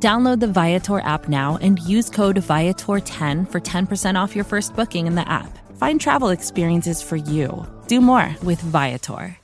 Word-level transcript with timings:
Download 0.00 0.38
the 0.38 0.46
Viator 0.46 1.00
app 1.00 1.28
now 1.28 1.58
and 1.60 1.80
use 1.80 2.08
code 2.08 2.36
Viator10 2.36 3.50
for 3.50 3.60
10% 3.60 4.14
off 4.14 4.36
your 4.36 4.44
first 4.44 4.76
booking 4.76 5.08
in 5.08 5.16
the 5.16 5.28
app. 5.28 5.58
Find 5.76 6.00
travel 6.00 6.28
experiences 6.28 7.02
for 7.02 7.16
you. 7.16 7.66
Do 7.88 8.00
more 8.00 8.36
with 8.44 8.60
Viator. 8.60 9.36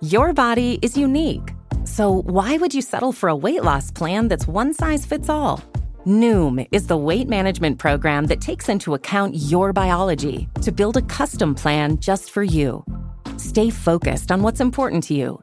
Your 0.00 0.32
body 0.32 0.78
is 0.80 0.96
unique. 0.96 1.52
So, 1.84 2.22
why 2.22 2.56
would 2.56 2.72
you 2.72 2.80
settle 2.80 3.12
for 3.12 3.28
a 3.28 3.36
weight 3.36 3.62
loss 3.62 3.90
plan 3.90 4.28
that's 4.28 4.48
one 4.48 4.72
size 4.72 5.04
fits 5.04 5.28
all? 5.28 5.62
Noom 6.06 6.66
is 6.72 6.86
the 6.86 6.96
weight 6.96 7.28
management 7.28 7.78
program 7.78 8.24
that 8.28 8.40
takes 8.40 8.70
into 8.70 8.94
account 8.94 9.36
your 9.36 9.74
biology 9.74 10.48
to 10.62 10.72
build 10.72 10.96
a 10.96 11.02
custom 11.02 11.54
plan 11.54 11.98
just 11.98 12.30
for 12.30 12.42
you. 12.42 12.82
Stay 13.36 13.68
focused 13.68 14.32
on 14.32 14.42
what's 14.42 14.60
important 14.60 15.04
to 15.04 15.14
you 15.14 15.42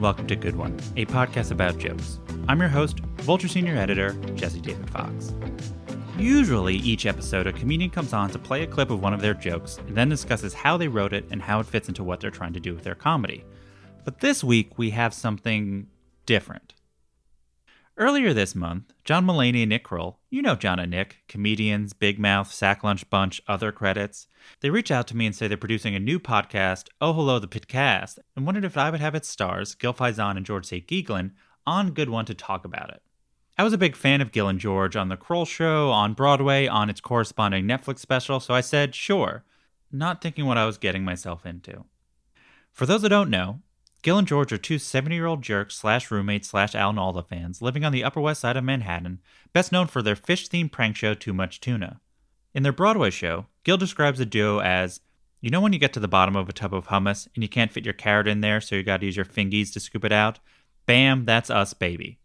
and 0.00 0.04
welcome 0.04 0.26
to 0.26 0.34
Good 0.34 0.56
One, 0.56 0.80
a 0.96 1.04
podcast 1.04 1.50
about 1.50 1.76
jokes. 1.76 2.20
I'm 2.48 2.58
your 2.58 2.70
host, 2.70 3.00
Vulture 3.18 3.48
Senior 3.48 3.76
Editor, 3.76 4.14
Jesse 4.34 4.58
David 4.58 4.88
Fox. 4.88 5.34
Usually, 6.16 6.76
each 6.76 7.04
episode, 7.04 7.46
a 7.46 7.52
comedian 7.52 7.90
comes 7.90 8.14
on 8.14 8.30
to 8.30 8.38
play 8.38 8.62
a 8.62 8.66
clip 8.66 8.88
of 8.88 9.02
one 9.02 9.12
of 9.12 9.20
their 9.20 9.34
jokes 9.34 9.76
and 9.76 9.94
then 9.94 10.08
discusses 10.08 10.54
how 10.54 10.78
they 10.78 10.88
wrote 10.88 11.12
it 11.12 11.26
and 11.30 11.42
how 11.42 11.60
it 11.60 11.66
fits 11.66 11.88
into 11.88 12.02
what 12.02 12.18
they're 12.18 12.30
trying 12.30 12.54
to 12.54 12.60
do 12.60 12.74
with 12.74 12.82
their 12.82 12.94
comedy. 12.94 13.44
But 14.06 14.20
this 14.20 14.42
week, 14.42 14.78
we 14.78 14.88
have 14.88 15.12
something 15.12 15.86
different. 16.24 16.72
Earlier 17.98 18.32
this 18.32 18.54
month, 18.54 18.94
John 19.04 19.26
Mulaney 19.26 19.60
and 19.60 19.68
Nick 19.68 19.84
Kroll, 19.84 20.18
you 20.30 20.40
know 20.40 20.54
John 20.54 20.78
and 20.78 20.90
Nick, 20.90 21.18
comedians, 21.28 21.92
Big 21.92 22.18
Mouth, 22.18 22.50
Sack 22.50 22.82
Lunch 22.82 23.10
Bunch, 23.10 23.42
other 23.46 23.70
credits, 23.70 24.28
they 24.60 24.70
reach 24.70 24.90
out 24.90 25.06
to 25.08 25.16
me 25.16 25.26
and 25.26 25.34
say 25.34 25.48
they're 25.48 25.56
producing 25.56 25.94
a 25.94 26.00
new 26.00 26.18
podcast, 26.18 26.88
Oh 27.00 27.12
Hello 27.12 27.38
the 27.38 27.48
Pitcast, 27.48 28.18
and 28.34 28.46
wondered 28.46 28.64
if 28.64 28.76
I 28.76 28.90
would 28.90 29.00
have 29.00 29.14
its 29.14 29.28
stars, 29.28 29.74
Gil 29.74 29.94
Faizon 29.94 30.36
and 30.36 30.46
George 30.46 30.66
St. 30.66 30.86
Geegland, 30.86 31.32
on 31.66 31.92
Good 31.92 32.10
One 32.10 32.24
to 32.26 32.34
talk 32.34 32.64
about 32.64 32.90
it. 32.90 33.02
I 33.58 33.64
was 33.64 33.72
a 33.72 33.78
big 33.78 33.94
fan 33.94 34.20
of 34.20 34.32
Gil 34.32 34.48
and 34.48 34.58
George 34.58 34.96
on 34.96 35.08
The 35.08 35.16
Kroll 35.16 35.44
Show, 35.44 35.90
on 35.90 36.14
Broadway, 36.14 36.66
on 36.66 36.88
its 36.88 37.00
corresponding 37.00 37.66
Netflix 37.66 37.98
special, 37.98 38.40
so 38.40 38.54
I 38.54 38.62
said 38.62 38.94
sure, 38.94 39.44
not 39.92 40.22
thinking 40.22 40.46
what 40.46 40.58
I 40.58 40.66
was 40.66 40.78
getting 40.78 41.04
myself 41.04 41.44
into. 41.44 41.84
For 42.72 42.86
those 42.86 43.02
that 43.02 43.10
don't 43.10 43.28
know, 43.28 43.60
Gil 44.02 44.16
and 44.16 44.26
George 44.26 44.50
are 44.52 44.58
two 44.58 44.78
70 44.78 45.14
year 45.14 45.26
old 45.26 45.42
jerks 45.42 45.76
slash 45.76 46.10
roommates 46.10 46.48
slash 46.48 46.74
Alan 46.74 46.98
Alda 46.98 47.22
fans 47.22 47.60
living 47.60 47.84
on 47.84 47.92
the 47.92 48.02
Upper 48.02 48.20
West 48.20 48.40
Side 48.40 48.56
of 48.56 48.64
Manhattan, 48.64 49.20
best 49.52 49.72
known 49.72 49.88
for 49.88 50.00
their 50.00 50.16
fish 50.16 50.48
themed 50.48 50.72
prank 50.72 50.96
show 50.96 51.12
Too 51.12 51.34
Much 51.34 51.60
Tuna. 51.60 52.00
In 52.52 52.64
their 52.64 52.72
Broadway 52.72 53.10
show, 53.10 53.46
Gil 53.62 53.76
describes 53.76 54.18
the 54.18 54.26
duo 54.26 54.60
as 54.60 55.00
you 55.40 55.50
know 55.50 55.60
when 55.60 55.72
you 55.72 55.78
get 55.78 55.92
to 55.92 56.00
the 56.00 56.08
bottom 56.08 56.34
of 56.34 56.48
a 56.48 56.52
tub 56.52 56.74
of 56.74 56.88
hummus 56.88 57.28
and 57.34 57.44
you 57.44 57.48
can't 57.48 57.72
fit 57.72 57.84
your 57.84 57.94
carrot 57.94 58.26
in 58.26 58.40
there, 58.40 58.60
so 58.60 58.74
you 58.74 58.82
gotta 58.82 59.06
use 59.06 59.16
your 59.16 59.24
fingies 59.24 59.72
to 59.72 59.80
scoop 59.80 60.04
it 60.04 60.12
out? 60.12 60.40
Bam, 60.84 61.24
that's 61.24 61.48
us, 61.48 61.74
baby. 61.74 62.18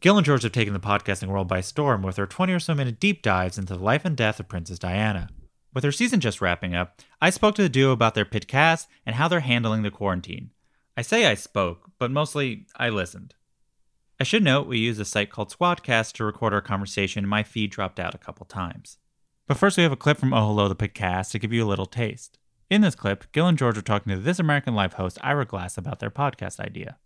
Gil 0.00 0.18
and 0.18 0.26
George 0.26 0.42
have 0.42 0.52
taken 0.52 0.74
the 0.74 0.80
podcasting 0.80 1.28
world 1.28 1.48
by 1.48 1.60
storm 1.60 2.02
with 2.02 2.16
their 2.16 2.26
20 2.26 2.52
or 2.52 2.60
so 2.60 2.74
minute 2.74 3.00
deep 3.00 3.22
dives 3.22 3.58
into 3.58 3.74
the 3.74 3.82
life 3.82 4.04
and 4.04 4.16
death 4.16 4.38
of 4.38 4.48
Princess 4.48 4.78
Diana. 4.78 5.28
With 5.72 5.82
their 5.82 5.92
season 5.92 6.20
just 6.20 6.40
wrapping 6.40 6.74
up, 6.74 7.00
I 7.20 7.30
spoke 7.30 7.54
to 7.54 7.62
the 7.62 7.68
duo 7.68 7.92
about 7.92 8.14
their 8.14 8.24
pitcast 8.24 8.86
and 9.06 9.16
how 9.16 9.28
they're 9.28 9.40
handling 9.40 9.82
the 9.82 9.90
quarantine. 9.90 10.50
I 10.96 11.02
say 11.02 11.26
I 11.26 11.34
spoke, 11.34 11.90
but 11.98 12.10
mostly 12.10 12.66
I 12.76 12.90
listened. 12.90 13.34
I 14.18 14.24
should 14.24 14.42
note 14.42 14.66
we 14.66 14.78
use 14.78 14.98
a 14.98 15.04
site 15.04 15.30
called 15.30 15.54
Squadcast 15.56 16.12
to 16.14 16.24
record 16.24 16.52
our 16.52 16.60
conversation, 16.60 17.24
and 17.24 17.30
my 17.30 17.42
feed 17.42 17.70
dropped 17.70 17.98
out 17.98 18.14
a 18.14 18.18
couple 18.18 18.44
times. 18.44 18.98
But 19.50 19.58
first, 19.58 19.76
we 19.76 19.82
have 19.82 19.90
a 19.90 19.96
clip 19.96 20.16
from 20.16 20.32
Oh 20.32 20.46
Hello 20.46 20.68
the 20.68 20.76
Pitcast 20.76 21.32
to 21.32 21.40
give 21.40 21.52
you 21.52 21.64
a 21.64 21.66
little 21.66 21.84
taste. 21.84 22.38
In 22.70 22.82
this 22.82 22.94
clip, 22.94 23.24
Gil 23.32 23.48
and 23.48 23.58
George 23.58 23.76
are 23.76 23.82
talking 23.82 24.12
to 24.12 24.16
This 24.20 24.38
American 24.38 24.76
Life 24.76 24.92
host 24.92 25.18
Ira 25.22 25.44
Glass 25.44 25.76
about 25.76 25.98
their 25.98 26.08
podcast 26.08 26.60
idea. 26.60 26.98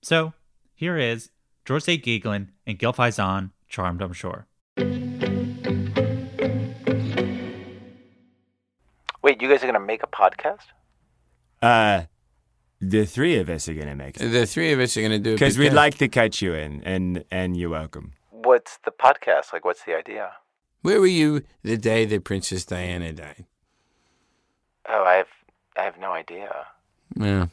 So, 0.00 0.32
here 0.74 0.96
is 0.96 1.28
George 1.66 1.82
St. 1.82 2.02
Geegland 2.02 2.52
and 2.66 2.78
Gil 2.78 2.94
Faizon, 2.94 3.50
charmed 3.68 4.00
I'm 4.00 4.14
sure. 4.14 4.46
Wait, 9.22 9.42
you 9.42 9.50
guys 9.50 9.62
are 9.62 9.66
gonna 9.66 9.78
make 9.78 10.02
a 10.02 10.06
podcast? 10.06 10.68
Uh, 11.60 12.04
the 12.80 13.04
three 13.04 13.36
of 13.36 13.50
us 13.50 13.68
are 13.68 13.74
gonna 13.74 13.94
make 13.94 14.18
it 14.18 14.26
The 14.30 14.46
three 14.46 14.72
of 14.72 14.80
us 14.80 14.96
are 14.96 15.02
going 15.02 15.12
to 15.12 15.18
do 15.18 15.32
it 15.32 15.34
because 15.34 15.58
we'd 15.58 15.74
like 15.74 15.98
to 15.98 16.08
catch 16.08 16.40
you 16.40 16.54
in, 16.54 16.82
and 16.82 17.26
and 17.30 17.58
you're 17.58 17.68
welcome. 17.68 18.14
What's 18.30 18.78
the 18.86 18.90
podcast? 18.90 19.52
Like, 19.52 19.66
what's 19.66 19.84
the 19.84 19.94
idea? 19.94 20.30
Where 20.82 21.00
were 21.00 21.06
you 21.06 21.42
the 21.62 21.76
day 21.76 22.06
that 22.06 22.24
Princess 22.24 22.64
Diana 22.64 23.12
died? 23.12 23.44
Oh, 24.88 25.04
I 25.04 25.14
have, 25.16 25.26
I 25.76 25.82
have 25.82 25.98
no 25.98 26.12
idea. 26.12 26.66
Yeah. 27.16 27.46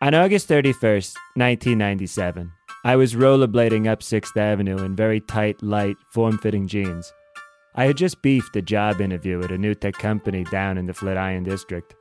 On 0.00 0.14
August 0.14 0.48
31st, 0.48 1.14
1997, 1.34 2.50
I 2.84 2.96
was 2.96 3.14
rollerblading 3.14 3.86
up 3.86 4.00
6th 4.00 4.34
Avenue 4.38 4.78
in 4.78 4.96
very 4.96 5.20
tight, 5.20 5.62
light, 5.62 5.96
form 6.08 6.38
fitting 6.38 6.66
jeans. 6.66 7.12
I 7.74 7.84
had 7.84 7.98
just 7.98 8.22
beefed 8.22 8.56
a 8.56 8.62
job 8.62 9.02
interview 9.02 9.42
at 9.42 9.52
a 9.52 9.58
new 9.58 9.74
tech 9.74 9.94
company 9.94 10.44
down 10.44 10.78
in 10.78 10.86
the 10.86 10.94
Flatiron 10.94 11.44
district. 11.44 11.94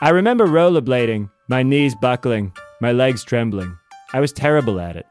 I 0.00 0.10
remember 0.10 0.46
rollerblading, 0.46 1.28
my 1.48 1.64
knees 1.64 1.96
buckling, 1.96 2.52
my 2.80 2.92
legs 2.92 3.24
trembling. 3.24 3.76
I 4.12 4.20
was 4.20 4.32
terrible 4.32 4.78
at 4.78 4.94
it. 4.94 5.06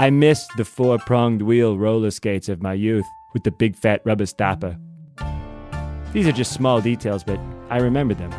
I 0.00 0.10
missed 0.10 0.50
the 0.56 0.64
four 0.64 0.98
pronged 0.98 1.42
wheel 1.42 1.78
roller 1.78 2.10
skates 2.10 2.48
of 2.48 2.62
my 2.62 2.72
youth 2.72 3.06
with 3.38 3.44
the 3.44 3.52
big 3.52 3.76
fat 3.76 4.02
rubber 4.04 4.26
stopper. 4.26 4.76
These 6.12 6.26
are 6.26 6.32
just 6.32 6.52
small 6.52 6.80
details, 6.80 7.22
but 7.22 7.38
I 7.70 7.78
remember 7.78 8.14
them. 8.14 8.32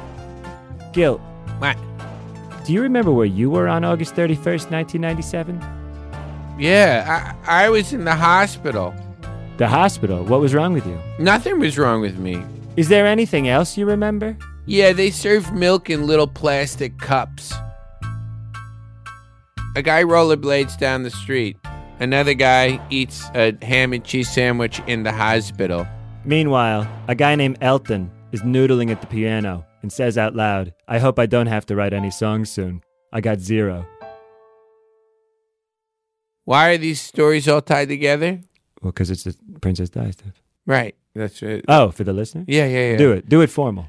Gil, 0.91 1.19
What? 1.59 1.77
do 2.65 2.73
you 2.73 2.81
remember 2.81 3.11
where 3.11 3.25
you 3.25 3.49
were 3.49 3.67
on 3.69 3.85
August 3.85 4.13
31st, 4.15 4.69
1997? 4.69 5.57
Yeah, 6.59 7.33
I, 7.47 7.63
I 7.65 7.69
was 7.69 7.93
in 7.93 8.03
the 8.03 8.13
hospital. 8.15 8.93
The 9.57 9.67
hospital. 9.69 10.25
What 10.25 10.41
was 10.41 10.53
wrong 10.53 10.73
with 10.73 10.85
you? 10.85 10.99
Nothing 11.17 11.59
was 11.59 11.77
wrong 11.77 12.01
with 12.01 12.17
me. 12.17 12.43
Is 12.75 12.89
there 12.89 13.07
anything 13.07 13.47
else 13.47 13.77
you 13.77 13.85
remember? 13.85 14.37
Yeah, 14.65 14.91
they 14.91 15.11
served 15.11 15.53
milk 15.53 15.89
in 15.89 16.05
little 16.07 16.27
plastic 16.27 16.97
cups. 16.97 17.53
A 19.77 19.81
guy 19.81 20.03
rollerblades 20.03 20.77
down 20.77 21.03
the 21.03 21.09
street. 21.09 21.57
Another 21.99 22.33
guy 22.33 22.79
eats 22.89 23.23
a 23.35 23.53
ham 23.63 23.91
and 23.93 24.03
cheese 24.03 24.29
sandwich 24.29 24.81
in 24.87 25.03
the 25.03 25.11
hospital. 25.11 25.85
Meanwhile, 26.23 26.87
a 27.07 27.15
guy 27.15 27.35
named 27.35 27.57
Elton 27.61 28.09
is 28.31 28.41
noodling 28.41 28.89
at 28.91 29.01
the 29.01 29.07
piano 29.07 29.65
and 29.81 29.91
says 29.91 30.17
out 30.17 30.35
loud, 30.35 30.73
I 30.87 30.99
hope 30.99 31.19
I 31.19 31.25
don't 31.25 31.47
have 31.47 31.65
to 31.67 31.75
write 31.75 31.93
any 31.93 32.11
songs 32.11 32.49
soon. 32.49 32.81
I 33.11 33.21
got 33.21 33.39
zero. 33.39 33.85
Why 36.45 36.69
are 36.71 36.77
these 36.77 37.01
stories 37.01 37.47
all 37.47 37.61
tied 37.61 37.89
together? 37.89 38.39
Well, 38.81 38.91
because 38.91 39.11
it's 39.11 39.23
the 39.23 39.35
Princess 39.61 39.89
Di 39.89 40.11
stuff. 40.11 40.41
Right. 40.65 40.95
That's 41.15 41.41
right. 41.41 41.63
Oh, 41.67 41.91
for 41.91 42.03
the 42.03 42.13
listener? 42.13 42.45
Yeah, 42.47 42.65
yeah, 42.65 42.91
yeah. 42.91 42.97
Do 42.97 43.11
it. 43.11 43.27
Do 43.27 43.41
it 43.41 43.49
formal. 43.49 43.87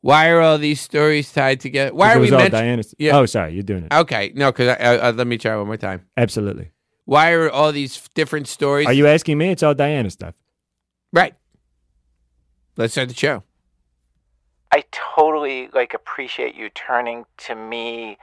Why 0.00 0.30
are 0.30 0.40
all 0.40 0.58
these 0.58 0.80
stories 0.80 1.30
tied 1.32 1.60
together? 1.60 1.94
Why 1.94 2.14
are 2.14 2.18
we 2.20 2.30
all 2.32 2.38
mentioning? 2.38 2.62
Diana's- 2.64 2.94
Yeah. 2.98 3.16
Oh, 3.18 3.26
sorry. 3.26 3.52
You're 3.54 3.62
doing 3.62 3.84
it. 3.84 3.92
Okay, 3.94 4.32
no, 4.34 4.50
because 4.50 4.68
I, 4.68 4.74
I, 4.74 4.96
I, 4.96 5.10
let 5.10 5.26
me 5.26 5.36
try 5.38 5.54
one 5.56 5.66
more 5.66 5.76
time. 5.76 6.06
Absolutely. 6.16 6.70
Why 7.10 7.32
are 7.32 7.50
all 7.50 7.72
these 7.72 8.08
different 8.14 8.46
stories? 8.46 8.86
Are 8.86 8.92
you 8.92 9.08
asking 9.08 9.36
me? 9.36 9.50
It's 9.50 9.64
all 9.64 9.74
Diana 9.74 10.10
stuff. 10.10 10.36
right? 11.12 11.34
Let's 12.76 12.92
start 12.92 13.08
the 13.08 13.16
show. 13.16 13.42
I 14.70 14.84
totally 14.92 15.70
like 15.74 15.92
appreciate 15.92 16.54
you 16.54 16.68
turning 16.68 17.24
to 17.38 17.56
me 17.56 18.16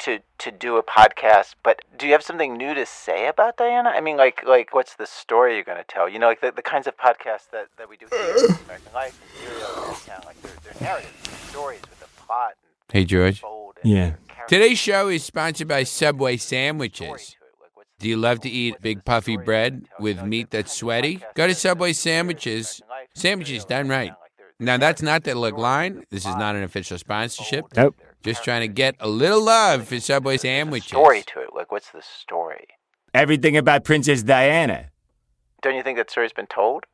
to 0.00 0.18
to 0.36 0.50
do 0.50 0.76
a 0.76 0.82
podcast, 0.82 1.54
but 1.62 1.80
do 1.96 2.04
you 2.04 2.12
have 2.12 2.22
something 2.22 2.54
new 2.54 2.74
to 2.74 2.84
say 2.84 3.28
about 3.28 3.56
Diana? 3.56 3.88
I 3.88 4.02
mean, 4.02 4.18
like 4.18 4.44
like 4.44 4.74
what's 4.74 4.94
the 4.96 5.06
story 5.06 5.54
you're 5.54 5.64
going 5.64 5.78
to 5.78 5.84
tell? 5.88 6.06
You 6.06 6.18
know, 6.18 6.26
like 6.26 6.42
the, 6.42 6.52
the 6.52 6.60
kinds 6.60 6.86
of 6.86 6.98
podcasts 6.98 7.48
that, 7.50 7.68
that 7.78 7.88
we 7.88 7.96
do 7.96 8.04
here, 8.12 8.36
American 8.66 8.92
Life 8.92 9.18
and 9.22 9.40
Serial, 9.40 10.16
and 10.16 10.24
like 10.26 10.42
they're, 10.42 10.52
they're 10.64 10.82
narratives, 10.82 11.30
stories 11.48 11.80
with 11.88 12.02
a 12.02 12.20
plot. 12.20 12.52
And 12.90 12.92
Hey, 12.92 13.06
George. 13.06 13.40
fold 13.40 13.78
and 13.82 13.90
Yeah. 13.90 14.12
Today's 14.48 14.78
show 14.78 15.08
is 15.08 15.24
sponsored 15.24 15.66
by 15.66 15.84
Subway 15.84 16.36
Story 16.36 16.58
Sandwiches. 16.58 17.36
Do 18.04 18.10
you 18.10 18.18
love 18.18 18.40
to 18.40 18.50
eat 18.50 18.82
big 18.82 19.02
puffy 19.02 19.38
bread 19.38 19.72
you're 19.72 19.80
gonna 19.80 19.88
tell? 19.88 19.96
with 20.00 20.10
You 20.10 20.16
know, 20.16 20.22
like 20.24 20.28
meat 20.28 20.50
that's 20.50 20.74
sweaty? 20.76 21.20
Go 21.34 21.46
to 21.46 21.54
Subway 21.54 21.94
Sandwiches. 21.94 22.82
Sandwiches 23.14 23.64
done 23.64 23.88
right. 23.88 24.08
Town, 24.08 24.16
like 24.20 24.30
they're- 24.36 24.52
Now, 24.58 24.76
that's 24.76 25.00
not 25.00 25.24
their 25.24 25.34
look 25.36 25.56
line. 25.56 26.04
This 26.10 26.26
is 26.26 26.36
not 26.36 26.54
an 26.54 26.62
official 26.64 26.98
sponsorship. 26.98 27.64
Nope. 27.74 27.96
Just 28.22 28.44
trying 28.44 28.60
to 28.60 28.68
get 28.68 28.94
a 29.00 29.08
little 29.08 29.42
love 29.42 29.88
for 29.88 29.98
Subway 30.00 30.36
Sandwiches. 30.36 30.88
story 30.88 31.22
to 31.28 31.40
it. 31.40 31.54
Like, 31.54 31.72
what's 31.72 31.92
the 31.92 32.02
story? 32.02 32.66
Everything 33.14 33.56
about 33.56 33.84
Princess 33.84 34.22
Diana. 34.22 34.90
Don't 35.62 35.74
you 35.74 35.82
think 35.82 35.96
that 35.96 36.10
story's 36.10 36.34
been 36.34 36.46
told? 36.46 36.84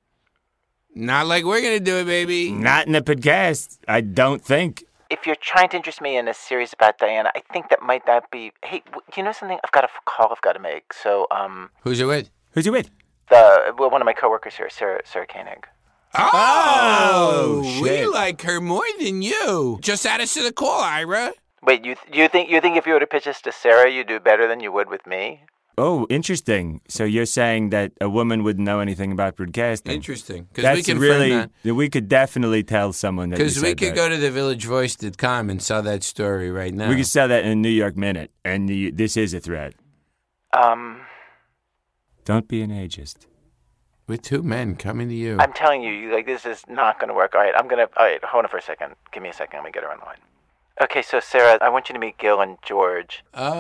Not 0.94 1.26
like 1.26 1.44
we're 1.44 1.60
going 1.60 1.76
to 1.76 1.84
do 1.84 1.96
it, 1.96 2.06
baby. 2.06 2.52
Not 2.52 2.86
in 2.86 2.92
the 2.92 3.02
podcast, 3.02 3.78
I 3.88 4.00
don't 4.00 4.44
think. 4.44 4.84
If 5.10 5.26
you're 5.26 5.36
trying 5.36 5.68
to 5.70 5.76
interest 5.76 6.00
me 6.00 6.16
in 6.16 6.28
a 6.28 6.34
series 6.34 6.72
about 6.72 6.98
Diana, 6.98 7.30
I 7.34 7.42
think 7.52 7.68
that 7.70 7.82
might 7.82 8.06
not 8.06 8.30
be. 8.30 8.52
Hey, 8.64 8.82
you 9.16 9.22
know 9.22 9.32
something? 9.32 9.58
I've 9.64 9.72
got 9.72 9.84
a 9.84 9.88
call 10.06 10.28
I've 10.30 10.40
got 10.40 10.52
to 10.52 10.60
make. 10.60 10.92
So, 10.92 11.26
um, 11.32 11.70
Who's 11.82 12.00
it 12.00 12.04
with? 12.04 12.30
Who's 12.52 12.64
you 12.66 12.72
with? 12.72 12.90
the 13.28 13.74
well, 13.78 13.90
one 13.90 14.00
of 14.00 14.06
my 14.06 14.12
coworkers 14.12 14.54
here, 14.56 14.68
Sarah, 14.70 15.00
Sarah 15.04 15.26
Koenig. 15.26 15.66
Oh, 16.14 17.62
Oh, 17.62 17.80
we 17.82 18.06
like 18.06 18.42
her 18.42 18.60
more 18.60 18.82
than 18.98 19.22
you. 19.22 19.78
Just 19.82 20.04
add 20.06 20.20
us 20.20 20.34
to 20.34 20.42
the 20.42 20.52
call, 20.52 20.80
Ira. 20.80 21.32
Wait, 21.62 21.84
you 21.84 21.94
th- 21.94 22.16
you 22.16 22.26
think 22.28 22.50
you 22.50 22.60
think 22.60 22.76
if 22.76 22.86
you 22.86 22.92
were 22.94 23.00
to 23.00 23.06
pitch 23.06 23.24
this 23.24 23.40
to 23.42 23.52
Sarah, 23.52 23.90
you'd 23.90 24.08
do 24.08 24.18
better 24.18 24.48
than 24.48 24.60
you 24.60 24.72
would 24.72 24.88
with 24.88 25.06
me? 25.06 25.44
Oh, 25.80 26.06
interesting. 26.10 26.82
So 26.88 27.04
you're 27.04 27.24
saying 27.24 27.70
that 27.70 27.92
a 28.02 28.08
woman 28.08 28.44
wouldn't 28.44 28.66
know 28.66 28.80
anything 28.80 29.12
about 29.12 29.36
broadcasting? 29.36 29.94
Interesting. 29.94 30.44
Because 30.44 30.64
That's 30.64 30.76
we 30.76 30.82
can 30.82 30.98
really. 30.98 31.30
that. 31.30 31.50
We 31.64 31.88
could 31.88 32.06
definitely 32.06 32.62
tell 32.62 32.92
someone 32.92 33.30
that. 33.30 33.36
Because 33.36 33.62
we 33.62 33.74
could 33.74 33.90
that. 33.90 33.96
go 33.96 34.08
to 34.10 34.16
thevillagevoice.com 34.16 35.48
and 35.48 35.62
sell 35.62 35.82
that 35.82 36.02
story 36.02 36.50
right 36.50 36.74
now. 36.74 36.90
We 36.90 36.96
could 36.96 37.06
sell 37.06 37.28
that 37.28 37.46
in 37.46 37.50
a 37.50 37.54
New 37.54 37.70
York 37.70 37.96
minute, 37.96 38.30
and 38.44 38.68
the, 38.68 38.90
this 38.90 39.16
is 39.16 39.32
a 39.32 39.40
threat. 39.40 39.72
Um, 40.52 41.00
Don't 42.26 42.46
be 42.46 42.60
an 42.60 42.70
ageist. 42.70 43.26
With 44.06 44.20
two 44.20 44.42
men 44.42 44.76
coming 44.76 45.08
to 45.08 45.14
you. 45.14 45.38
I'm 45.40 45.54
telling 45.54 45.82
you, 45.82 45.92
you 45.92 46.12
like 46.12 46.26
this 46.26 46.44
is 46.44 46.62
not 46.68 46.98
going 46.98 47.08
to 47.08 47.14
work. 47.14 47.34
All 47.34 47.40
right, 47.40 47.54
I'm 47.56 47.68
gonna. 47.68 47.88
All 47.96 48.04
right, 48.04 48.22
hold 48.22 48.44
on 48.44 48.50
for 48.50 48.58
a 48.58 48.62
second. 48.62 48.96
Give 49.12 49.22
me 49.22 49.30
a 49.30 49.32
second. 49.32 49.58
Let 49.58 49.64
me 49.64 49.70
get 49.70 49.84
her 49.84 49.90
on 49.90 50.00
the 50.00 50.04
line. 50.04 50.18
Okay, 50.80 51.02
so 51.02 51.20
Sarah, 51.20 51.58
I 51.60 51.68
want 51.68 51.88
you 51.90 51.92
to 51.92 51.98
meet 51.98 52.16
Gil 52.16 52.40
and 52.40 52.56
George. 52.62 53.22
Oh, 53.34 53.50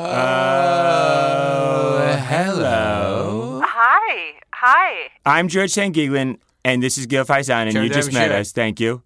hello. 2.26 3.60
Hi. 3.62 4.40
Hi. 4.54 5.08
I'm 5.26 5.48
George 5.48 5.70
St. 5.70 5.94
Geegland, 5.94 6.38
and 6.64 6.82
this 6.82 6.96
is 6.96 7.04
Gil 7.06 7.24
Faizon, 7.26 7.64
and 7.64 7.72
Turn 7.72 7.84
you 7.84 7.90
just 7.90 8.10
met 8.12 8.28
shit. 8.28 8.32
us. 8.32 8.52
Thank 8.52 8.80
you. 8.80 9.02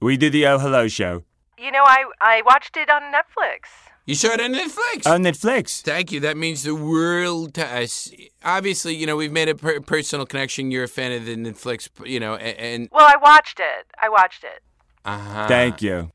We 0.00 0.16
do 0.16 0.30
the 0.30 0.46
Oh 0.46 0.58
Hello 0.58 0.88
show 0.88 1.22
You 1.56 1.70
know, 1.70 1.84
I 1.86 2.04
I 2.20 2.42
watched 2.44 2.76
it 2.76 2.90
on 2.90 3.02
Netflix. 3.12 3.68
You 4.06 4.14
saw 4.16 4.28
it 4.32 4.40
on 4.40 4.52
Netflix. 4.52 5.06
on 5.10 5.22
Netflix. 5.22 5.80
Thank 5.80 6.10
you. 6.12 6.20
That 6.20 6.36
means 6.36 6.64
the 6.64 6.74
world 6.74 7.54
to 7.54 7.64
us. 7.66 8.10
Obviously, 8.44 8.94
you 8.96 9.06
know, 9.06 9.16
we've 9.16 9.32
made 9.32 9.48
a 9.48 9.54
per- 9.54 9.80
personal 9.80 10.26
connection. 10.26 10.70
You're 10.72 10.84
a 10.84 10.88
fan 10.88 11.12
of 11.12 11.24
the 11.24 11.36
Netflix, 11.36 11.88
you 12.04 12.18
know, 12.20 12.34
and. 12.34 12.58
and 12.58 12.88
Well, 12.92 13.06
I 13.06 13.16
watched 13.16 13.60
it. 13.60 13.86
I 14.02 14.08
watched 14.08 14.42
it. 14.44 14.60
uh-huh. 15.04 15.46
Thank 15.48 15.80
you. 15.82 16.10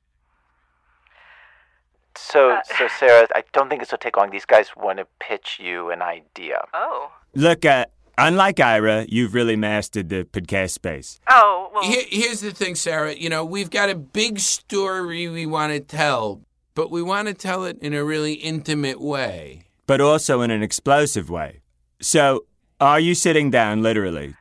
So, 2.20 2.52
Uh, 2.52 2.62
so 2.78 2.88
Sarah, 3.00 3.28
I 3.34 3.44
don't 3.54 3.70
think 3.70 3.82
this 3.82 3.92
will 3.92 3.98
take 3.98 4.18
long. 4.18 4.30
These 4.32 4.46
guys 4.46 4.70
want 4.76 5.00
to 5.00 5.06
pitch 5.20 5.58
you 5.60 5.90
an 5.90 6.02
idea. 6.02 6.64
Oh. 6.74 7.12
Look, 7.34 7.66
uh, 7.66 7.86
unlike 8.18 8.60
Ira, 8.60 9.06
you've 9.08 9.34
really 9.34 9.56
mastered 9.56 10.10
the 10.10 10.26
podcast 10.26 10.72
space. 10.72 11.20
Oh, 11.30 11.70
well. 11.74 11.84
Here, 11.84 12.04
here's 12.10 12.42
the 12.42 12.52
thing, 12.52 12.76
Sarah. 12.76 13.14
You 13.14 13.30
know, 13.30 13.46
we've 13.46 13.70
got 13.70 13.90
a 13.90 13.96
big 13.96 14.40
story 14.40 15.28
we 15.28 15.46
want 15.46 15.74
to 15.74 15.80
tell, 15.80 16.42
but 16.76 16.92
we 16.92 17.02
want 17.02 17.28
to 17.30 17.34
tell 17.34 17.64
it 17.66 17.78
in 17.82 17.94
a 17.94 18.04
really 18.04 18.34
intimate 18.34 19.00
way. 19.02 19.64
but 19.88 20.00
also 20.02 20.42
in 20.42 20.52
an 20.52 20.62
explosive 20.62 21.30
way. 21.32 21.62
So, 22.02 22.46
are 22.80 23.00
you 23.00 23.16
sitting 23.16 23.50
down 23.50 23.82
literally? 23.82 24.36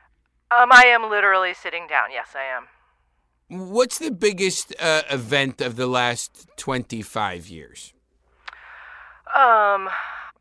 Um, 0.51 0.69
I 0.71 0.85
am 0.85 1.09
literally 1.09 1.53
sitting 1.53 1.87
down. 1.87 2.11
Yes, 2.11 2.29
I 2.35 2.43
am. 2.57 2.67
What's 3.49 3.97
the 3.97 4.11
biggest 4.11 4.73
uh, 4.79 5.01
event 5.09 5.59
of 5.61 5.75
the 5.75 5.87
last 5.87 6.47
25 6.57 7.47
years? 7.47 7.93
Um, 9.35 9.89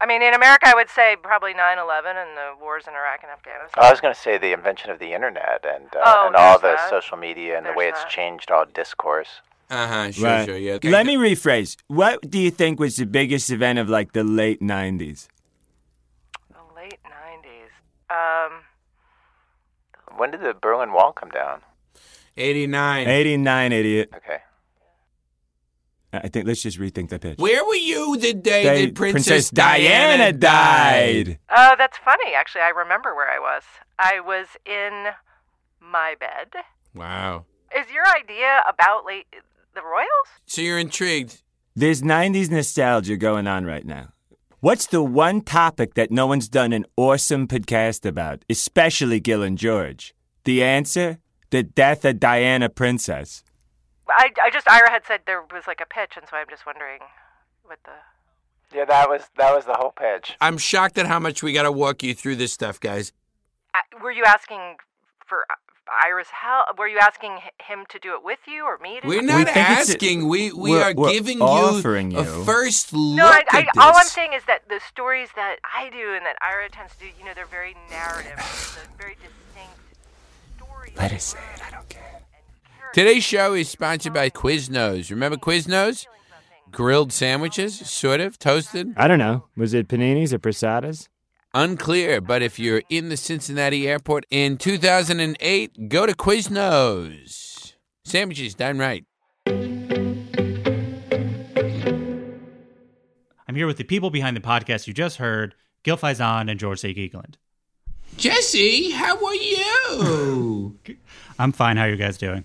I 0.01 0.07
mean, 0.07 0.23
in 0.23 0.35
America, 0.35 0.67
I 0.69 0.75
would 0.75 0.89
say 0.91 1.17
probably 1.23 1.53
9/11 1.55 2.17
and 2.17 2.37
the 2.37 2.53
wars 2.61 2.85
in 2.87 2.95
Iraq 2.95 3.21
and 3.23 3.33
Afghanistan. 3.33 3.83
I 3.83 3.91
was 3.91 4.01
going 4.01 4.15
to 4.15 4.21
say 4.21 4.39
the 4.39 4.53
invention 4.53 4.91
of 4.91 4.99
the 4.99 5.13
internet 5.15 5.65
and 5.65 5.87
uh, 5.97 6.03
Oh, 6.05 6.27
and 6.27 6.37
all 6.37 6.59
the 6.59 6.69
that. 6.77 6.91
social 6.91 7.17
media 7.17 7.57
and 7.57 7.67
the 7.67 7.73
way 7.73 7.87
There's 7.87 7.95
it's 7.97 8.05
that. 8.05 8.11
changed 8.11 8.51
all 8.51 8.65
discourse. 8.67 9.41
Uh 9.71 9.87
huh. 9.87 10.13
Sure, 10.13 10.25
Right. 10.25 10.45
sure. 10.47 10.57
Yeah. 10.57 10.73
Okay. 10.75 10.91
Let 10.91 11.05
me 11.07 11.17
rephrase. 11.17 11.77
What 11.89 12.31
do 12.31 12.39
you 12.39 12.51
think 12.51 12.79
was 12.81 12.97
the 12.97 13.07
biggest 13.07 13.51
event 13.51 13.79
of 13.79 13.89
like 13.91 14.13
the 14.13 14.25
late 14.25 14.61
90s? 14.63 15.29
The 16.51 16.63
late 16.75 16.99
90s. 17.05 17.73
Um, 18.11 18.65
When 20.17 20.31
did 20.31 20.41
the 20.41 20.55
Berlin 20.55 20.93
Wall 20.93 21.13
come 21.13 21.31
down? 21.31 21.61
89. 22.39 23.09
89, 23.09 23.73
idiot. 23.73 24.11
Okay. 24.17 24.39
I 26.13 26.29
think 26.29 26.47
let's 26.47 26.63
just 26.63 26.79
rethink 26.79 27.11
the 27.11 27.19
pitch. 27.19 27.39
Where 27.39 27.63
were 27.65 27.75
you 27.75 28.17
the 28.17 28.33
day 28.33 28.65
They- 28.65 28.87
that 28.87 28.95
Princess, 28.95 29.51
Diana, 29.51 30.33
died? 30.33 31.39
oh, 31.51 31.75
that's 31.77 31.99
funny. 31.99 32.33
Actually, 32.35 32.63
I 32.63 32.71
remember 32.71 33.15
where 33.15 33.29
I 33.31 33.39
was. 33.39 33.63
I 33.99 34.21
was 34.21 34.47
in 34.65 35.09
my 35.81 36.15
bed. 36.19 36.63
Wow. 36.95 37.45
Is 37.77 37.87
your 37.93 38.05
idea 38.17 38.63
about 38.67 39.05
late 39.05 39.27
the 39.75 39.83
royals? 39.83 40.29
So 40.47 40.63
you're 40.63 40.79
intrigued. 40.79 41.43
There's 41.77 42.01
90s 42.03 42.51
nostalgia 42.51 43.17
going 43.19 43.47
on 43.47 43.67
right 43.67 43.85
now. 43.85 44.09
What's 44.61 44.87
the 44.87 45.03
one 45.03 45.43
topic 45.43 45.95
that 45.95 46.11
no 46.11 46.27
one's 46.27 46.49
done 46.49 46.73
an 46.73 46.87
awesome 46.97 47.47
podcast 47.47 48.07
about, 48.07 48.45
especially 48.49 49.21
Gil 49.21 49.43
and 49.43 49.59
George? 49.59 50.15
The 50.45 50.65
answer? 50.65 51.19
The 51.51 51.63
death 51.63 52.05
of 52.05 52.21
Diana 52.21 52.69
Princess. 52.69 53.43
I, 54.11 54.31
I 54.43 54.51
just 54.51 54.69
Ira 54.69 54.91
had 54.91 55.05
said 55.07 55.21
there 55.27 55.43
was 55.53 55.67
like 55.67 55.81
a 55.81 55.87
pitch, 55.87 56.13
and 56.17 56.27
so 56.29 56.37
I'm 56.37 56.47
just 56.51 56.67
wondering 56.67 57.01
what 57.65 57.79
the. 57.85 57.93
Yeah, 58.77 58.85
that 58.85 59.09
was 59.09 59.23
that 59.39 59.55
was 59.55 59.65
the 59.65 59.75
whole 59.75 59.93
pitch. 59.93 60.37
I'm 60.41 60.59
shocked 60.59 60.99
at 60.99 61.07
how 61.07 61.19
much 61.19 61.43
we 61.43 61.53
got 61.53 61.63
to 61.63 61.73
walk 61.73 62.03
you 62.03 62.15
through 62.15 62.37
this 62.37 62.53
stuff, 62.53 62.79
guys. 62.81 63.13
Uh, 63.75 63.79
were 64.03 64.11
you 64.13 64.25
asking 64.25 64.77
for 65.27 65.47
uh, 65.51 65.55
Ira's 66.07 66.29
help? 66.29 66.79
Were 66.79 66.87
you 66.89 66.99
asking 66.99 67.39
him 67.67 67.85
to 67.89 67.99
do 67.99 68.15
it 68.15 68.23
with 68.23 68.41
you 68.47 68.65
or 68.65 68.77
me? 68.79 69.01
To 69.01 69.09
We're 69.09 69.21
do 69.21 69.27
not 69.27 69.47
think 69.47 69.57
it's 69.57 69.89
a- 69.91 69.93
asking. 69.95 70.29
we 70.29 70.53
we 70.53 70.73
we're- 70.73 70.83
are 70.83 70.95
we're 70.95 71.11
giving 71.13 71.41
offering 71.41 72.11
you 72.11 72.19
a 72.19 72.25
you. 72.25 72.45
first 72.45 72.93
look 72.93 73.17
No, 73.17 73.27
I, 73.27 73.43
I, 73.51 73.61
at 73.61 73.69
all 73.79 73.93
I'm 73.97 74.07
saying 74.07 74.35
is 74.35 74.45
that 74.45 74.69
the 74.69 74.81
stories 74.87 75.29
that 75.37 75.57
I 75.65 75.89
do 75.89 76.13
and 76.15 76.25
that 76.27 76.37
Ira 76.43 76.69
tends 76.69 76.93
to 76.95 77.01
do, 77.01 77.07
you 77.19 77.25
know, 77.25 77.33
they're 77.35 77.47
very 77.47 77.75
narrative, 77.91 78.37
they're 78.37 78.97
very 78.99 79.15
distinct 79.15 79.77
stories. 79.77 79.88
Let 80.99 81.13
us 81.13 81.25
say 81.25 81.39
it, 81.55 81.63
I 81.65 81.71
don't 81.71 81.89
care. 81.89 82.23
Today's 82.93 83.23
show 83.25 83.55
is 83.55 83.69
sponsored 83.69 84.13
by 84.13 84.31
Quiznos. 84.31 85.11
Remember 85.11 85.37
Quiznos? 85.37 86.07
Grilled 86.71 87.13
sandwiches, 87.13 87.79
sort 87.89 88.21
of 88.21 88.39
toasted. 88.39 88.93
I 88.97 89.09
don't 89.09 89.19
know. 89.19 89.45
Was 89.57 89.73
it 89.75 89.89
paninis 89.89 90.33
or 90.33 90.39
prasadas? 90.39 91.09
Unclear, 91.55 92.21
but 92.21 92.43
if 92.43 92.59
you're 92.59 92.83
in 92.91 93.09
the 93.09 93.17
Cincinnati 93.17 93.89
airport 93.89 94.27
in 94.31 94.59
2008, 94.59 95.89
go 95.89 96.05
to 96.05 96.15
Quiznos. 96.15 97.73
Sandwiches 98.05 98.55
done 98.55 98.79
right. 98.79 99.05
I'm 103.47 103.55
here 103.55 103.67
with 103.67 103.79
the 103.79 103.85
people 103.85 104.11
behind 104.11 104.37
the 104.37 104.43
podcast 104.43 104.87
you 104.87 104.93
just 104.93 105.17
heard, 105.17 105.55
Gil 105.85 105.97
Faizon 105.97 106.51
and 106.51 106.61
George 106.61 106.81
St. 106.81 106.97
Geegland. 106.97 107.37
Jesse, 108.17 108.91
how 108.91 109.25
are 109.25 109.35
you? 109.35 110.79
I'm 111.39 111.53
fine. 111.53 111.77
How 111.77 111.85
are 111.85 111.91
you 111.91 111.97
guys 111.97 112.19
doing? 112.19 112.45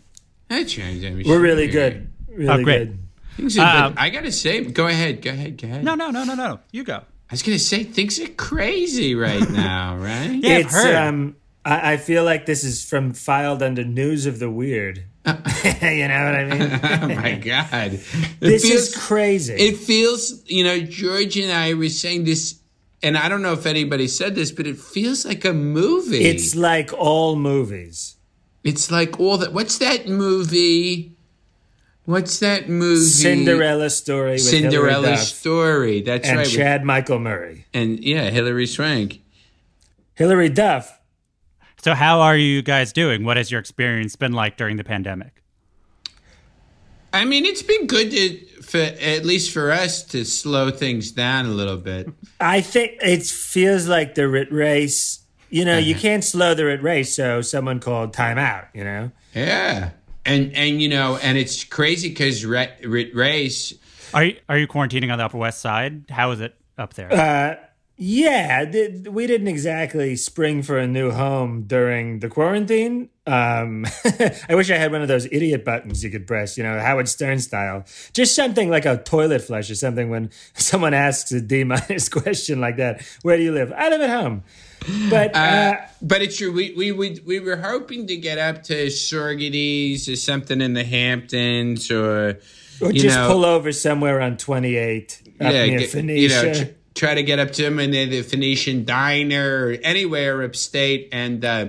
We're 0.50 1.40
really 1.40 1.68
good. 1.68 2.12
Really 2.30 2.48
Oh, 2.50 2.64
great. 2.64 2.78
good. 2.90 3.00
Things 3.38 3.58
are- 3.58 3.86
Um, 3.88 3.94
I 3.98 4.10
gotta 4.12 4.32
say, 4.32 4.64
go 4.66 4.86
ahead, 4.88 5.22
go 5.24 5.32
ahead, 5.32 5.58
go 5.60 5.68
ahead. 5.68 5.84
No, 5.84 5.96
no, 5.96 6.12
no, 6.12 6.24
no, 6.24 6.36
no. 6.36 6.60
You 6.72 6.84
go. 6.84 6.98
I 6.98 7.32
was 7.34 7.42
gonna 7.42 7.58
say 7.58 7.84
things 7.84 8.20
are 8.20 8.28
crazy 8.28 9.16
right 9.16 9.50
now, 9.50 9.98
right? 9.98 10.32
Yeah, 10.32 10.58
I've 10.58 10.66
it's 10.66 10.74
heard. 10.74 10.96
um 10.96 11.36
I, 11.66 11.94
I 11.94 11.98
feel 11.98 12.24
like 12.24 12.46
this 12.46 12.64
is 12.64 12.86
from 12.88 13.14
filed 13.14 13.64
under 13.64 13.84
news 13.84 14.28
of 14.28 14.38
the 14.38 14.52
weird. 14.52 15.06
you 15.26 15.32
know 15.34 15.40
what 15.40 16.36
I 16.36 16.44
mean? 16.46 16.80
oh 16.84 17.16
my 17.22 17.36
god, 17.36 17.94
It 17.94 18.02
this 18.40 18.62
feels- 18.68 18.90
is 18.90 18.96
crazy. 18.96 19.54
It 19.54 19.78
feels, 19.78 20.44
you 20.46 20.64
know, 20.64 20.80
George 20.82 21.36
and 21.38 21.52
I 21.52 21.74
were 21.74 21.90
saying 21.90 22.26
this, 22.26 22.60
and 23.04 23.18
I 23.18 23.30
don't 23.30 23.42
know 23.42 23.54
if 23.54 23.66
anybody 23.66 24.08
said 24.08 24.34
this, 24.36 24.52
but 24.52 24.66
it 24.66 24.78
feels 24.78 25.26
like 25.26 25.46
a 25.46 25.54
movie. 25.54 26.24
it's 26.24 26.56
like 26.56 26.92
all 26.94 27.36
movies. 27.36 28.16
it's 28.64 28.90
like 28.90 29.20
all 29.20 29.38
that. 29.40 29.54
What's 29.54 29.78
that 29.80 30.08
movie? 30.08 31.16
What's 32.06 32.40
that 32.40 32.68
movie? 32.68 33.00
Cinderella 33.02 33.90
story. 33.90 34.34
With 34.34 34.42
Cinderella 34.42 35.18
story. 35.18 36.02
That's 36.02 36.28
and 36.28 36.38
right. 36.38 36.48
with- 36.48 36.56
Chad 36.56 36.84
Michael 36.84 37.20
Murray. 37.20 37.66
and 37.74 38.00
yeah, 38.04 38.30
Hilary 38.30 38.68
Swank. 38.68 39.22
Hilary 40.16 40.50
Duff. 40.50 41.00
So, 41.82 41.94
how 41.94 42.22
are 42.22 42.38
you 42.38 42.62
guys 42.62 42.94
doing? 42.94 43.26
What 43.26 43.36
has 43.38 43.52
your 43.52 43.60
experience 43.60 44.16
been 44.16 44.32
like 44.32 44.58
during 44.58 44.78
the 44.78 44.84
pandemic? 44.86 45.43
I 47.14 47.26
mean, 47.26 47.46
it's 47.46 47.62
been 47.62 47.86
good 47.88 48.10
to, 48.12 48.38
for 48.64 48.80
at 48.80 49.24
least 49.24 49.52
for 49.52 49.72
us, 49.72 50.04
to 50.06 50.26
slow 50.26 50.72
things 50.72 51.12
down 51.12 51.46
a 51.46 51.50
little 51.50 51.78
bit. 51.78 52.10
I 52.40 52.62
think 52.62 52.94
it 53.02 53.24
feels 53.24 53.88
like 53.88 54.16
the 54.16 54.28
rit 54.28 54.52
race. 54.52 55.20
You 55.50 55.66
know, 55.66 55.74
Uh-huh. 55.74 55.82
you 55.82 55.94
can't 55.96 56.24
slow 56.24 56.56
the 56.56 56.66
rit 56.66 56.82
race, 56.82 57.16
so 57.16 57.42
someone 57.42 57.80
called 57.80 58.14
timeout. 58.16 58.66
You 58.74 58.84
know, 58.84 59.12
Yeah, 59.36 59.92
and 60.26 60.52
and 60.56 60.82
you 60.82 60.90
know, 60.90 61.18
and 61.22 61.38
it's 61.38 61.64
crazy 61.64 62.10
because 62.10 62.44
Rit 62.44 62.80
Race. 63.14 63.76
Are 64.16 64.24
you, 64.26 64.38
are 64.50 64.58
you 64.58 64.68
quarantining 64.68 65.12
on 65.12 65.20
the 65.20 65.26
Upper 65.26 65.38
West 65.38 65.60
Side? 65.62 66.06
How 66.10 66.32
is 66.32 66.40
it 66.42 66.56
up 66.78 66.96
there? 66.96 67.14
Uh, 67.14 67.56
yeah, 67.98 68.66
th- 68.66 69.08
we 69.08 69.28
didn't 69.28 69.48
exactly 69.48 70.16
spring 70.16 70.64
for 70.64 70.78
a 70.80 70.88
new 70.88 71.12
home 71.12 71.64
during 71.64 72.20
the 72.20 72.28
quarantine. 72.30 73.10
Um, 73.26 73.86
I 74.50 74.56
wish 74.56 74.70
I 74.72 74.76
had 74.78 74.92
one 74.92 75.02
of 75.02 75.08
those 75.08 75.26
idiot 75.32 75.64
buttons 75.64 76.04
you 76.04 76.10
could 76.10 76.26
press, 76.28 76.58
you 76.58 76.64
know, 76.64 76.80
Howard 76.80 77.08
Stern 77.08 77.40
style. 77.40 77.86
Just 78.14 78.36
something 78.36 78.70
like 78.70 78.86
a 78.86 78.98
toilet 78.98 79.42
flush 79.44 79.70
or 79.70 79.76
something 79.76 80.10
when 80.10 80.32
someone 80.56 80.94
asks 80.94 81.32
a 81.32 81.40
D 81.40 81.64
minus 81.64 82.10
question 82.22 82.60
like 82.60 82.78
that. 82.78 83.02
Where 83.22 83.38
do 83.38 83.44
you 83.44 83.52
live? 83.54 83.72
I 83.76 83.90
live 83.90 84.02
at 84.02 84.10
home. 84.10 84.44
But 85.10 85.34
uh, 85.36 85.40
Uh, 85.40 85.76
but 86.02 86.22
it's 86.22 86.38
true. 86.38 86.52
We, 86.52 86.74
we 86.76 86.92
we 86.92 87.20
we 87.26 87.40
were 87.40 87.56
hoping 87.56 88.08
to 88.08 88.18
get 88.18 88.38
up 88.38 88.64
to 88.64 88.88
Saugerties 88.88 90.12
or 90.12 90.16
something 90.18 90.60
in 90.62 90.74
the 90.74 90.84
Hamptons 90.84 91.90
or 91.90 92.40
or 92.82 92.92
just 92.92 93.16
know, 93.18 93.28
pull 93.30 93.46
over 93.46 93.72
somewhere 93.72 94.20
on 94.20 94.36
28 94.36 95.22
up 95.40 95.54
near 95.54 95.80
get- 95.80 95.90
Phoenicia. 95.90 96.22
you 96.22 96.30
know, 96.30 96.54
tr- 96.54 96.72
try 96.96 97.14
to 97.16 97.24
get 97.24 97.40
up 97.40 97.52
to 97.52 97.64
them 97.64 97.80
in 97.80 97.92
the, 97.92 98.22
Phoenician 98.22 98.86
Diner 98.86 99.68
or 99.68 99.72
anywhere 99.84 100.42
upstate, 100.44 101.10
and 101.12 101.44
uh, 101.44 101.68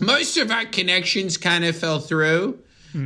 most 0.00 0.36
of 0.36 0.50
our 0.50 0.64
connections 0.64 1.36
kind 1.36 1.64
of 1.64 1.76
fell 1.76 2.00
through. 2.00 2.58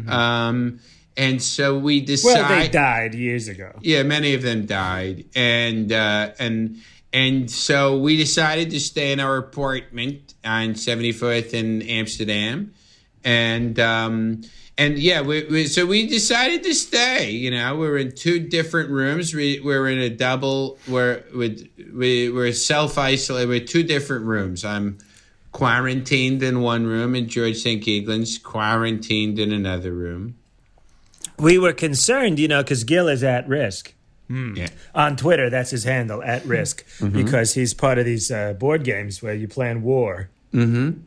Um, 0.08 0.80
and 1.16 1.42
so 1.42 1.78
we 1.78 2.00
decided. 2.00 2.42
well, 2.42 2.60
they 2.60 2.68
died 2.68 3.14
years 3.14 3.48
ago. 3.48 3.72
Yeah, 3.80 4.02
many 4.02 4.34
of 4.34 4.42
them 4.42 4.66
died, 4.66 5.26
and 5.34 5.92
uh, 5.92 6.32
and 6.38 6.78
and 7.12 7.50
so 7.50 7.98
we 7.98 8.16
decided 8.16 8.70
to 8.70 8.80
stay 8.80 9.12
in 9.12 9.20
our 9.20 9.36
apartment 9.36 10.34
on 10.44 10.74
Seventy 10.74 11.12
Fourth 11.12 11.54
in 11.54 11.82
Amsterdam, 11.82 12.74
and 13.22 13.78
um, 13.78 14.42
and 14.76 14.98
yeah, 14.98 15.20
we, 15.20 15.44
we, 15.44 15.66
so 15.66 15.86
we 15.86 16.06
decided 16.06 16.64
to 16.64 16.74
stay. 16.74 17.30
You 17.30 17.50
know, 17.50 17.76
we 17.76 17.88
were 17.88 17.98
in 17.98 18.12
two 18.12 18.40
different 18.40 18.90
rooms. 18.90 19.32
We, 19.32 19.60
we 19.60 19.78
were 19.78 19.88
in 19.88 19.98
a 19.98 20.10
double. 20.10 20.78
We're 20.88 21.22
with 21.34 21.68
we 21.94 22.28
were 22.28 22.52
self 22.52 22.98
isolated. 22.98 23.48
We're 23.48 23.64
two 23.64 23.84
different 23.84 24.24
rooms. 24.24 24.64
I'm 24.64 24.98
quarantined 25.52 26.42
in 26.42 26.60
one 26.60 26.86
room, 26.86 27.14
and 27.14 27.28
George 27.28 27.56
St. 27.58 27.82
Geegland's 27.82 28.38
quarantined 28.38 29.38
in 29.38 29.52
another 29.52 29.92
room. 29.92 30.34
We 31.38 31.58
were 31.58 31.72
concerned, 31.72 32.38
you 32.40 32.48
know, 32.48 32.62
because 32.62 32.84
Gil 32.84 33.08
is 33.08 33.22
at 33.22 33.48
risk. 33.48 33.94
Hmm. 34.26 34.54
Yeah. 34.56 34.68
on 34.94 35.16
Twitter. 35.16 35.50
That's 35.50 35.70
his 35.70 35.84
handle 35.84 36.22
at 36.22 36.46
risk 36.46 36.82
mm-hmm. 36.96 37.10
because 37.10 37.52
he's 37.52 37.74
part 37.74 37.98
of 37.98 38.06
these 38.06 38.30
uh, 38.30 38.54
board 38.54 38.82
games 38.82 39.22
where 39.22 39.34
you 39.34 39.46
plan 39.46 39.82
war. 39.82 40.30
Mm-hmm. 40.54 41.00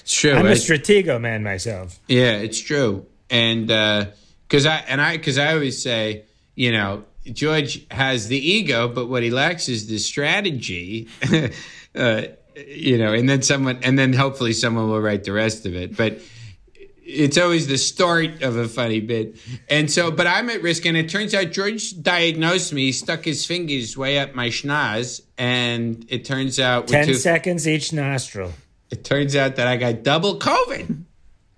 It's 0.00 0.12
true. 0.12 0.32
I'm 0.32 0.46
a 0.46 0.50
Stratego 0.50 1.20
man 1.20 1.42
myself. 1.42 1.98
Yeah, 2.08 2.32
it's 2.32 2.60
true. 2.60 3.06
And 3.30 3.66
because 3.66 4.66
I 4.66 4.76
and 4.88 5.00
I 5.00 5.16
because 5.16 5.38
I 5.38 5.52
always 5.52 5.82
say, 5.82 6.24
you 6.54 6.72
know, 6.72 7.04
George 7.32 7.86
has 7.90 8.28
the 8.28 8.38
ego, 8.38 8.88
but 8.88 9.06
what 9.06 9.22
he 9.22 9.30
lacks 9.30 9.68
is 9.68 9.86
the 9.86 9.98
strategy. 9.98 11.08
uh, 11.94 12.22
you 12.66 12.98
know, 12.98 13.12
and 13.12 13.28
then 13.28 13.42
someone, 13.42 13.78
and 13.82 13.98
then 13.98 14.12
hopefully 14.12 14.52
someone 14.52 14.88
will 14.88 15.00
write 15.00 15.24
the 15.24 15.32
rest 15.32 15.66
of 15.66 15.76
it. 15.76 15.96
But 15.96 16.20
it's 17.04 17.38
always 17.38 17.66
the 17.66 17.78
start 17.78 18.42
of 18.42 18.56
a 18.56 18.68
funny 18.68 19.00
bit. 19.00 19.36
And 19.68 19.90
so, 19.90 20.10
but 20.10 20.26
I'm 20.26 20.50
at 20.50 20.62
risk. 20.62 20.84
And 20.84 20.96
it 20.96 21.08
turns 21.08 21.34
out 21.34 21.52
George 21.52 22.00
diagnosed 22.02 22.72
me, 22.72 22.92
stuck 22.92 23.24
his 23.24 23.46
fingers 23.46 23.96
way 23.96 24.18
up 24.18 24.34
my 24.34 24.48
schnoz. 24.48 25.22
And 25.38 26.04
it 26.08 26.24
turns 26.24 26.58
out, 26.58 26.84
with 26.84 26.92
10 26.92 27.06
two- 27.06 27.14
seconds 27.14 27.66
each 27.66 27.92
nostril. 27.92 28.52
It 28.90 29.04
turns 29.04 29.36
out 29.36 29.56
that 29.56 29.66
I 29.66 29.76
got 29.76 30.02
double 30.02 30.38
COVID. 30.38 31.02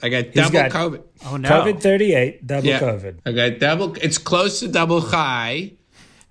I 0.02 0.08
got 0.08 0.32
double 0.32 0.50
got- 0.52 0.70
COVID. 0.70 1.02
oh 1.26 1.36
no! 1.36 1.48
COVID 1.48 1.80
38, 1.80 2.46
double 2.46 2.66
Yeah. 2.66 2.80
COVID. 2.80 3.18
I 3.26 3.32
got 3.32 3.58
double. 3.58 3.94
It's 3.96 4.18
close 4.18 4.60
to 4.60 4.68
double 4.68 5.00
high, 5.00 5.72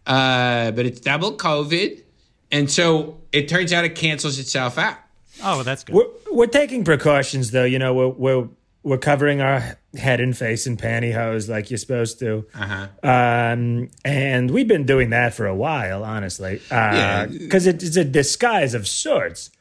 uh, 0.07 0.71
but 0.71 0.85
it's 0.85 0.99
double 0.99 1.37
COVID, 1.37 2.01
and 2.51 2.69
so 2.69 3.21
it 3.31 3.47
turns 3.47 3.71
out 3.73 3.85
it 3.85 3.95
cancels 3.95 4.39
itself 4.39 4.77
out. 4.77 4.97
oh, 5.43 5.57
well, 5.57 5.63
that's 5.63 5.83
good. 5.83 5.95
We're, 5.95 6.07
we're 6.31 6.47
taking 6.47 6.83
precautions, 6.83 7.51
though. 7.51 7.63
You 7.63 7.77
know, 7.79 7.93
we're, 7.93 8.07
we're, 8.09 8.47
we're 8.81 8.97
covering 8.97 9.39
our 9.41 9.77
head 9.95 10.19
and 10.19 10.35
face 10.35 10.65
in 10.67 10.75
pantyhose 10.77 11.47
like 11.47 11.69
you're 11.69 11.77
supposed 11.77 12.17
to. 12.19 12.45
Uh-huh. 12.55 12.87
Um, 13.03 13.89
and 14.03 14.49
we've 14.51 14.67
been 14.67 14.85
doing 14.85 15.11
that 15.11 15.33
for 15.35 15.45
a 15.45 15.55
while, 15.55 16.03
honestly, 16.03 16.59
Yeah. 16.71 17.27
because 17.27 17.67
it's 17.67 17.95
a 17.97 18.03
disguise 18.03 18.73
of 18.73 18.87
sorts. 18.87 19.51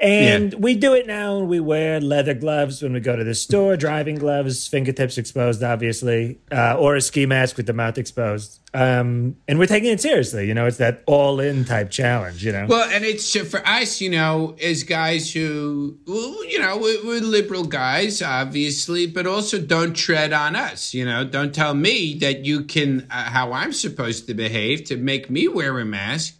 And 0.00 0.54
we 0.54 0.76
do 0.76 0.94
it 0.94 1.06
now. 1.06 1.40
We 1.40 1.60
wear 1.60 2.00
leather 2.00 2.32
gloves 2.32 2.82
when 2.82 2.94
we 2.94 3.00
go 3.00 3.16
to 3.16 3.24
the 3.24 3.34
store, 3.34 3.76
driving 3.76 4.14
gloves, 4.14 4.66
fingertips 4.66 5.18
exposed, 5.18 5.62
obviously, 5.62 6.38
uh, 6.50 6.76
or 6.78 6.96
a 6.96 7.02
ski 7.02 7.26
mask 7.26 7.58
with 7.58 7.66
the 7.66 7.74
mouth 7.74 7.98
exposed. 7.98 8.60
Um, 8.72 9.36
and 9.46 9.58
we're 9.58 9.66
taking 9.66 9.90
it 9.90 10.00
seriously. 10.00 10.46
You 10.46 10.54
know, 10.54 10.64
it's 10.64 10.78
that 10.78 11.02
all 11.06 11.38
in 11.38 11.66
type 11.66 11.90
challenge, 11.90 12.42
you 12.44 12.52
know? 12.52 12.66
Well, 12.66 12.88
and 12.90 13.04
it's 13.04 13.36
for 13.50 13.66
us, 13.66 14.00
you 14.00 14.08
know, 14.08 14.56
as 14.62 14.84
guys 14.84 15.32
who, 15.32 15.98
well, 16.06 16.46
you 16.46 16.60
know, 16.60 16.78
we're, 16.78 17.04
we're 17.04 17.20
liberal 17.20 17.64
guys, 17.64 18.22
obviously, 18.22 19.06
but 19.06 19.26
also 19.26 19.60
don't 19.60 19.94
tread 19.94 20.32
on 20.32 20.56
us. 20.56 20.94
You 20.94 21.04
know, 21.04 21.24
don't 21.24 21.54
tell 21.54 21.74
me 21.74 22.14
that 22.20 22.46
you 22.46 22.64
can 22.64 23.06
uh, 23.10 23.24
how 23.24 23.52
I'm 23.52 23.74
supposed 23.74 24.26
to 24.28 24.34
behave 24.34 24.84
to 24.84 24.96
make 24.96 25.28
me 25.28 25.46
wear 25.46 25.78
a 25.78 25.84
mask 25.84 26.39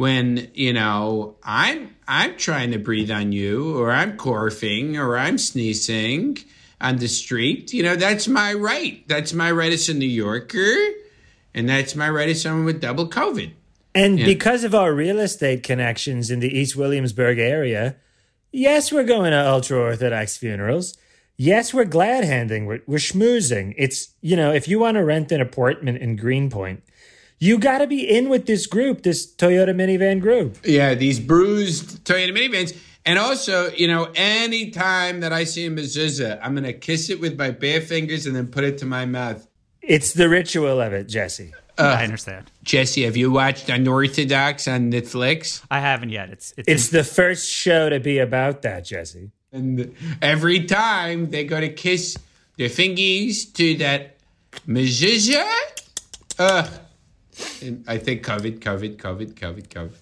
when 0.00 0.50
you 0.54 0.72
know 0.72 1.36
I'm 1.44 1.94
I'm 2.08 2.38
trying 2.38 2.70
to 2.70 2.78
breathe 2.78 3.10
on 3.10 3.32
you, 3.32 3.76
or 3.78 3.90
I'm 3.90 4.16
coughing, 4.16 4.96
or 4.96 5.18
I'm 5.18 5.36
sneezing 5.36 6.38
on 6.80 6.96
the 6.96 7.06
street. 7.06 7.74
You 7.74 7.82
know, 7.82 7.96
that's 7.96 8.26
my 8.26 8.54
right. 8.54 9.06
That's 9.08 9.34
my 9.34 9.50
right 9.50 9.70
as 9.70 9.90
a 9.90 9.94
New 9.94 10.08
Yorker, 10.08 10.74
and 11.52 11.68
that's 11.68 11.94
my 11.94 12.08
right 12.08 12.30
as 12.30 12.40
someone 12.40 12.64
with 12.64 12.80
double 12.80 13.10
COVID. 13.10 13.52
And 13.94 14.16
because 14.16 14.64
of 14.64 14.74
our 14.74 14.94
real 14.94 15.18
estate 15.18 15.62
connections 15.64 16.30
in 16.30 16.40
the 16.40 16.48
East 16.48 16.76
Williamsburg 16.76 17.38
area, 17.38 17.96
yes, 18.52 18.90
we're 18.90 19.04
going 19.04 19.32
to 19.32 19.48
ultra 19.50 19.78
Orthodox 19.78 20.38
funerals. 20.38 20.96
Yes, 21.36 21.74
we're 21.74 21.84
glad 21.84 22.24
handing. 22.24 22.64
We're, 22.64 22.80
we're 22.86 22.96
schmoozing. 22.96 23.74
It's, 23.76 24.14
you 24.22 24.36
know, 24.36 24.50
if 24.50 24.66
you 24.66 24.78
want 24.78 24.94
to 24.94 25.04
rent 25.04 25.30
an 25.30 25.42
apartment 25.42 25.98
in 25.98 26.16
Greenpoint, 26.16 26.84
you 27.40 27.58
got 27.58 27.78
to 27.78 27.86
be 27.86 28.08
in 28.08 28.28
with 28.28 28.46
this 28.46 28.66
group, 28.66 29.02
this 29.02 29.26
Toyota 29.26 29.74
minivan 29.74 30.20
group. 30.20 30.58
Yeah, 30.62 30.94
these 30.94 31.18
bruised 31.18 32.04
Toyota 32.04 32.32
minivans. 32.32 32.78
And 33.06 33.18
also, 33.18 33.70
you 33.70 33.88
know, 33.88 34.12
anytime 34.14 35.20
that 35.20 35.32
I 35.32 35.44
see 35.44 35.64
a 35.66 35.70
mezuzah, 35.70 36.38
I'm 36.42 36.52
going 36.52 36.64
to 36.64 36.74
kiss 36.74 37.08
it 37.08 37.18
with 37.18 37.38
my 37.38 37.50
bare 37.50 37.80
fingers 37.80 38.26
and 38.26 38.36
then 38.36 38.46
put 38.46 38.62
it 38.62 38.76
to 38.78 38.86
my 38.86 39.06
mouth. 39.06 39.48
It's 39.80 40.12
the 40.12 40.28
ritual 40.28 40.80
of 40.80 40.92
it, 40.92 41.08
Jesse. 41.08 41.54
I 41.78 42.04
understand. 42.04 42.50
Jesse, 42.62 43.04
have 43.04 43.16
you 43.16 43.30
watched 43.30 43.70
Unorthodox 43.70 44.68
on 44.68 44.92
Netflix? 44.92 45.62
I 45.70 45.80
haven't 45.80 46.10
yet. 46.10 46.28
It's 46.28 46.52
it's, 46.58 46.68
It's 46.68 46.88
the 46.90 47.04
first 47.04 47.50
show 47.50 47.88
to 47.88 47.98
be 47.98 48.18
about 48.18 48.60
that, 48.62 48.84
Jesse. 48.84 49.30
And 49.50 49.94
every 50.20 50.64
time 50.66 51.30
they 51.30 51.44
go 51.44 51.58
to 51.58 51.70
kiss 51.70 52.18
their 52.58 52.68
fingers 52.68 53.46
to 53.46 53.76
that 53.78 54.16
mezuzah, 54.68 55.50
uh, 56.38 56.68
I 57.86 57.98
think 57.98 58.24
COVID, 58.24 58.58
COVID, 58.60 58.96
COVID, 58.96 59.34
COVID, 59.34 59.68
COVID. 59.68 59.92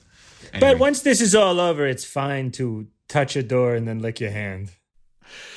But 0.60 0.78
once 0.78 1.02
this 1.02 1.20
is 1.20 1.34
all 1.34 1.60
over, 1.60 1.86
it's 1.86 2.04
fine 2.04 2.50
to 2.52 2.86
touch 3.08 3.36
a 3.36 3.42
door 3.42 3.74
and 3.74 3.86
then 3.86 3.98
lick 4.00 4.20
your 4.20 4.30
hand. 4.30 4.70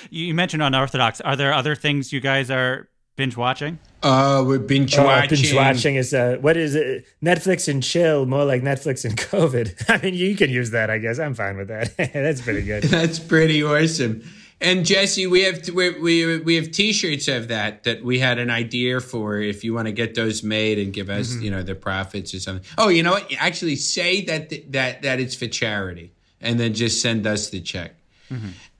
you 0.10 0.26
you 0.26 0.34
mentioned 0.34 0.64
unorthodox. 0.64 1.22
Are 1.22 1.36
there 1.36 1.54
other 1.54 1.76
things 1.76 2.12
you 2.12 2.20
guys 2.20 2.50
are 2.52 2.90
binge 3.16 3.38
watching? 3.38 3.78
Oh, 4.04 4.44
we're 4.44 4.58
binge 4.60 4.98
Oh, 4.98 5.06
watching. 5.06 5.30
binge 5.42 5.54
watching 5.54 5.96
is 5.96 6.14
uh, 6.14 6.38
what 6.42 6.58
is 6.58 6.76
it? 6.76 7.06
Netflix 7.24 7.68
and 7.68 7.82
chill, 7.84 8.26
more 8.26 8.44
like 8.46 8.62
Netflix 8.64 9.06
and 9.06 9.16
COVID. 9.32 9.86
I 9.90 10.04
mean, 10.04 10.14
you 10.16 10.36
can 10.36 10.50
use 10.50 10.72
that, 10.72 10.90
I 10.90 10.98
guess. 10.98 11.20
I'm 11.20 11.36
fine 11.36 11.58
with 11.58 11.68
that. 11.70 11.96
That's 12.14 12.42
pretty 12.42 12.64
good. 12.64 12.84
That's 12.86 13.20
pretty 13.20 13.64
awesome. 13.64 14.24
And 14.62 14.86
Jesse, 14.86 15.26
we 15.26 15.42
have 15.42 15.68
we, 15.70 15.90
we 16.00 16.38
we 16.38 16.56
have 16.56 16.72
T-shirts 16.72 17.28
of 17.28 17.48
that 17.48 17.84
that 17.84 18.04
we 18.04 18.20
had 18.20 18.38
an 18.38 18.52
idea 18.52 19.00
for. 19.00 19.40
If 19.40 19.64
you 19.64 19.74
want 19.74 19.88
to 19.88 19.92
get 19.92 20.14
those 20.14 20.44
made 20.44 20.78
and 20.78 20.94
give 20.94 21.10
us, 21.10 21.36
you 21.36 21.50
know, 21.50 21.64
the 21.64 21.74
profits 21.74 22.34
or 22.36 22.40
something. 22.40 22.64
Oh, 22.78 22.88
you 22.90 23.02
know 23.02 23.14
what? 23.14 23.32
Actually, 23.40 23.76
say 23.76 24.24
that 24.26 24.72
that 24.72 25.02
that 25.02 25.20
it's 25.20 25.34
for 25.34 25.48
charity, 25.48 26.12
and 26.40 26.60
then 26.60 26.76
just 26.76 27.02
send 27.02 27.26
us 27.26 27.50
the 27.50 27.60
check. 27.60 27.96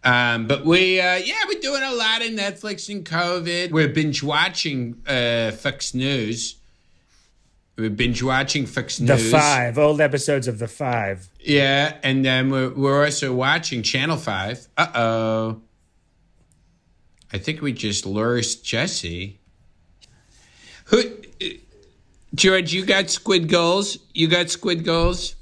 Um, 0.04 0.48
but 0.48 0.66
we, 0.66 1.00
uh, 1.00 1.16
yeah, 1.18 1.36
we're 1.48 1.60
doing 1.60 1.84
a 1.84 1.94
lot 1.94 2.22
of 2.22 2.30
Netflix 2.30 2.90
and 2.90 3.06
COVID. 3.06 3.72
We're 3.72 3.90
binge 3.90 4.24
watching 4.24 5.02
uh, 5.08 5.52
Fox 5.52 5.94
News. 5.94 6.56
We're 7.78 7.90
binge 7.90 8.24
watching 8.24 8.66
Fox 8.66 9.00
News. 9.00 9.10
The 9.10 9.30
Five, 9.30 9.78
old 9.78 10.02
episodes 10.02 10.48
of 10.48 10.60
The 10.60 10.68
Five. 10.68 11.30
Yeah, 11.40 11.98
and 12.04 12.24
then 12.24 12.50
we're, 12.50 12.70
we're 12.70 13.06
also 13.06 13.34
watching 13.34 13.84
Channel 13.84 14.18
5. 14.18 14.68
Uh 14.78 14.88
oh. 14.96 15.62
I 17.34 17.38
think 17.38 17.62
we 17.62 17.74
just 17.74 18.06
lost 18.06 18.64
Jesse. 18.66 19.40
Who, 20.86 21.00
uh, 21.00 21.46
George, 22.36 22.74
you 22.74 22.86
got 22.86 23.10
squid 23.10 23.48
goals? 23.50 23.98
You 24.14 24.28
got 24.28 24.50
squid 24.50 24.84
goals? 24.84 25.36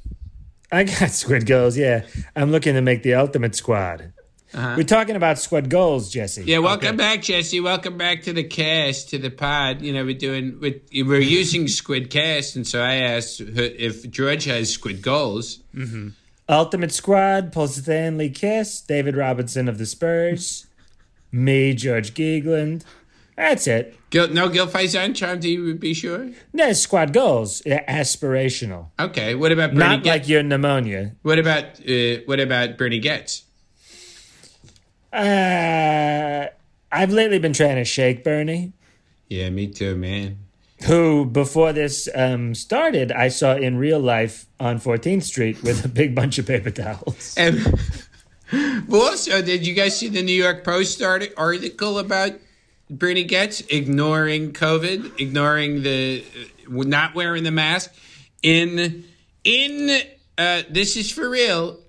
I 0.71 0.83
got 0.83 1.09
squid 1.11 1.45
goals. 1.45 1.77
Yeah, 1.77 2.05
I'm 2.35 2.51
looking 2.51 2.75
to 2.75 2.81
make 2.81 3.03
the 3.03 3.15
ultimate 3.15 3.55
squad. 3.55 4.13
We're 4.51 4.81
talking 4.83 5.15
about 5.15 5.37
squid 5.37 5.69
goals, 5.69 6.09
Jesse. 6.11 6.43
Yeah, 6.43 6.57
welcome 6.57 6.97
back, 6.97 7.21
Jesse. 7.21 7.59
Welcome 7.59 7.99
back 7.99 8.23
to 8.23 8.33
the 8.33 8.43
cast, 8.43 9.09
to 9.09 9.19
the 9.19 9.29
pod. 9.29 9.83
You 9.83 9.93
know, 9.93 10.03
we're 10.03 10.17
doing, 10.17 10.57
we're, 10.59 10.81
we're 11.05 11.19
using 11.19 11.67
Squid 11.67 12.09
Cast, 12.09 12.55
and 12.55 12.65
so 12.67 12.81
I 12.81 12.95
asked 12.95 13.37
who- 13.37 13.61
if 13.61 14.09
George 14.09 14.45
has 14.45 14.71
Squid 14.73 15.03
goals. 15.03 15.59
Ultimate 16.49 16.91
squad: 16.91 17.51
Paul 17.51 17.67
Stanley 17.67 18.31
Kiss, 18.31 18.81
David 18.81 19.15
Robinson 19.15 19.69
of 19.69 19.77
the 19.77 19.85
Spurs, 19.85 20.65
me, 21.31 21.73
George 21.73 22.13
Geegland. 22.13 22.83
That's 23.37 23.67
it. 23.67 23.95
Gil, 24.09 24.27
no 24.29 24.49
Gil 24.49 24.67
Faizon, 24.67 25.15
Charm, 25.15 25.39
do 25.39 25.49
you 25.49 25.73
be 25.75 25.93
sure? 25.93 26.29
No 26.51 26.73
squad 26.73 27.13
goals. 27.13 27.61
Yeah, 27.65 27.85
Aspirational, 27.85 28.87
Okay, 28.99 29.35
what 29.35 29.51
about 29.51 29.69
Bernie 29.69 29.79
not 29.79 30.03
Goetz? 30.03 30.07
like 30.07 30.27
your 30.27 30.43
pneumonia. 30.43 31.15
What 31.21 31.39
about 31.39 31.65
uh, 31.87 32.17
what 32.25 32.39
about 32.39 32.77
Bernie 32.77 32.99
Goetz? 32.99 33.43
Uh, 35.13 36.47
I've 36.91 37.11
lately 37.11 37.39
been 37.39 37.53
trying 37.53 37.75
to 37.77 37.85
shake 37.85 38.23
Bernie, 38.23 38.73
Yeah, 39.27 39.49
me 39.49 39.67
too, 39.67 39.95
man. 39.95 40.37
who 40.85 41.25
before 41.25 41.73
this 41.73 42.07
um, 42.15 42.53
started, 42.55 43.11
I 43.11 43.29
saw 43.29 43.55
in 43.55 43.77
real 43.77 43.99
life 43.99 44.45
on 44.59 44.79
14th 44.79 45.23
Street 45.23 45.61
with 45.63 45.83
a 45.85 45.87
big 45.87 46.13
bunch 46.13 46.37
of 46.37 46.45
paper 46.45 46.69
towels. 46.71 47.35
And 47.37 47.59
well, 48.87 49.01
also, 49.01 49.41
did 49.41 49.65
you 49.65 49.73
guys 49.73 49.97
see 49.97 50.09
the 50.09 50.23
New 50.23 50.33
York 50.33 50.63
Post 50.63 51.01
article 51.01 51.99
about 51.99 52.33
Bernie 52.89 53.23
Goetz 53.23 53.61
ignoring 53.69 54.53
COVID, 54.53 55.19
ignoring 55.19 55.83
the 55.83 56.23
uh, 56.67 56.83
not 56.83 57.15
wearing 57.15 57.43
the 57.43 57.51
mask? 57.51 57.93
In 58.41 59.05
in 59.43 60.01
uh, 60.37 60.63
this 60.69 60.95
is 60.95 61.11
for 61.11 61.29
real. 61.29 61.79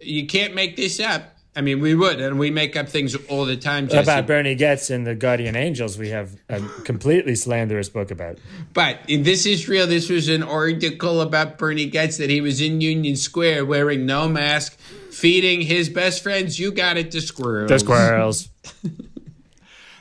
You 0.00 0.26
can't 0.26 0.54
make 0.54 0.76
this 0.76 0.98
up. 1.00 1.32
I 1.54 1.60
mean, 1.60 1.80
we 1.80 1.94
would, 1.94 2.18
and 2.18 2.38
we 2.38 2.50
make 2.50 2.76
up 2.76 2.88
things 2.88 3.14
all 3.28 3.44
the 3.44 3.58
time. 3.58 3.86
Jesse. 3.86 3.98
About 3.98 4.26
Bernie 4.26 4.54
Goetz 4.54 4.88
and 4.88 5.06
the 5.06 5.14
Guardian 5.14 5.54
Angels, 5.54 5.98
we 5.98 6.08
have 6.08 6.34
a 6.48 6.60
completely 6.84 7.34
slanderous 7.34 7.90
book 7.90 8.10
about. 8.10 8.38
But 8.72 9.00
in 9.06 9.22
this 9.22 9.44
is 9.44 9.68
real. 9.68 9.86
This 9.86 10.08
was 10.08 10.28
an 10.28 10.42
article 10.42 11.20
about 11.20 11.58
Bernie 11.58 11.86
Goetz 11.86 12.16
that 12.16 12.30
he 12.30 12.40
was 12.40 12.62
in 12.62 12.80
Union 12.80 13.16
Square 13.16 13.66
wearing 13.66 14.06
no 14.06 14.28
mask, 14.28 14.78
feeding 15.22 15.60
his 15.60 15.88
best 15.88 16.20
friends. 16.20 16.58
You 16.58 16.72
got 16.72 16.96
it, 16.96 17.12
the 17.12 17.20
squirrels. 17.20 17.68
The 17.68 17.78
squirrels. 17.78 18.48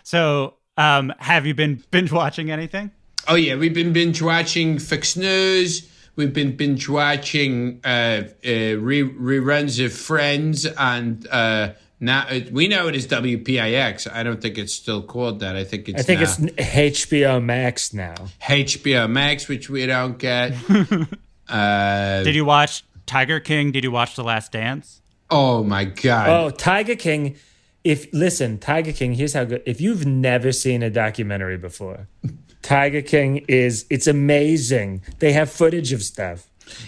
So, 0.04 0.56
um, 0.76 1.14
have 1.20 1.46
you 1.46 1.54
been 1.54 1.82
binge 1.90 2.12
watching 2.12 2.52
anything? 2.52 2.92
Oh 3.30 3.36
yeah, 3.36 3.56
we've 3.56 3.74
been 3.74 3.94
binge 3.94 4.22
watching 4.22 4.78
Fox 4.78 5.16
News. 5.16 5.90
We've 6.18 6.34
been 6.34 6.58
binge 6.58 6.90
watching 6.90 7.80
uh, 7.86 8.24
uh, 8.46 8.52
re- 8.78 9.08
reruns 9.08 9.84
of 9.84 9.94
Friends 9.94 10.66
and. 10.66 11.26
Uh, 11.28 11.74
now 12.02 12.28
we 12.52 12.68
know 12.68 12.90
it 12.90 12.96
is 12.96 13.08
WPIX. 13.08 14.12
I 14.12 14.24
don't 14.24 14.42
think 14.42 14.58
it's 14.58 14.74
still 14.74 15.02
called 15.02 15.40
that. 15.40 15.56
I 15.56 15.64
think 15.64 15.88
it's. 15.88 16.02
I 16.02 16.04
think 16.04 16.20
now 16.20 16.52
it's 16.58 16.82
HBO 16.82 17.42
Max 17.42 17.94
now. 17.94 18.16
HBO 18.42 19.10
Max, 19.10 19.48
which 19.48 19.70
we 19.70 19.86
don't 19.86 20.18
get. 20.18 20.56
uh, 21.48 22.24
Did 22.24 22.36
you 22.36 22.44
watch 22.44 22.84
Tiger 23.06 23.40
King? 23.40 23.72
Did 23.72 23.86
you 23.86 23.92
watch 23.92 24.18
The 24.18 24.26
Last 24.26 24.52
Dance? 24.52 25.01
Oh 25.32 25.64
my 25.64 25.86
god! 25.86 26.30
Oh, 26.30 26.50
Tiger 26.50 26.96
King. 26.96 27.36
If 27.84 28.14
listen, 28.14 28.60
Tiger 28.60 28.92
King. 28.92 29.14
Here's 29.16 29.34
how 29.34 29.46
good. 29.46 29.64
If 29.66 29.82
you've 29.82 30.06
never 30.06 30.52
seen 30.52 30.84
a 30.84 30.90
documentary 30.90 31.58
before, 31.58 32.08
Tiger 32.62 33.02
King 33.02 33.46
is. 33.48 33.86
It's 33.90 34.08
amazing. 34.08 35.02
They 35.20 35.32
have 35.34 35.50
footage 35.50 35.94
of 35.94 36.04
stuff. 36.04 36.48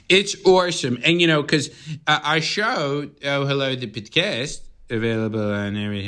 It's 0.09 0.35
awesome. 0.45 0.99
And, 1.03 1.19
you 1.19 1.27
know, 1.27 1.41
because 1.41 1.69
uh, 2.07 2.19
our 2.23 2.41
show, 2.41 3.09
Oh 3.23 3.45
Hello, 3.45 3.75
the 3.75 3.87
podcast, 3.87 4.61
available 4.89 5.51
on 5.51 5.75
every 5.75 6.03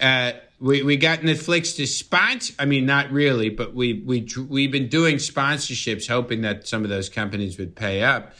uh, 0.00 0.32
we, 0.60 0.82
we 0.82 0.96
got 0.96 1.20
Netflix 1.20 1.76
to 1.76 1.86
sponsor. 1.86 2.54
I 2.58 2.64
mean, 2.64 2.86
not 2.86 3.10
really, 3.10 3.48
but 3.48 3.74
we, 3.74 4.02
we, 4.04 4.28
we've 4.48 4.70
been 4.70 4.88
doing 4.88 5.16
sponsorships, 5.16 6.08
hoping 6.08 6.42
that 6.42 6.68
some 6.68 6.84
of 6.84 6.90
those 6.90 7.08
companies 7.08 7.58
would 7.58 7.74
pay 7.74 8.02
up. 8.02 8.32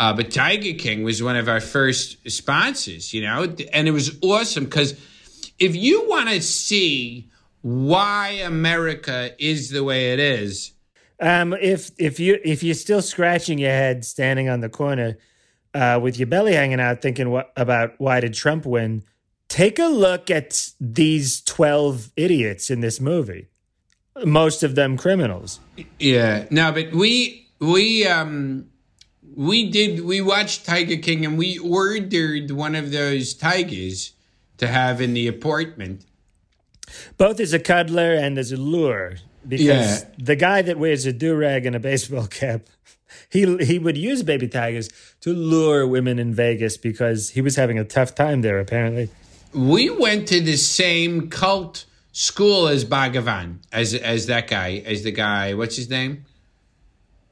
Uh, 0.00 0.14
but 0.14 0.30
Tiger 0.30 0.72
King 0.78 1.02
was 1.02 1.22
one 1.22 1.36
of 1.36 1.46
our 1.46 1.60
first 1.60 2.16
sponsors, 2.30 3.12
you 3.12 3.20
know, 3.20 3.42
and 3.70 3.86
it 3.86 3.90
was 3.90 4.18
awesome 4.22 4.64
because 4.64 4.92
if 5.58 5.76
you 5.76 6.08
want 6.08 6.30
to 6.30 6.40
see 6.40 7.28
why 7.60 8.30
America 8.42 9.30
is 9.38 9.68
the 9.68 9.84
way 9.84 10.14
it 10.14 10.18
is, 10.18 10.72
Um, 11.20 11.52
if 11.52 11.90
if 11.98 12.18
you 12.18 12.38
if 12.42 12.62
you're 12.62 12.74
still 12.74 13.02
scratching 13.02 13.58
your 13.58 13.70
head 13.72 14.06
standing 14.06 14.48
on 14.48 14.60
the 14.60 14.70
corner 14.70 15.18
uh, 15.74 16.00
with 16.02 16.18
your 16.18 16.26
belly 16.28 16.54
hanging 16.54 16.80
out, 16.80 17.02
thinking 17.02 17.28
what 17.28 17.52
about 17.56 17.92
why 17.98 18.20
did 18.20 18.32
Trump 18.32 18.64
win? 18.64 19.04
Take 19.48 19.78
a 19.78 19.88
look 19.88 20.30
at 20.30 20.70
these 20.80 21.42
twelve 21.42 22.10
idiots 22.16 22.70
in 22.70 22.80
this 22.80 23.00
movie. 23.00 23.48
Most 24.24 24.62
of 24.62 24.74
them 24.76 24.96
criminals. 24.96 25.60
Yeah, 25.98 26.46
no, 26.50 26.72
but 26.72 26.92
we 26.92 27.50
we 27.58 28.06
um 28.06 28.70
we 29.36 29.70
did 29.70 30.04
we 30.04 30.20
watched 30.20 30.66
Tiger 30.66 30.96
King 30.96 31.24
and 31.24 31.38
we 31.38 31.58
ordered 31.58 32.50
one 32.50 32.74
of 32.74 32.90
those 32.92 33.34
tigers 33.34 34.12
to 34.58 34.66
have 34.66 35.00
in 35.00 35.14
the 35.14 35.26
apartment. 35.26 36.04
Both 37.16 37.40
as 37.40 37.52
a 37.52 37.58
cuddler 37.58 38.12
and 38.14 38.36
as 38.38 38.52
a 38.52 38.56
lure. 38.56 39.16
Because 39.46 40.02
Yeah. 40.02 40.04
the 40.18 40.36
guy 40.36 40.60
that 40.62 40.78
wears 40.78 41.06
a 41.06 41.12
do 41.12 41.34
rag 41.34 41.64
and 41.64 41.74
a 41.74 41.80
baseball 41.80 42.26
cap, 42.26 42.66
he 43.30 43.56
he 43.64 43.78
would 43.78 43.96
use 43.96 44.22
baby 44.22 44.48
tigers 44.48 44.88
to 45.22 45.32
lure 45.32 45.86
women 45.86 46.18
in 46.18 46.34
Vegas 46.34 46.76
because 46.76 47.30
he 47.30 47.40
was 47.40 47.56
having 47.56 47.78
a 47.78 47.84
tough 47.84 48.14
time 48.14 48.42
there. 48.42 48.58
Apparently, 48.58 49.08
We 49.54 49.88
went 49.90 50.28
to 50.28 50.40
the 50.40 50.56
same 50.56 51.28
cult 51.30 51.86
school 52.12 52.68
as 52.68 52.84
Bhagavan, 52.84 53.58
as 53.72 53.94
as 53.94 54.26
that 54.26 54.48
guy, 54.48 54.82
as 54.84 55.02
the 55.04 55.12
guy. 55.12 55.54
What's 55.54 55.76
his 55.76 55.88
name? 55.88 56.24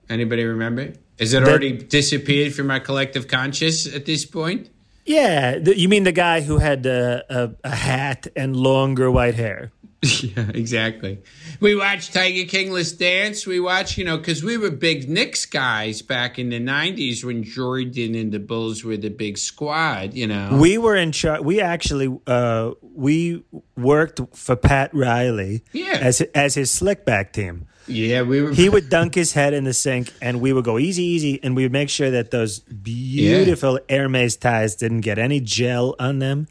Anybody 0.08 0.44
remember? 0.44 0.94
Is 1.18 1.32
it 1.34 1.42
already 1.42 1.72
disappeared 1.72 2.54
from 2.54 2.70
our 2.70 2.80
collective 2.80 3.28
conscious 3.28 3.92
at 3.92 4.06
this 4.06 4.24
point? 4.24 4.70
yeah. 5.04 5.58
The, 5.58 5.78
you 5.78 5.88
mean 5.88 6.04
the 6.04 6.12
guy 6.12 6.42
who 6.42 6.58
had 6.58 6.84
a, 6.86 7.24
a, 7.30 7.50
a 7.64 7.74
hat 7.74 8.26
and 8.36 8.54
longer 8.54 9.10
white 9.10 9.34
hair? 9.34 9.72
yeah, 10.22 10.50
exactly. 10.54 11.18
We 11.58 11.74
watched 11.74 12.12
Tiger 12.14 12.44
King 12.48 12.70
Let's 12.70 12.92
Dance. 12.92 13.46
We 13.48 13.58
watched, 13.58 13.98
you 13.98 14.04
know, 14.04 14.16
because 14.16 14.44
we 14.44 14.56
were 14.56 14.70
big 14.70 15.08
Knicks 15.08 15.44
guys 15.44 16.02
back 16.02 16.38
in 16.38 16.50
the 16.50 16.60
90s 16.60 17.24
when 17.24 17.42
Jordan 17.42 18.14
and 18.14 18.30
the 18.30 18.38
Bulls 18.38 18.84
were 18.84 18.96
the 18.96 19.08
big 19.08 19.38
squad, 19.38 20.14
you 20.14 20.28
know. 20.28 20.50
We 20.60 20.78
were 20.78 20.94
in 20.94 21.10
charge. 21.10 21.40
We 21.40 21.60
actually 21.60 22.16
uh, 22.28 22.72
we 22.82 23.42
worked 23.76 24.20
for 24.36 24.54
Pat 24.54 24.94
Riley 24.94 25.64
Yeah. 25.72 25.98
as 26.00 26.20
as 26.32 26.54
his 26.54 26.70
slickback 26.70 27.32
team. 27.32 27.66
Yeah, 27.88 28.22
we 28.22 28.42
were. 28.42 28.52
He 28.52 28.68
would 28.68 28.88
dunk 28.88 29.14
his 29.14 29.32
head 29.32 29.54
in 29.54 29.64
the 29.64 29.72
sink, 29.72 30.12
and 30.20 30.40
we 30.40 30.52
would 30.52 30.64
go 30.64 30.78
easy, 30.78 31.02
easy, 31.02 31.40
and 31.42 31.56
we 31.56 31.64
would 31.64 31.72
make 31.72 31.88
sure 31.88 32.10
that 32.10 32.30
those 32.30 32.60
beautiful 32.60 33.80
Hermes 33.88 34.36
ties 34.36 34.76
didn't 34.76 35.00
get 35.00 35.18
any 35.18 35.40
gel 35.40 35.96
on 35.98 36.18
them. 36.18 36.48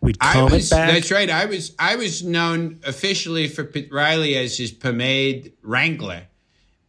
We'd 0.00 0.16
I 0.20 0.32
comb 0.32 0.52
was, 0.52 0.72
it 0.72 0.74
back. 0.74 0.90
That's 0.92 1.10
right. 1.10 1.28
I 1.28 1.44
was 1.44 1.74
I 1.78 1.96
was 1.96 2.24
known 2.24 2.80
officially 2.84 3.48
for 3.48 3.64
Pete 3.64 3.92
Riley 3.92 4.36
as 4.36 4.56
his 4.56 4.72
pomade 4.72 5.52
wrangler, 5.62 6.22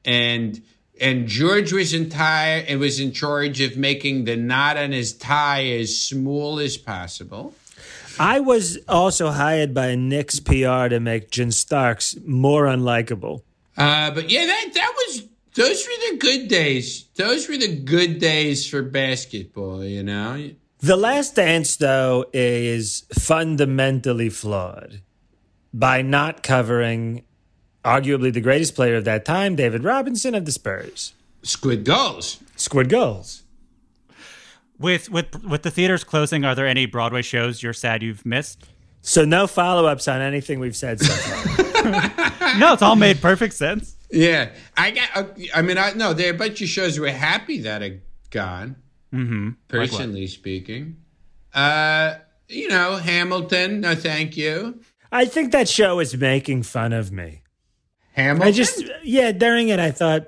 and 0.06 0.62
and 1.00 1.28
George 1.28 1.74
was 1.74 1.94
in 1.94 2.10
tie 2.10 2.60
and 2.68 2.80
was 2.80 3.00
in 3.00 3.12
charge 3.12 3.60
of 3.60 3.76
making 3.76 4.26
the 4.26 4.38
knot 4.38 4.78
on 4.78 4.92
his 4.92 5.14
tie 5.14 5.66
as 5.66 6.00
small 6.00 6.60
as 6.60 6.78
possible. 6.78 7.54
I 8.20 8.40
was 8.40 8.78
also 8.88 9.32
hired 9.32 9.74
by 9.74 9.96
Knicks 9.96 10.40
PR 10.40 10.88
to 10.88 11.00
make 11.00 11.32
John 11.32 11.52
Starks 11.52 12.16
more 12.26 12.66
unlikable. 12.66 13.42
Uh, 13.78 14.12
but 14.12 14.30
yeah, 14.30 14.46
that 14.46 14.72
that 14.74 14.94
was 14.96 15.24
those 15.56 15.86
were 15.86 16.12
the 16.12 16.18
good 16.18 16.48
days. 16.48 17.06
Those 17.16 17.50
were 17.50 17.58
the 17.58 17.76
good 17.76 18.20
days 18.20 18.68
for 18.68 18.82
basketball. 18.82 19.84
You 19.84 20.04
know. 20.04 20.52
The 20.80 20.98
Last 20.98 21.36
Dance, 21.36 21.76
though, 21.76 22.26
is 22.34 23.04
fundamentally 23.14 24.30
flawed 24.30 25.02
by 25.72 26.02
not 26.02 26.42
covering 26.42 27.24
arguably 27.86 28.34
the 28.34 28.42
greatest 28.42 28.74
player 28.76 28.96
of 28.96 29.06
that 29.06 29.24
time, 29.24 29.56
David 29.56 29.84
Robinson 29.84 30.34
of 30.34 30.46
the 30.46 30.52
Spurs. 30.52 31.14
Squid 31.44 31.84
goals. 31.86 32.40
Squid 32.56 32.90
goals. 32.90 33.44
With 34.80 35.12
with 35.12 35.44
with 35.44 35.62
the 35.62 35.72
theaters 35.72 36.04
closing, 36.04 36.44
are 36.46 36.56
there 36.56 36.68
any 36.68 36.88
Broadway 36.88 37.22
shows 37.22 37.62
you're 37.62 37.74
sad 37.74 38.02
you've 38.02 38.26
missed? 38.26 38.68
So 39.02 39.26
no 39.26 39.46
follow 39.46 39.86
ups 39.86 40.08
on 40.08 40.22
anything 40.22 40.60
we've 40.60 40.76
said 40.76 41.00
so 41.00 41.14
far. 41.14 41.58
no, 42.60 42.74
it's 42.74 42.82
all 42.82 42.96
made 42.96 43.22
perfect 43.22 43.54
sense. 43.54 43.96
Yeah, 44.12 44.50
I 44.78 44.92
got. 44.92 45.10
Uh, 45.16 45.24
I 45.56 45.62
mean, 45.62 45.78
I 45.78 45.94
no, 45.94 46.14
there 46.14 46.32
are 46.32 46.36
a 46.36 46.38
bunch 46.38 46.62
of 46.62 46.68
shows 46.68 47.00
we're 47.00 47.12
happy 47.12 47.60
that 47.62 47.82
are 47.82 48.02
gone. 48.30 48.76
Mm-hmm. 49.14 49.50
Personally 49.68 50.28
speaking, 50.28 50.98
uh, 51.54 52.16
you 52.48 52.68
know, 52.68 52.98
Hamilton. 52.98 53.82
No, 53.82 53.96
thank 53.96 54.38
you. 54.38 54.80
I 55.12 55.26
think 55.26 55.52
that 55.52 55.68
show 55.68 56.00
is 56.00 56.16
making 56.16 56.64
fun 56.64 56.94
of 56.94 57.12
me. 57.12 57.44
Hamilton. 58.14 58.48
I 58.48 58.52
just 58.52 58.84
yeah, 59.04 59.32
during 59.32 59.70
it 59.70 59.80
I 59.80 59.92
thought 59.92 60.28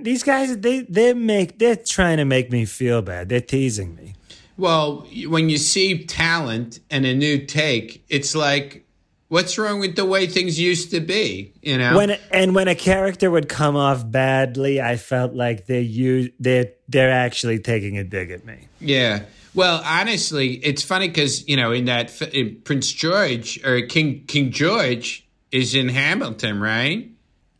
these 0.00 0.22
guys 0.22 0.58
they 0.58 0.80
they 0.80 1.14
make 1.14 1.58
they're 1.58 1.76
trying 1.76 2.18
to 2.18 2.24
make 2.24 2.50
me 2.50 2.64
feel 2.64 3.02
bad. 3.02 3.28
They're 3.28 3.40
teasing 3.40 3.94
me. 3.94 4.14
Well, 4.60 5.06
when 5.26 5.48
you 5.48 5.56
see 5.56 6.04
talent 6.04 6.80
and 6.90 7.06
a 7.06 7.14
new 7.14 7.46
take, 7.46 8.04
it's 8.10 8.34
like, 8.34 8.84
what's 9.30 9.56
wrong 9.56 9.80
with 9.80 9.96
the 9.96 10.04
way 10.04 10.26
things 10.26 10.60
used 10.60 10.90
to 10.90 11.00
be? 11.00 11.54
You 11.62 11.78
know, 11.78 11.96
When 11.96 12.18
and 12.30 12.54
when 12.54 12.68
a 12.68 12.74
character 12.74 13.30
would 13.30 13.48
come 13.48 13.74
off 13.76 14.08
badly, 14.08 14.82
I 14.82 14.96
felt 14.96 15.32
like 15.32 15.64
they 15.66 15.80
you 15.80 16.30
they're 16.38 16.72
they're 16.88 17.10
actually 17.10 17.58
taking 17.60 17.96
a 17.96 18.04
dig 18.04 18.30
at 18.30 18.44
me. 18.44 18.68
yeah. 18.78 19.22
Well, 19.52 19.82
honestly, 19.84 20.54
it's 20.62 20.82
funny 20.84 21.08
because 21.08 21.48
you 21.48 21.56
know, 21.56 21.72
in 21.72 21.86
that 21.86 22.20
in 22.34 22.60
Prince 22.62 22.92
George 22.92 23.58
or 23.64 23.80
King 23.86 24.24
King 24.28 24.52
George 24.52 25.26
is 25.50 25.74
in 25.74 25.88
Hamilton, 25.88 26.60
right? 26.60 27.08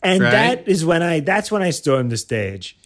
And 0.03 0.23
Right. 0.23 0.31
that 0.31 0.69
is 0.69 0.85
when 0.85 1.03
I 1.03 1.19
that's 1.21 1.51
when 1.51 1.63
I 1.63 1.71
stormed 1.71 2.11
the 2.13 2.17
stage. 2.17 2.77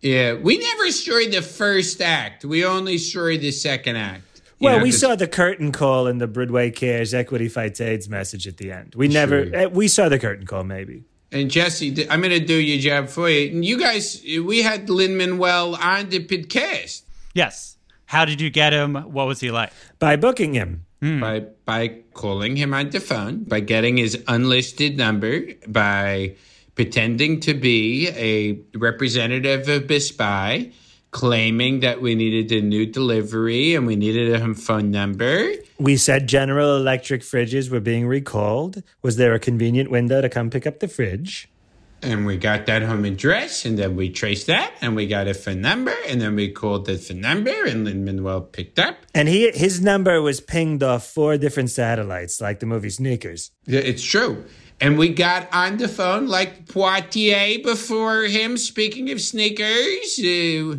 Yeah, 0.00 0.34
we 0.34 0.56
never 0.58 0.90
storied 0.92 1.32
the 1.32 1.42
first 1.42 2.00
act. 2.00 2.44
We 2.44 2.64
only 2.64 2.96
storied 2.98 3.42
the 3.42 3.50
second 3.50 3.96
act. 3.96 4.22
You 4.60 4.64
Well, 4.66 4.78
know, 4.78 4.82
we 4.82 4.90
'cause- 4.90 5.00
saw 5.00 5.14
the 5.14 5.28
curtain 5.28 5.70
call 5.72 6.06
and 6.08 6.20
the 6.20 6.26
Bridway 6.26 6.74
Cares 6.74 7.14
Equity 7.14 7.48
Fights 7.48 7.80
AIDS 7.80 8.08
message 8.08 8.46
at 8.48 8.56
the 8.56 8.72
end. 8.72 8.94
We 8.96 9.06
never 9.08 9.46
Sure. 9.46 9.56
eh, 9.56 9.66
we 9.66 9.86
saw 9.88 10.08
the 10.08 10.18
curtain 10.18 10.46
call 10.46 10.64
maybe. 10.64 11.04
And 11.30 11.50
Jesse, 11.50 12.06
I'm 12.10 12.20
going 12.22 12.32
to 12.32 12.44
do 12.44 12.54
your 12.54 12.78
job 12.80 13.08
for 13.08 13.28
you. 13.30 13.50
And 13.50 13.64
you 13.64 13.78
guys, 13.78 14.22
we 14.44 14.62
had 14.62 14.88
Lin 14.90 15.16
Manuel 15.16 15.76
on 15.76 16.08
the 16.08 16.20
podcast 16.20 17.02
Yes. 17.34 17.76
How 18.06 18.24
did 18.24 18.40
you 18.40 18.48
get 18.50 18.72
him? 18.72 18.94
What 18.94 19.26
was 19.28 19.38
he 19.40 19.50
like? 19.50 19.70
By 19.98 20.16
booking 20.16 20.54
him. 20.54 20.84
by 21.00 21.44
by 21.64 21.90
calling 22.14 22.56
him 22.56 22.74
on 22.74 22.90
the 22.90 22.98
phone, 22.98 23.44
by 23.44 23.60
getting 23.60 23.98
his 23.98 24.18
unlisted 24.26 24.96
number, 24.96 25.42
by 25.68 26.32
pretending 26.74 27.38
to 27.40 27.54
be 27.54 28.08
a 28.16 28.58
representative 28.76 29.68
of 29.68 29.86
Best 29.86 30.16
Buy, 30.18 30.70
claiming 31.10 31.80
that 31.80 32.00
we 32.00 32.14
needed 32.14 32.52
a 32.52 32.64
new 32.64 32.86
delivery 32.86 33.74
and 33.74 33.86
we 33.86 33.96
needed 33.96 34.32
a 34.40 34.54
phone 34.54 34.90
number. 34.90 35.52
We 35.78 35.96
said 35.96 36.26
General 36.26 36.76
Electric 36.76 37.22
fridges 37.22 37.70
were 37.70 37.80
being 37.80 38.06
recalled. 38.06 38.82
Was 39.02 39.16
there 39.16 39.34
a 39.34 39.38
convenient 39.38 39.90
window 39.90 40.20
to 40.20 40.28
come 40.28 40.50
pick 40.50 40.66
up 40.66 40.80
the 40.80 40.88
fridge? 40.88 41.48
And 42.00 42.26
we 42.26 42.36
got 42.36 42.66
that 42.66 42.82
home 42.82 43.04
address, 43.04 43.64
and 43.64 43.76
then 43.76 43.96
we 43.96 44.08
traced 44.08 44.46
that, 44.46 44.72
and 44.80 44.94
we 44.94 45.08
got 45.08 45.26
a 45.26 45.34
phone 45.34 45.60
number, 45.60 45.92
and 46.06 46.20
then 46.20 46.36
we 46.36 46.52
called 46.52 46.86
the 46.86 46.96
phone 46.96 47.20
number, 47.20 47.64
and 47.64 47.84
Lin 47.84 48.04
Manuel 48.04 48.40
picked 48.40 48.78
up. 48.78 48.98
And 49.16 49.26
he 49.28 49.50
his 49.50 49.80
number 49.80 50.22
was 50.22 50.40
pinged 50.40 50.84
off 50.84 51.04
four 51.04 51.36
different 51.38 51.70
satellites, 51.70 52.40
like 52.40 52.60
the 52.60 52.66
movie 52.66 52.90
Sneakers. 52.90 53.50
Yeah, 53.66 53.80
it's 53.80 54.04
true. 54.04 54.44
And 54.80 54.96
we 54.96 55.08
got 55.08 55.48
on 55.52 55.76
the 55.78 55.88
phone 55.88 56.28
like 56.28 56.66
Poitier 56.66 57.62
before 57.62 58.22
him. 58.24 58.56
Speaking 58.56 59.10
of 59.10 59.20
sneakers, 59.20 60.18
uh, 60.20 60.78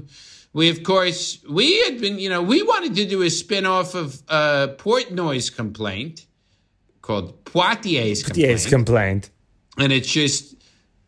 we 0.54 0.70
of 0.70 0.84
course 0.84 1.44
we 1.50 1.82
had 1.84 2.00
been, 2.00 2.18
you 2.18 2.30
know, 2.30 2.42
we 2.42 2.62
wanted 2.64 2.96
to 2.96 3.06
do 3.06 3.22
a 3.24 3.30
spin-off 3.30 3.96
of 3.96 4.22
uh, 4.30 4.70
Portnoy's 4.78 5.50
complaint 5.50 6.26
called 7.02 7.44
Poitier's 7.44 8.24
complaint, 8.24 8.50
Yes, 8.50 8.70
complaint. 8.70 9.30
and 9.78 9.92
it's 9.92 10.10
just 10.10 10.56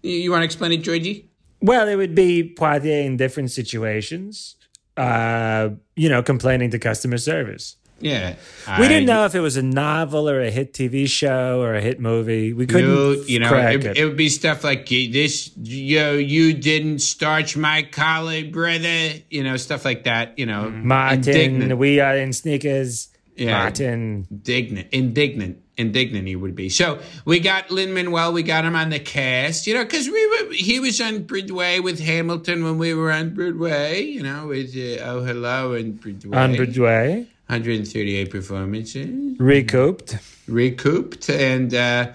you, 0.04 0.12
you 0.14 0.32
want 0.32 0.42
to 0.42 0.46
explain 0.46 0.72
it, 0.74 0.78
Georgie? 0.84 1.30
Well, 1.62 1.88
it 1.88 1.96
would 1.96 2.16
be 2.16 2.54
Poitier 2.58 3.06
in 3.06 3.18
different 3.18 3.52
situations. 3.52 4.58
Uh, 4.98 5.70
you 5.96 6.10
know, 6.10 6.22
complaining 6.22 6.70
to 6.72 6.78
customer 6.78 7.18
service. 7.18 7.78
Yeah, 8.02 8.36
We 8.80 8.88
didn't 8.88 9.06
know 9.06 9.26
if 9.26 9.36
it 9.36 9.40
was 9.40 9.58
a 9.58 9.62
novel 9.64 10.30
or 10.30 10.42
a 10.42 10.50
hit 10.52 10.74
TV 10.74 11.08
show 11.08 11.62
or 11.62 11.76
a 11.76 11.82
hit 11.82 12.00
movie. 12.00 12.54
We 12.54 12.66
couldn't, 12.66 12.90
You, 12.90 13.24
you 13.28 13.40
know, 13.40 13.54
it, 13.56 13.86
it. 13.86 13.98
it 13.98 14.06
would 14.06 14.18
be 14.18 14.30
stuff 14.30 14.64
like 14.64 14.88
this. 14.90 15.52
Yo, 15.58 16.14
you 16.14 16.54
didn't 16.54 17.00
starch 17.00 17.56
my 17.56 17.84
collar, 17.84 18.44
brother. 18.46 19.10
You 19.30 19.44
know, 19.44 19.58
stuff 19.58 19.86
like 19.86 20.04
that. 20.06 20.38
You 20.38 20.46
know, 20.48 20.70
Martin, 20.70 21.20
indignant. 21.20 21.78
we 21.78 22.00
are 22.00 22.16
in 22.18 22.34
sneakers. 22.34 23.10
Yeah. 23.38 23.58
Martin, 23.60 24.28
indignant, 24.30 24.90
indignant, 24.92 25.58
indignant. 25.78 26.28
He 26.28 26.36
would 26.36 26.54
be. 26.54 26.68
So 26.70 27.00
we 27.26 27.40
got 27.40 27.72
Lin 27.72 27.94
Manuel. 27.94 28.34
We 28.34 28.44
got 28.44 28.66
him 28.66 28.76
on 28.76 28.90
the 28.90 29.00
cast. 29.00 29.66
You 29.66 29.74
know, 29.74 29.84
because 29.84 30.08
we 30.08 30.28
were. 30.28 30.54
He 30.54 30.80
was 30.80 31.00
on 31.02 31.24
Bridway 31.24 31.82
with 31.82 32.00
Hamilton 32.02 32.64
when 32.64 32.78
we 32.78 32.94
were 32.94 33.12
on 33.12 33.32
Bridway. 33.34 34.02
You 34.06 34.22
know, 34.22 34.48
with 34.48 34.76
uh, 34.76 35.02
Oh 35.04 35.24
Hello 35.24 35.74
and 35.74 36.00
Bridway. 36.00 36.36
on 36.36 36.54
Bridgeway, 36.56 37.26
138 37.52 38.32
performances 38.32 39.38
recouped. 39.40 40.18
recouped 40.48 41.30
and. 41.30 41.74
uh 41.74 42.14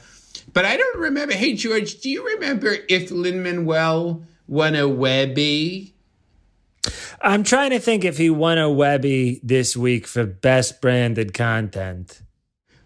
But 0.55 0.64
I 0.64 0.77
don't 0.79 0.99
remember. 0.99 1.35
Hey 1.35 1.53
George, 1.53 2.01
do 2.01 2.09
you 2.09 2.25
remember 2.27 2.75
if 2.88 3.11
Lin 3.11 3.42
Manuel 3.42 4.22
won 4.49 4.75
a 4.75 4.88
Webby? 4.88 5.92
I'm 7.20 7.42
trying 7.42 7.70
to 7.70 7.81
think 7.81 8.05
if 8.05 8.16
he 8.16 8.31
won 8.31 8.57
a 8.57 8.70
Webby 8.70 9.40
this 9.42 9.77
week 9.77 10.07
for 10.07 10.25
best 10.25 10.81
branded 10.81 11.35
content. 11.35 12.22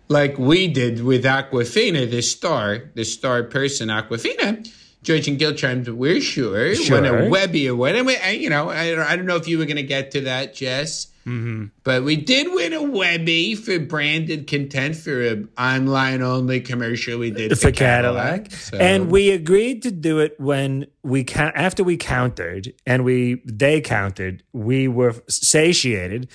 like 0.08 0.36
we 0.38 0.66
did 0.66 1.04
with 1.04 1.22
Aquafina, 1.24 2.10
the 2.10 2.20
star, 2.22 2.90
the 2.96 3.04
star 3.04 3.44
person, 3.44 3.88
Aquafina. 3.90 4.66
George 5.02 5.28
and 5.28 5.38
Gilchrist, 5.38 5.88
we're 5.88 6.20
sure, 6.20 6.74
Sure. 6.74 7.00
won 7.00 7.06
a 7.06 7.28
Webby 7.30 7.68
Award. 7.68 7.94
And 7.94 8.06
we, 8.06 8.16
you 8.32 8.50
know, 8.50 8.68
I, 8.68 9.12
I 9.12 9.14
don't 9.16 9.24
know 9.24 9.36
if 9.36 9.46
you 9.48 9.56
were 9.58 9.64
going 9.64 9.76
to 9.76 9.82
get 9.96 10.10
to 10.10 10.20
that, 10.22 10.52
Jess. 10.54 11.06
Mm-hmm. 11.26 11.66
But 11.84 12.04
we 12.04 12.16
did 12.16 12.48
win 12.50 12.72
a 12.72 12.82
Webby 12.82 13.54
for 13.54 13.78
branded 13.78 14.46
content 14.46 14.96
for 14.96 15.20
an 15.20 15.48
online 15.58 16.22
only 16.22 16.60
commercial 16.60 17.18
we 17.18 17.30
did 17.30 17.58
for 17.58 17.70
Cadillac, 17.72 18.50
So- 18.52 18.78
and 18.78 19.10
we 19.10 19.30
agreed 19.30 19.82
to 19.82 19.90
do 19.90 20.18
it 20.20 20.34
when 20.38 20.86
we 21.02 21.24
count 21.24 21.54
after 21.56 21.84
we 21.84 21.96
countered 21.96 22.72
and 22.86 23.04
we 23.04 23.42
they 23.44 23.80
countered. 23.80 24.42
We 24.52 24.88
were 24.88 25.14
satiated. 25.28 26.28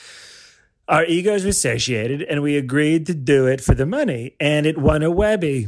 Our 0.88 1.04
egos 1.06 1.44
were 1.46 1.52
satiated, 1.52 2.22
and 2.22 2.44
we 2.44 2.58
agreed 2.58 3.08
to 3.08 3.16
do 3.16 3.48
it 3.48 3.60
for 3.60 3.74
the 3.74 3.88
money, 3.88 4.36
and 4.40 4.68
it 4.68 4.78
won 4.78 5.02
a 5.02 5.10
Webby. 5.10 5.68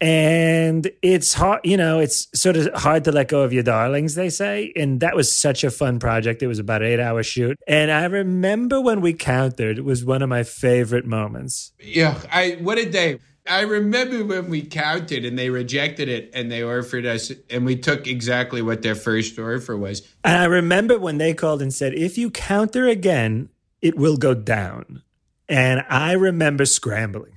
And 0.00 0.90
it's 1.02 1.34
hard, 1.34 1.60
you 1.64 1.76
know, 1.76 1.98
it's 1.98 2.28
sort 2.38 2.56
of 2.56 2.72
hard 2.74 3.04
to 3.04 3.12
let 3.12 3.28
go 3.28 3.42
of 3.42 3.52
your 3.52 3.64
darlings, 3.64 4.14
they 4.14 4.30
say. 4.30 4.72
And 4.76 5.00
that 5.00 5.16
was 5.16 5.34
such 5.34 5.64
a 5.64 5.70
fun 5.70 5.98
project. 5.98 6.42
It 6.42 6.46
was 6.46 6.60
about 6.60 6.82
an 6.82 6.88
eight 6.88 7.00
hour 7.00 7.22
shoot. 7.22 7.58
And 7.66 7.90
I 7.90 8.04
remember 8.04 8.80
when 8.80 9.00
we 9.00 9.12
countered, 9.12 9.78
it 9.78 9.84
was 9.84 10.04
one 10.04 10.22
of 10.22 10.28
my 10.28 10.44
favorite 10.44 11.04
moments. 11.04 11.72
Yeah, 11.80 12.20
I 12.30 12.58
what 12.60 12.78
a 12.78 12.88
day. 12.88 13.18
I 13.48 13.62
remember 13.62 14.24
when 14.24 14.50
we 14.50 14.62
counted 14.62 15.24
and 15.24 15.38
they 15.38 15.48
rejected 15.48 16.08
it 16.08 16.30
and 16.34 16.52
they 16.52 16.62
offered 16.62 17.06
us 17.06 17.32
and 17.48 17.64
we 17.64 17.76
took 17.76 18.06
exactly 18.06 18.60
what 18.60 18.82
their 18.82 18.94
first 18.94 19.38
offer 19.38 19.76
was. 19.76 20.06
And 20.22 20.36
I 20.36 20.44
remember 20.44 20.98
when 20.98 21.18
they 21.18 21.32
called 21.32 21.62
and 21.62 21.72
said, 21.72 21.94
if 21.94 22.18
you 22.18 22.30
counter 22.30 22.86
again, 22.86 23.48
it 23.80 23.96
will 23.96 24.18
go 24.18 24.34
down. 24.34 25.02
And 25.48 25.84
I 25.88 26.12
remember 26.12 26.66
scrambling. 26.66 27.32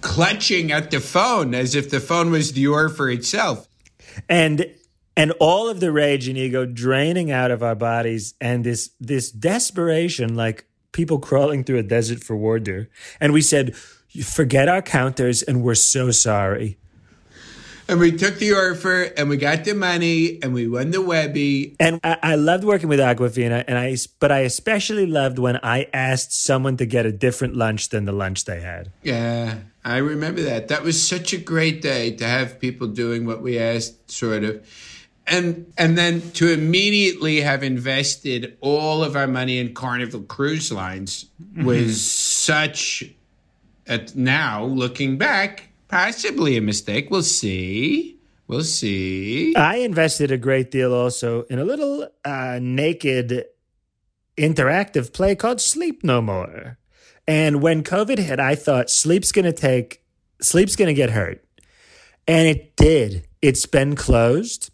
Clutching 0.00 0.72
at 0.72 0.90
the 0.90 1.00
phone 1.00 1.54
as 1.54 1.74
if 1.74 1.90
the 1.90 2.00
phone 2.00 2.30
was 2.30 2.52
the 2.52 2.66
for 2.94 3.08
itself. 3.10 3.68
And 4.28 4.66
and 5.16 5.32
all 5.40 5.68
of 5.68 5.80
the 5.80 5.92
rage 5.92 6.28
and 6.28 6.38
ego 6.38 6.64
draining 6.64 7.30
out 7.30 7.50
of 7.50 7.62
our 7.62 7.74
bodies 7.74 8.34
and 8.40 8.64
this 8.64 8.90
this 9.00 9.30
desperation 9.30 10.34
like 10.34 10.66
people 10.92 11.18
crawling 11.18 11.64
through 11.64 11.78
a 11.78 11.82
desert 11.82 12.22
for 12.22 12.36
water. 12.36 12.88
And 13.20 13.32
we 13.32 13.42
said, 13.42 13.76
forget 13.76 14.68
our 14.68 14.82
counters 14.82 15.42
and 15.42 15.62
we're 15.62 15.74
so 15.74 16.10
sorry. 16.10 16.78
And 17.90 17.98
we 17.98 18.12
took 18.12 18.36
the 18.36 18.52
offer 18.52 19.02
and 19.16 19.28
we 19.28 19.36
got 19.36 19.64
the 19.64 19.74
money 19.74 20.40
and 20.44 20.54
we 20.54 20.68
won 20.68 20.92
the 20.92 21.02
Webby. 21.02 21.74
And 21.80 21.98
I, 22.04 22.18
I 22.22 22.34
loved 22.36 22.62
working 22.62 22.88
with 22.88 23.00
Aquafina, 23.00 23.64
and 23.66 23.76
I 23.76 23.96
but 24.20 24.30
I 24.30 24.40
especially 24.40 25.06
loved 25.06 25.40
when 25.40 25.58
I 25.64 25.88
asked 25.92 26.32
someone 26.32 26.76
to 26.76 26.86
get 26.86 27.04
a 27.04 27.10
different 27.10 27.56
lunch 27.56 27.88
than 27.88 28.04
the 28.04 28.12
lunch 28.12 28.44
they 28.44 28.60
had. 28.60 28.92
Yeah, 29.02 29.56
I 29.84 29.96
remember 29.96 30.40
that. 30.42 30.68
That 30.68 30.84
was 30.84 31.02
such 31.02 31.32
a 31.32 31.36
great 31.36 31.82
day 31.82 32.12
to 32.12 32.24
have 32.24 32.60
people 32.60 32.86
doing 32.86 33.26
what 33.26 33.42
we 33.42 33.58
asked, 33.58 34.08
sort 34.08 34.44
of. 34.44 34.64
And 35.26 35.72
and 35.76 35.98
then 35.98 36.20
to 36.34 36.52
immediately 36.52 37.40
have 37.40 37.64
invested 37.64 38.56
all 38.60 39.02
of 39.02 39.16
our 39.16 39.26
money 39.26 39.58
in 39.58 39.74
Carnival 39.74 40.20
Cruise 40.22 40.70
Lines 40.70 41.26
mm-hmm. 41.42 41.64
was 41.64 42.00
such 42.00 43.02
at 43.88 44.14
now 44.14 44.62
looking 44.62 45.18
back, 45.18 45.69
possibly 45.90 46.56
a 46.56 46.60
mistake. 46.60 47.10
We'll 47.10 47.22
see. 47.22 48.18
We'll 48.46 48.64
see. 48.64 49.54
I 49.54 49.76
invested 49.76 50.30
a 50.30 50.38
great 50.38 50.70
deal 50.70 50.92
also 50.92 51.42
in 51.44 51.58
a 51.58 51.64
little 51.64 52.08
uh, 52.24 52.58
naked 52.60 53.44
interactive 54.36 55.12
play 55.12 55.34
called 55.36 55.60
Sleep 55.60 56.02
No 56.02 56.20
More. 56.20 56.78
And 57.28 57.62
when 57.62 57.82
COVID 57.84 58.18
hit, 58.18 58.40
I 58.40 58.54
thought 58.56 58.90
sleep's 58.90 59.30
going 59.30 59.44
to 59.44 59.52
take, 59.52 60.02
sleep's 60.40 60.74
going 60.74 60.88
to 60.88 60.94
get 60.94 61.10
hurt. 61.10 61.44
And 62.26 62.48
it 62.48 62.76
did. 62.76 63.26
It's 63.42 63.66
been 63.66 63.94
closed 63.94 64.70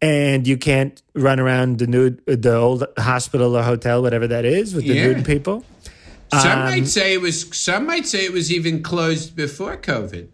and 0.00 0.46
you 0.46 0.56
can't 0.58 1.00
run 1.14 1.40
around 1.40 1.78
the 1.78 1.86
nude, 1.86 2.22
the 2.26 2.54
old 2.54 2.84
hospital 2.98 3.56
or 3.56 3.62
hotel, 3.62 4.02
whatever 4.02 4.26
that 4.28 4.44
is, 4.44 4.74
with 4.74 4.86
the 4.86 4.94
Yeah. 4.94 5.06
nude 5.12 5.24
people. 5.24 5.64
Some 6.32 6.58
Um, 6.58 6.64
might 6.66 6.86
say 6.86 7.14
it 7.14 7.22
was. 7.22 7.46
Some 7.56 7.86
might 7.86 8.06
say 8.06 8.24
it 8.26 8.32
was 8.32 8.52
even 8.52 8.82
closed 8.82 9.34
before 9.34 9.76
COVID. 9.78 10.28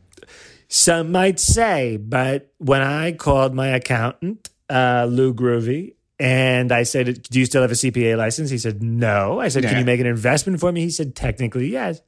Some 0.69 1.13
might 1.13 1.39
say, 1.41 1.97
but 1.97 2.53
when 2.59 2.81
I 2.83 3.13
called 3.13 3.55
my 3.55 3.69
accountant, 3.69 4.51
uh, 4.71 5.07
Lou 5.09 5.33
Groovy, 5.35 5.95
and 6.19 6.73
I 6.73 6.85
said, 6.85 7.23
Do 7.25 7.39
you 7.39 7.47
still 7.47 7.63
have 7.63 7.71
a 7.71 7.75
CPA 7.75 8.17
license? 8.17 8.51
He 8.51 8.59
said, 8.59 8.83
No. 8.83 9.41
I 9.41 9.49
said, 9.49 9.63
Can 9.65 9.73
Yeah. 9.73 9.79
you 9.81 9.85
make 9.85 10.01
an 10.01 10.07
investment 10.07 10.61
for 10.61 10.73
me? 10.73 10.83
He 10.83 10.91
said, 10.91 11.15
Technically, 11.15 11.69
yes. 11.69 12.01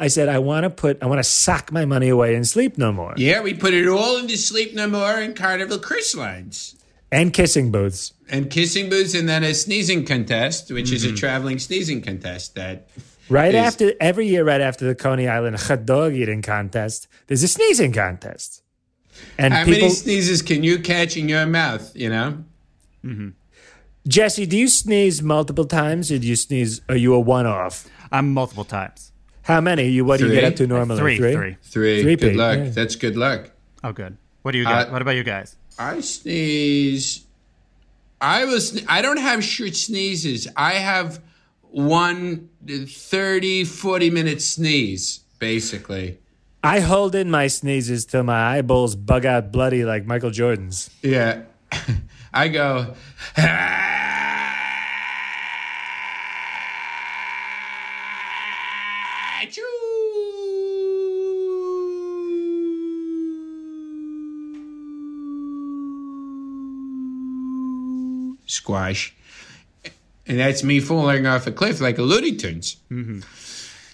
I 0.00 0.06
said, 0.08 0.28
I 0.28 0.38
want 0.38 0.62
to 0.64 0.70
put, 0.70 1.02
I 1.02 1.06
want 1.06 1.18
to 1.18 1.24
sock 1.24 1.72
my 1.72 1.84
money 1.84 2.08
away 2.08 2.36
and 2.36 2.46
sleep 2.46 2.78
no 2.78 2.92
more. 2.92 3.14
Yeah, 3.16 3.42
we 3.42 3.52
put 3.54 3.74
it 3.74 3.88
all 3.88 4.16
into 4.16 4.36
Sleep 4.36 4.72
No 4.74 4.86
More 4.86 5.18
and 5.18 5.34
Carnival 5.34 5.78
Cruise 5.80 6.14
Lines. 6.14 6.76
And 7.10 7.32
kissing 7.32 7.72
booths. 7.72 8.12
And 8.28 8.48
kissing 8.48 8.90
booths, 8.90 9.14
and 9.14 9.28
then 9.28 9.42
a 9.42 9.54
sneezing 9.54 10.04
contest, 10.04 10.70
which 10.70 10.92
is 10.92 11.04
a 11.04 11.12
traveling 11.12 11.58
sneezing 11.58 12.00
contest 12.02 12.54
that 12.54 12.88
Right 13.28 13.54
Is- 13.54 13.64
after, 13.64 13.92
every 14.00 14.26
year, 14.28 14.44
right 14.44 14.60
after 14.60 14.86
the 14.86 14.94
Coney 14.94 15.28
Island 15.28 15.56
hot 15.58 15.84
dog 15.84 16.14
eating 16.14 16.42
contest, 16.42 17.08
there's 17.26 17.42
a 17.42 17.48
sneezing 17.48 17.92
contest. 17.92 18.62
And 19.36 19.52
How 19.52 19.64
people, 19.64 19.80
many 19.82 19.90
sneezes 19.90 20.42
can 20.42 20.62
you 20.62 20.78
catch 20.78 21.16
in 21.16 21.28
your 21.28 21.44
mouth? 21.46 21.90
You 21.96 22.08
know, 22.10 22.44
Jesse, 24.06 24.46
do 24.46 24.56
you 24.56 24.68
sneeze 24.68 25.22
multiple 25.22 25.64
times 25.64 26.10
or 26.10 26.18
do 26.18 26.26
you 26.26 26.36
sneeze, 26.36 26.80
are 26.88 26.96
you 26.96 27.14
a 27.14 27.20
one 27.20 27.46
off? 27.46 27.86
Um, 28.12 28.32
multiple 28.32 28.64
times. 28.64 29.12
How 29.42 29.60
many? 29.60 29.88
You 29.88 30.04
What 30.04 30.18
do 30.20 30.26
you 30.28 30.32
get 30.34 30.44
up 30.44 30.56
to 30.56 30.66
normally? 30.66 30.98
Three, 30.98 31.16
three. 31.16 31.32
three. 31.34 32.02
Three, 32.02 32.16
good 32.16 32.20
Pete, 32.30 32.36
luck. 32.36 32.58
yeah. 32.58 32.68
That's 32.70 32.96
good 32.96 33.16
luck. 33.16 33.50
Oh, 33.82 33.92
good. 33.92 34.16
What 34.42 34.52
do 34.52 34.58
you 34.58 34.64
guys? 34.64 34.86
Uh, 34.86 34.90
what 34.90 35.02
about 35.02 35.16
you 35.16 35.24
guys? 35.24 35.56
I 35.78 36.00
sneeze. 36.00 37.24
I 38.20 38.44
was. 38.44 38.82
I 38.88 39.00
don't 39.02 39.18
have 39.18 39.42
short 39.44 39.74
sneezes. 39.76 40.48
I 40.56 40.72
have 40.74 41.20
one 41.70 42.48
30, 42.66 43.64
40 43.64 44.10
minute 44.10 44.42
sneeze, 44.42 45.20
basically. 45.38 46.18
I 46.62 46.80
hold 46.80 47.14
in 47.14 47.30
my 47.30 47.46
sneezes 47.46 48.04
till 48.04 48.24
my 48.24 48.56
eyeballs 48.56 48.96
bug 48.96 49.24
out 49.24 49.52
bloody 49.52 49.84
like 49.84 50.06
Michael 50.06 50.30
Jordan's. 50.30 50.90
Yeah. 51.02 51.42
I 52.32 52.48
go. 52.48 52.94
Squash. 68.46 69.14
And 70.28 70.38
that's 70.38 70.62
me 70.62 70.80
falling 70.80 71.26
off 71.26 71.46
a 71.46 71.52
cliff 71.52 71.80
like 71.80 71.98
a 71.98 72.02
Looney 72.02 72.36
Tunes. 72.36 72.76
Mm-hmm. 72.90 73.20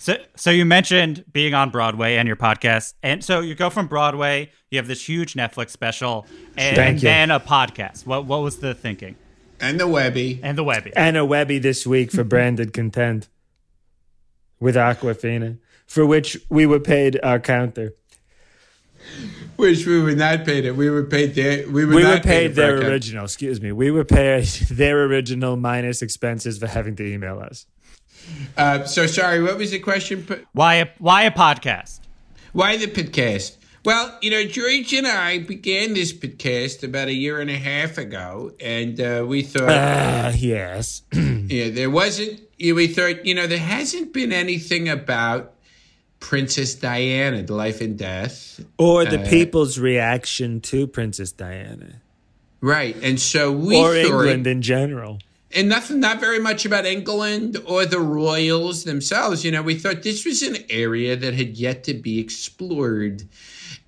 So, 0.01 0.16
so 0.37 0.51
you 0.51 0.66
mentioned 0.66 1.25
being 1.33 1.55
on 1.55 1.70
Broadway 1.70 2.16
and 2.16 2.27
your 2.27 2.37
podcast, 2.37 2.92
and 3.03 3.25
so 3.25 3.40
you 3.40 3.55
go 3.55 3.70
from 3.70 3.87
Broadway. 3.87 4.51
You 4.70 4.79
have 4.79 4.87
this 4.87 5.09
huge 5.09 5.33
Netflix 5.33 5.70
special, 5.70 6.27
and 6.59 6.77
Thank 6.77 6.97
you. 6.97 7.09
then 7.09 7.31
a 7.31 7.40
podcast. 7.40 8.05
What 8.05 8.27
what 8.27 8.42
was 8.42 8.59
the 8.59 8.75
thinking? 8.75 9.16
And 9.61 9.81
the 9.81 9.87
Webby. 9.87 10.40
And 10.42 10.59
the 10.59 10.64
Webby. 10.64 10.92
And 10.94 11.16
a 11.16 11.25
Webby 11.25 11.59
this 11.59 11.87
week 11.87 12.11
for 12.11 12.23
branded 12.23 12.75
content 12.75 13.29
with 14.61 14.75
Aquafina, 14.75 15.59
for 15.87 16.05
which 16.05 16.37
we 16.51 16.66
were 16.66 16.81
paid 16.81 17.18
our 17.23 17.40
counter. 17.40 17.94
Which 19.57 19.87
we 19.87 20.01
were 20.01 20.14
not 20.14 20.45
paid 20.45 20.64
it. 20.64 20.77
We 20.77 20.90
were 20.90 21.05
paid 21.05 21.35
their 21.35 21.69
we 21.69 21.85
were 21.85 21.95
We 21.95 22.03
not 22.03 22.14
were 22.14 22.21
paid 22.21 22.51
for 22.51 22.55
their 22.57 22.77
our 22.77 22.90
original, 22.90 23.25
excuse 23.25 23.61
me. 23.61 23.71
We 23.73 23.90
were 23.90 24.05
paid 24.05 24.45
their 24.71 25.05
original 25.05 25.57
minus 25.57 26.03
expenses 26.03 26.59
for 26.59 26.67
having 26.67 26.97
to 26.97 27.07
email 27.07 27.38
us. 27.38 27.67
Uh, 28.57 28.85
so 28.85 29.07
sorry, 29.07 29.43
what 29.43 29.57
was 29.59 29.71
the 29.71 29.79
question? 29.79 30.27
Why 30.53 30.75
a 30.77 30.87
why 30.99 31.23
a 31.25 31.31
podcast? 31.31 32.01
Why 32.53 32.77
the 32.77 32.87
podcast? 32.87 33.57
Well, 33.85 34.17
you 34.23 34.31
know, 34.31 34.45
George 34.45 34.95
and 34.95 35.07
I 35.07 35.40
began 35.40 35.93
this 35.93 36.12
podcast 36.12 36.83
about 36.83 37.09
a 37.09 37.12
year 37.12 37.38
and 37.40 37.51
a 37.51 37.57
half 37.57 37.99
ago, 37.99 38.53
and 38.59 38.99
uh, 38.99 39.25
we 39.29 39.43
thought, 39.43 39.69
Ah, 39.69 40.31
yes. 40.35 41.03
yeah, 41.12 41.69
there 41.69 41.90
wasn't. 41.90 42.40
We 42.59 42.87
thought, 42.87 43.27
you 43.27 43.35
know, 43.35 43.47
there 43.47 43.59
hasn't 43.59 44.14
been 44.14 44.33
anything 44.33 44.88
about 44.88 45.54
Princess 46.29 46.75
Diana, 46.75 47.43
the 47.43 47.55
life 47.55 47.83
and 47.83 47.99
death, 47.99 48.59
Or 48.79 49.05
the 49.05 49.21
Uh, 49.21 49.29
people's 49.29 49.79
reaction 49.79 50.61
to 50.63 50.87
Princess 50.87 51.33
Diana. 51.33 52.01
right? 52.63 52.97
And 53.03 53.21
so 53.21 53.53
we 53.53 53.77
or 53.77 53.93
thought, 53.95 54.07
England 54.07 54.47
in 54.47 54.63
general. 54.63 55.19
and 55.53 55.69
nothing, 55.69 56.01
not 56.01 56.21
very 56.21 56.39
much 56.39 56.65
about 56.65 56.87
England 56.87 57.59
or 57.67 57.85
the 57.85 58.01
royals 58.01 58.85
themselves. 58.85 59.45
You 59.45 59.51
know, 59.53 59.61
we 59.61 59.75
thought 59.75 60.03
this 60.03 60.25
was 60.25 60.43
an 60.43 60.57
area 60.71 61.15
that 61.15 61.35
had 61.35 61.59
yet 61.59 61.85
to 61.85 61.95
be 61.95 62.19
explored, 62.19 63.25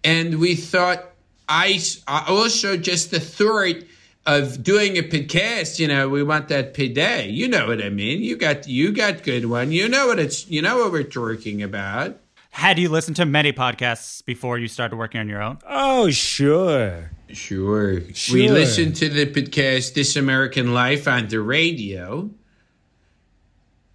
and 0.04 0.38
we 0.38 0.54
thought 0.54 1.00
I 1.48 1.80
I 2.06 2.26
also 2.28 2.76
just 2.76 3.10
the 3.12 3.20
thought 3.20 3.80
of 4.26 4.62
doing 4.62 4.98
a 4.98 5.02
podcast. 5.02 5.78
You 5.78 5.88
know, 5.88 6.08
we 6.10 6.22
want 6.22 6.48
that 6.48 6.74
payday. 6.74 7.30
You 7.30 7.48
know 7.48 7.66
what 7.68 7.80
I 7.82 7.88
mean? 7.88 8.20
You 8.22 8.36
got 8.36 8.68
you 8.68 8.92
got 8.92 9.22
good 9.22 9.46
one. 9.46 9.72
You 9.72 9.88
know 9.88 10.06
what 10.08 10.18
it's. 10.18 10.46
You 10.48 10.60
know 10.60 10.76
what 10.80 10.92
we're 10.92 11.02
talking 11.22 11.62
about. 11.62 12.20
Had 12.56 12.78
you 12.78 12.88
listened 12.88 13.16
to 13.16 13.26
many 13.26 13.52
podcasts 13.52 14.24
before 14.24 14.56
you 14.56 14.66
started 14.66 14.96
working 14.96 15.20
on 15.20 15.28
your 15.28 15.42
own? 15.42 15.58
Oh, 15.68 16.08
sure. 16.08 17.10
Sure. 17.28 18.00
Sure. 18.14 18.34
We 18.34 18.48
listened 18.48 18.96
to 18.96 19.10
the 19.10 19.26
podcast 19.26 19.92
This 19.92 20.16
American 20.16 20.72
Life 20.72 21.06
on 21.06 21.28
the 21.28 21.38
radio. 21.42 22.30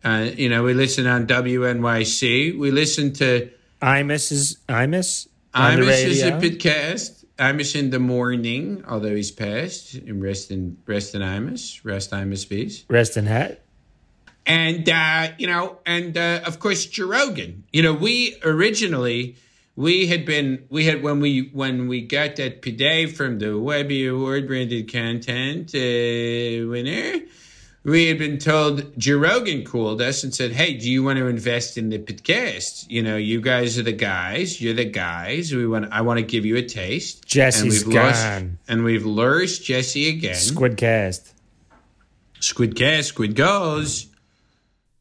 Uh, 0.03 0.29
you 0.37 0.47
know, 0.47 0.61
we 0.61 0.75
listen 0.75 1.07
on 1.07 1.25
WNYC. 1.25 2.59
We 2.59 2.69
listen 2.69 3.13
to 3.13 3.49
Imus 3.81 4.31
is 4.31 4.59
Imus 4.69 5.27
on 5.55 5.79
the 5.79 5.85
Imus 5.87 6.05
is 6.05 6.21
a 6.21 6.31
podcast. 6.33 7.25
Imus 7.39 7.75
in 7.75 7.89
the 7.89 7.97
morning, 7.99 8.83
although 8.87 9.15
he's 9.15 9.31
passed. 9.31 9.95
And 9.95 10.21
rest 10.21 10.51
in 10.51 10.77
rest 10.85 11.15
in 11.15 11.23
Imus. 11.23 11.83
Rest 11.83 12.11
Imus 12.11 12.47
peace. 12.47 12.85
Rest 12.87 13.17
in 13.17 13.25
hat. 13.25 13.63
And 14.45 14.89
uh, 14.89 15.29
you 15.37 15.47
know, 15.47 15.77
and 15.85 16.17
uh, 16.17 16.41
of 16.45 16.59
course 16.59 16.85
Joe 16.85 17.07
Rogan. 17.07 17.63
You 17.71 17.83
know, 17.83 17.93
we 17.93 18.37
originally 18.43 19.35
we 19.75 20.07
had 20.07 20.25
been 20.25 20.65
we 20.69 20.85
had 20.85 21.03
when 21.03 21.19
we 21.19 21.49
when 21.53 21.87
we 21.87 22.01
got 22.01 22.35
that 22.37 22.61
payday 22.61 23.05
from 23.05 23.39
the 23.39 23.57
Webby 23.57 24.07
Award 24.07 24.47
branded 24.47 24.91
content 24.91 25.73
uh, 25.73 26.69
winner. 26.69 27.21
We 27.83 28.07
had 28.07 28.19
been 28.19 28.37
told 28.37 28.95
Joe 28.99 29.17
Rogan 29.17 29.63
called 29.63 30.01
us 30.01 30.23
and 30.23 30.33
said, 30.35 30.51
"Hey, 30.51 30.75
do 30.75 30.89
you 30.89 31.03
want 31.03 31.17
to 31.17 31.25
invest 31.25 31.77
in 31.77 31.89
the 31.89 31.97
podcast? 31.97 32.85
You 32.89 33.01
know, 33.01 33.17
you 33.17 33.41
guys 33.41 33.79
are 33.79 33.83
the 33.83 33.91
guys. 33.91 34.61
You're 34.61 34.75
the 34.75 34.85
guys. 34.85 35.53
We 35.53 35.65
want. 35.65 35.91
I 35.91 36.01
want 36.01 36.19
to 36.19 36.25
give 36.25 36.45
you 36.45 36.57
a 36.57 36.63
taste." 36.63 37.25
Jesse's 37.25 37.83
and 37.83 37.93
we've 37.93 38.03
lost, 38.03 38.23
gone. 38.23 38.57
and 38.67 38.83
we've 38.83 39.05
lost 39.05 39.63
Jesse 39.63 40.09
again. 40.09 40.35
Squidcast. 40.35 41.31
Squid 42.39 42.75
cast, 42.75 43.09
squid 43.09 43.35
goes. 43.35 44.07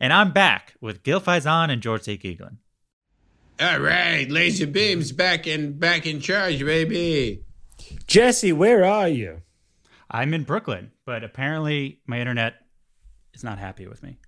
And 0.00 0.12
I'm 0.12 0.32
back 0.32 0.74
with 0.80 1.02
Gil 1.02 1.20
Faizon 1.20 1.70
and 1.70 1.82
George 1.82 2.02
St. 2.02 2.22
Geegland. 2.22 2.56
All 3.60 3.80
right, 3.80 4.30
Laser 4.30 4.68
Beam's 4.68 5.10
back 5.10 5.48
in 5.48 5.78
back 5.78 6.06
in 6.06 6.20
charge, 6.20 6.64
baby. 6.64 7.42
Jesse, 8.06 8.52
where 8.52 8.84
are 8.84 9.08
you? 9.08 9.42
I'm 10.10 10.32
in 10.32 10.44
Brooklyn, 10.44 10.92
but 11.04 11.24
apparently 11.24 12.00
my 12.06 12.20
internet 12.20 12.54
is 13.34 13.42
not 13.42 13.58
happy 13.58 13.88
with 13.88 14.02
me. 14.02 14.18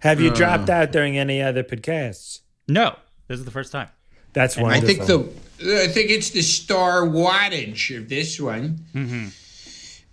Have 0.00 0.20
you 0.20 0.30
uh. 0.30 0.34
dropped 0.34 0.70
out 0.70 0.90
during 0.90 1.18
any 1.18 1.42
other 1.42 1.62
podcasts? 1.62 2.40
No, 2.66 2.96
this 3.26 3.38
is 3.38 3.44
the 3.44 3.50
first 3.50 3.72
time. 3.72 3.88
That's 4.32 4.56
why. 4.56 4.74
I 4.74 4.80
think 4.80 5.04
the 5.04 5.28
I 5.82 5.88
think 5.88 6.10
it's 6.10 6.30
the 6.30 6.42
star 6.42 7.02
wattage 7.02 7.96
of 7.96 8.08
this 8.08 8.40
one. 8.40 8.78
Mm-hmm. 8.94 9.28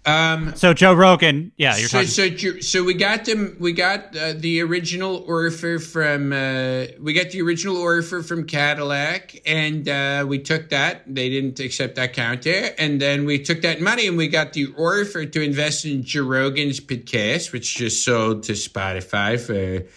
Um, 0.05 0.55
So 0.55 0.73
Joe 0.73 0.93
Rogan, 0.93 1.51
yeah, 1.57 1.77
you're 1.77 1.89
so, 1.89 2.03
talking. 2.03 2.37
so, 2.37 2.59
so 2.59 2.83
we 2.83 2.93
got 2.93 3.25
them. 3.25 3.57
We 3.59 3.73
got 3.73 4.15
uh, 4.15 4.33
the 4.37 4.61
original 4.61 5.23
Orfer 5.23 5.81
from. 5.81 6.31
Uh, 6.31 6.85
we 7.01 7.13
got 7.13 7.31
the 7.31 7.41
original 7.41 7.75
Orfer 7.77 8.23
from 8.23 8.45
Cadillac, 8.45 9.35
and 9.47 9.89
uh, 9.89 10.25
we 10.27 10.39
took 10.39 10.69
that. 10.69 11.03
They 11.07 11.29
didn't 11.29 11.59
accept 11.59 11.95
that 11.95 12.13
counter, 12.13 12.69
and 12.77 13.01
then 13.01 13.25
we 13.25 13.39
took 13.39 13.61
that 13.63 13.81
money 13.81 14.07
and 14.07 14.15
we 14.15 14.27
got 14.27 14.53
the 14.53 14.67
Orfer 14.67 15.31
to 15.31 15.41
invest 15.41 15.85
in 15.85 16.03
Joe 16.03 16.23
Rogan's 16.23 16.79
podcast, 16.79 17.51
which 17.51 17.75
just 17.75 18.05
sold 18.05 18.43
to 18.43 18.51
Spotify 18.51 19.39
for 19.39 19.87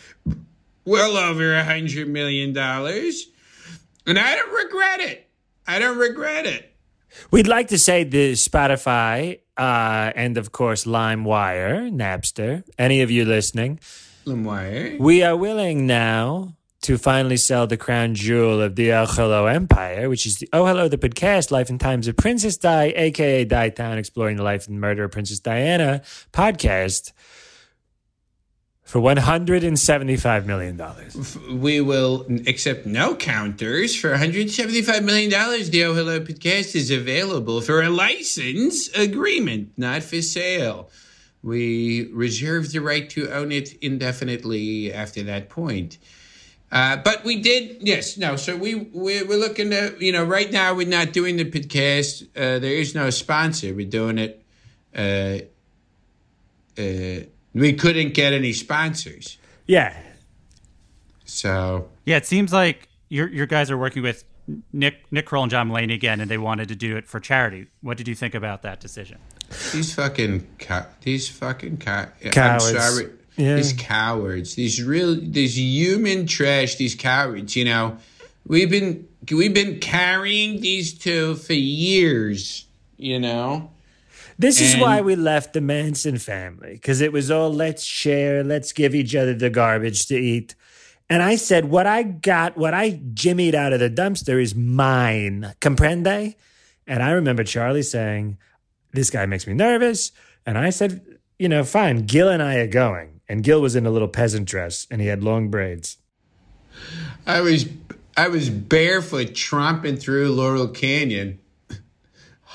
well 0.87 1.17
over 1.19 1.55
a 1.55 1.65
hundred 1.65 2.09
million 2.09 2.55
dollars, 2.55 3.27
and 4.07 4.19
I 4.19 4.35
don't 4.37 4.53
regret 4.65 5.01
it. 5.01 5.29
I 5.67 5.79
don't 5.79 5.99
regret 5.99 6.47
it. 6.47 6.65
We'd 7.31 7.47
like 7.49 7.69
to 7.69 7.79
say 7.79 8.05
the 8.05 8.33
Spotify 8.33 9.41
uh, 9.59 10.13
and, 10.15 10.39
of 10.39 10.53
course, 10.53 10.85
LimeWire, 10.85 11.93
Napster, 11.93 12.63
any 12.79 13.03
of 13.03 13.11
you 13.11 13.25
listening, 13.25 13.81
Lemoire. 14.25 14.97
we 14.99 15.23
are 15.23 15.37
willing 15.37 15.87
now 15.87 16.55
to 16.83 16.97
finally 16.97 17.37
sell 17.37 17.67
the 17.67 17.77
crown 17.77 18.15
jewel 18.15 18.63
of 18.63 18.77
the 18.77 18.93
Oh 18.93 19.05
Hello 19.07 19.47
Empire, 19.47 20.09
which 20.09 20.27
is 20.27 20.37
the 20.37 20.49
Oh 20.53 20.65
Hello, 20.65 20.87
the 20.87 20.97
podcast, 20.97 21.51
Life 21.51 21.71
and 21.71 21.81
Times 21.81 22.07
of 22.07 22.17
Princess 22.17 22.57
Di, 22.57 22.93
aka 22.95 23.45
Di 23.45 23.71
Town, 23.71 23.99
exploring 23.99 24.37
the 24.37 24.45
life 24.45 24.69
and 24.69 24.81
murder 24.81 25.05
of 25.05 25.11
Princess 25.11 25.41
Diana 25.41 26.03
podcast 26.33 27.13
for 28.89 29.03
$175 29.03 30.47
million. 30.47 31.61
we 31.61 31.79
will 31.79 32.27
accept 32.47 32.87
no 32.87 33.15
counters 33.15 33.95
for 33.95 34.13
175 34.13 35.05
million 35.05 35.31
dollars. 35.31 35.69
The 35.69 35.85
Oh 35.85 35.93
Hello 35.93 36.19
podcast 36.21 36.75
is 36.75 36.91
available 36.91 37.61
for 37.61 37.83
a 37.83 37.91
license 37.91 38.89
agreement, 38.97 39.73
not 39.77 40.03
for 40.03 40.23
sale. 40.23 40.89
We 41.43 42.11
reserve 42.15 42.73
the 42.73 42.81
right 42.81 43.11
to 43.11 43.31
own 43.31 43.53
it 43.53 43.75
indefinitely 43.83 44.91
after 44.91 45.23
that 45.25 45.51
point. 45.51 45.99
Uh, 46.73 46.97
but 46.97 47.25
we 47.25 47.43
did, 47.43 47.83
yes, 47.83 48.17
no. 48.17 48.37
So 48.37 48.57
we, 48.57 48.75
we 48.75 49.23
we're 49.23 49.39
looking 49.39 49.69
to, 49.69 49.97
you 50.01 50.13
know, 50.13 50.25
right 50.25 50.51
now 50.51 50.73
we're 50.73 50.89
not 50.89 51.13
doing 51.13 51.37
the 51.37 51.45
podcast. 51.45 52.23
Uh, 52.35 52.59
there 52.59 52.73
is 52.73 52.95
no 52.95 53.11
sponsor. 53.11 53.75
We're 53.75 53.87
doing 53.87 54.17
it. 54.17 54.43
Uh, 54.97 55.41
uh, 56.81 57.27
we 57.55 57.73
couldn't 57.73 58.15
get 58.15 58.33
any 58.33 58.53
sponsors, 58.53 59.39
Yeah. 59.67 59.95
so 61.25 61.89
yeah, 62.05 62.17
it 62.17 62.27
seems 62.27 62.53
like 62.53 62.89
your 63.09 63.29
your 63.29 63.47
guys 63.47 63.71
are 63.71 63.79
working 63.79 64.03
with 64.03 64.25
Nick 64.73 65.11
Nick 65.13 65.27
Kroll 65.27 65.43
and 65.43 65.51
John 65.51 65.69
Mulaney 65.69 65.95
again, 65.95 66.21
and 66.21 66.31
they 66.31 66.39
wanted 66.39 66.69
to 66.69 66.75
do 66.77 66.97
it 66.97 67.07
for 67.07 67.21
charity. 67.21 67.67
What 67.83 67.97
did 67.97 68.09
you 68.09 68.15
think 68.15 68.35
about 68.35 68.63
that 68.63 68.81
decision? 68.81 69.19
These 69.73 69.95
fucking 69.95 70.47
co- 70.59 70.87
these 71.03 71.29
fucking 71.29 71.79
co- 71.79 72.07
Cowards. 72.31 72.65
I'm 72.67 72.81
sorry. 72.81 73.11
Yeah. 73.37 73.57
These 73.57 73.75
cowards. 73.75 74.55
These 74.57 74.83
real 74.83 75.17
these 75.21 75.57
human 75.59 76.27
trash. 76.27 76.77
These 76.77 76.95
cowards. 76.95 77.55
You 77.57 77.65
know, 77.67 77.99
we've 78.47 78.71
been 78.71 79.07
we've 79.31 79.55
been 79.55 79.79
carrying 79.81 80.61
these 80.61 80.93
two 80.95 81.37
for 81.37 81.53
years. 81.55 82.67
You 82.97 83.21
know. 83.21 83.71
This 84.39 84.61
is 84.61 84.77
why 84.77 85.01
we 85.01 85.17
left 85.17 85.53
the 85.53 85.61
Manson 85.61 86.17
family 86.17 86.75
because 86.75 87.01
it 87.01 87.13
was 87.13 87.29
all 87.29 87.53
let's 87.53 87.83
share, 87.83 88.45
let's 88.45 88.73
give 88.73 88.95
each 88.95 89.17
other 89.17 89.35
the 89.35 89.51
garbage 89.51 90.07
to 90.07 90.17
eat. 90.17 90.55
And 91.11 91.23
I 91.23 91.37
said, 91.37 91.65
what 91.65 91.87
I 91.87 92.05
got, 92.05 92.57
what 92.57 92.73
I 92.73 92.93
jimmied 92.93 93.55
out 93.55 93.73
of 93.73 93.81
the 93.81 93.91
dumpster 93.91 94.41
is 94.41 94.55
mine. 94.55 95.55
Comprende? 95.61 96.37
And 96.87 97.03
I 97.03 97.11
remember 97.11 97.43
Charlie 97.43 97.83
saying, 97.83 98.39
this 98.93 99.11
guy 99.11 99.27
makes 99.27 99.47
me 99.47 99.55
nervous. 99.55 100.13
And 100.47 100.57
I 100.57 100.71
said, 100.71 101.19
you 101.39 101.49
know, 101.49 101.65
fine, 101.65 102.07
Gil 102.07 102.29
and 102.29 102.43
I 102.43 102.57
are 102.57 102.67
going. 102.69 103.21
And 103.29 103.43
Gil 103.43 103.61
was 103.61 103.75
in 103.75 103.87
a 103.87 103.91
little 103.91 104.09
peasant 104.09 104.47
dress 104.47 104.87
and 104.91 105.01
he 105.01 105.09
had 105.09 105.25
long 105.25 105.49
braids. 105.51 105.97
I 107.27 107.41
was 107.41 107.67
I 108.17 108.29
was 108.29 108.51
barefoot 108.51 109.29
tromping 109.29 110.01
through 110.01 110.31
Laurel 110.31 110.69
Canyon. 110.69 111.41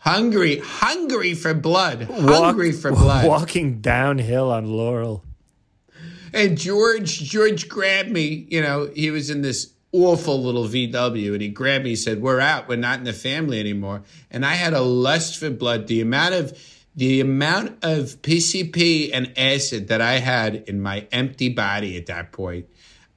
Hu- 0.00 0.10
hungry, 0.10 0.58
hungry 0.58 1.34
for 1.34 1.54
blood. 1.54 2.02
hungry 2.02 2.70
Walk- 2.70 2.80
for 2.80 2.90
blood. 2.92 3.26
Walking 3.26 3.80
downhill 3.80 4.50
on 4.50 4.66
Laurel. 4.66 5.24
And 6.32 6.58
George, 6.58 7.20
George 7.20 7.68
grabbed 7.68 8.10
me. 8.10 8.46
You 8.50 8.60
know, 8.60 8.90
he 8.94 9.10
was 9.10 9.30
in 9.30 9.42
this 9.42 9.72
awful 9.92 10.42
little 10.42 10.66
VW, 10.68 11.32
and 11.32 11.40
he 11.40 11.48
grabbed 11.48 11.84
me. 11.84 11.90
He 11.90 11.96
said, 11.96 12.20
"We're 12.20 12.40
out. 12.40 12.68
We're 12.68 12.76
not 12.76 12.98
in 12.98 13.04
the 13.04 13.12
family 13.14 13.58
anymore." 13.58 14.02
And 14.30 14.44
I 14.44 14.54
had 14.54 14.74
a 14.74 14.82
lust 14.82 15.38
for 15.38 15.48
blood. 15.50 15.86
The 15.86 16.00
amount 16.00 16.34
of 16.34 16.58
the 16.94 17.20
amount 17.20 17.78
of 17.82 18.20
PCP 18.22 19.10
and 19.12 19.32
acid 19.38 19.88
that 19.88 20.00
I 20.00 20.14
had 20.18 20.64
in 20.66 20.82
my 20.82 21.06
empty 21.12 21.48
body 21.48 21.96
at 21.96 22.06
that 22.06 22.32
point. 22.32 22.66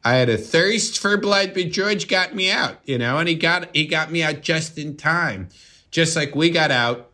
I 0.03 0.13
had 0.15 0.29
a 0.29 0.37
thirst 0.37 0.97
for 0.99 1.17
blood, 1.17 1.53
but 1.53 1.71
George 1.71 2.07
got 2.07 2.33
me 2.35 2.49
out. 2.51 2.79
You 2.85 2.97
know, 2.97 3.17
and 3.17 3.27
he 3.27 3.35
got 3.35 3.75
he 3.75 3.85
got 3.87 4.11
me 4.11 4.23
out 4.23 4.41
just 4.41 4.77
in 4.77 4.95
time, 4.95 5.49
just 5.91 6.15
like 6.15 6.35
we 6.35 6.49
got 6.49 6.71
out 6.71 7.11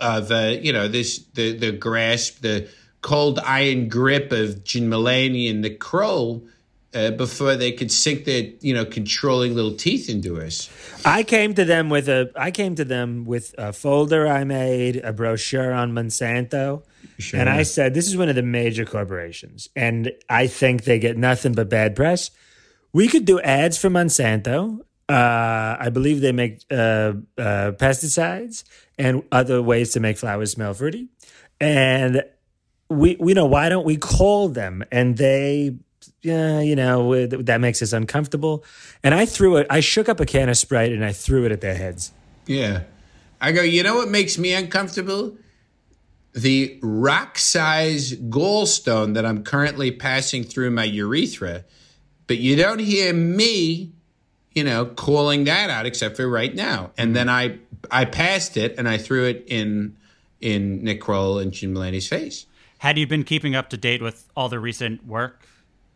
of 0.00 0.32
uh, 0.32 0.56
you 0.60 0.72
know 0.72 0.88
this 0.88 1.18
the 1.34 1.56
the 1.56 1.72
grasp 1.72 2.40
the 2.40 2.68
cold 3.02 3.38
iron 3.40 3.88
grip 3.88 4.32
of 4.32 4.64
Jim 4.64 4.90
Mulaney 4.90 5.50
and 5.50 5.64
the 5.64 5.70
Kroll 5.70 6.46
uh, 6.92 7.10
before 7.12 7.56
they 7.56 7.72
could 7.72 7.92
sink 7.92 8.24
their 8.24 8.44
you 8.60 8.74
know 8.74 8.84
controlling 8.84 9.54
little 9.54 9.76
teeth 9.76 10.08
into 10.08 10.40
us. 10.40 10.68
I 11.04 11.22
came 11.22 11.54
to 11.54 11.64
them 11.64 11.88
with 11.90 12.08
a 12.08 12.30
I 12.34 12.50
came 12.50 12.74
to 12.76 12.84
them 12.84 13.24
with 13.24 13.54
a 13.58 13.72
folder 13.72 14.26
I 14.26 14.44
made, 14.44 14.96
a 14.96 15.12
brochure 15.12 15.72
on 15.72 15.92
Monsanto, 15.92 16.82
sure. 17.18 17.40
And 17.40 17.48
I 17.48 17.62
said, 17.62 17.94
this 17.94 18.06
is 18.08 18.16
one 18.16 18.28
of 18.28 18.34
the 18.34 18.42
major 18.42 18.84
corporations, 18.84 19.68
and 19.76 20.12
I 20.28 20.46
think 20.46 20.84
they 20.84 20.98
get 20.98 21.16
nothing 21.16 21.52
but 21.52 21.68
bad 21.68 21.94
press. 21.94 22.30
We 22.92 23.06
could 23.06 23.24
do 23.24 23.40
ads 23.40 23.78
for 23.78 23.88
Monsanto. 23.88 24.80
Uh, 25.10 25.76
I 25.80 25.88
believe 25.88 26.20
they 26.20 26.30
make 26.30 26.64
uh, 26.70 27.14
uh, 27.36 27.72
pesticides 27.72 28.62
and 28.96 29.24
other 29.32 29.60
ways 29.60 29.92
to 29.94 30.00
make 30.00 30.16
flowers 30.16 30.52
smell 30.52 30.72
fruity. 30.72 31.08
And 31.60 32.22
we, 32.88 33.16
we 33.18 33.34
know 33.34 33.46
why 33.46 33.68
don't 33.68 33.84
we 33.84 33.96
call 33.96 34.48
them? 34.48 34.84
And 34.92 35.16
they, 35.16 35.76
you 36.22 36.76
know, 36.76 37.26
that 37.26 37.60
makes 37.60 37.82
us 37.82 37.92
uncomfortable. 37.92 38.64
And 39.02 39.12
I 39.12 39.26
threw 39.26 39.56
it. 39.56 39.66
I 39.68 39.80
shook 39.80 40.08
up 40.08 40.20
a 40.20 40.26
can 40.26 40.48
of 40.48 40.56
Sprite 40.56 40.92
and 40.92 41.04
I 41.04 41.12
threw 41.12 41.44
it 41.44 41.50
at 41.50 41.60
their 41.60 41.74
heads. 41.74 42.12
Yeah. 42.46 42.82
I 43.40 43.50
go, 43.50 43.62
you 43.62 43.82
know 43.82 43.96
what 43.96 44.10
makes 44.10 44.38
me 44.38 44.52
uncomfortable? 44.52 45.36
The 46.34 46.78
rock 46.82 47.36
size 47.36 48.12
gallstone 48.12 49.14
that 49.14 49.26
I'm 49.26 49.42
currently 49.42 49.90
passing 49.90 50.44
through 50.44 50.70
my 50.70 50.84
urethra. 50.84 51.64
But 52.28 52.38
you 52.38 52.54
don't 52.54 52.78
hear 52.78 53.12
me, 53.12 53.92
you 54.54 54.64
know, 54.64 54.86
calling 54.86 55.44
that 55.44 55.70
out 55.70 55.86
except 55.86 56.16
for 56.16 56.28
right 56.28 56.54
now. 56.54 56.90
And 56.98 57.08
mm-hmm. 57.08 57.14
then 57.14 57.28
I 57.28 57.58
I 57.90 58.04
passed 58.04 58.56
it 58.56 58.76
and 58.78 58.88
I 58.88 58.98
threw 58.98 59.26
it 59.26 59.44
in 59.46 59.96
in 60.40 60.82
Nick 60.84 61.00
Kroll 61.00 61.38
and 61.38 61.52
Jim 61.52 61.74
Mulaney's 61.74 62.08
face. 62.08 62.46
Had 62.78 62.98
you 62.98 63.06
been 63.06 63.24
keeping 63.24 63.54
up 63.54 63.68
to 63.70 63.76
date 63.76 64.00
with 64.00 64.26
all 64.34 64.48
the 64.48 64.58
recent 64.58 65.06
work, 65.06 65.46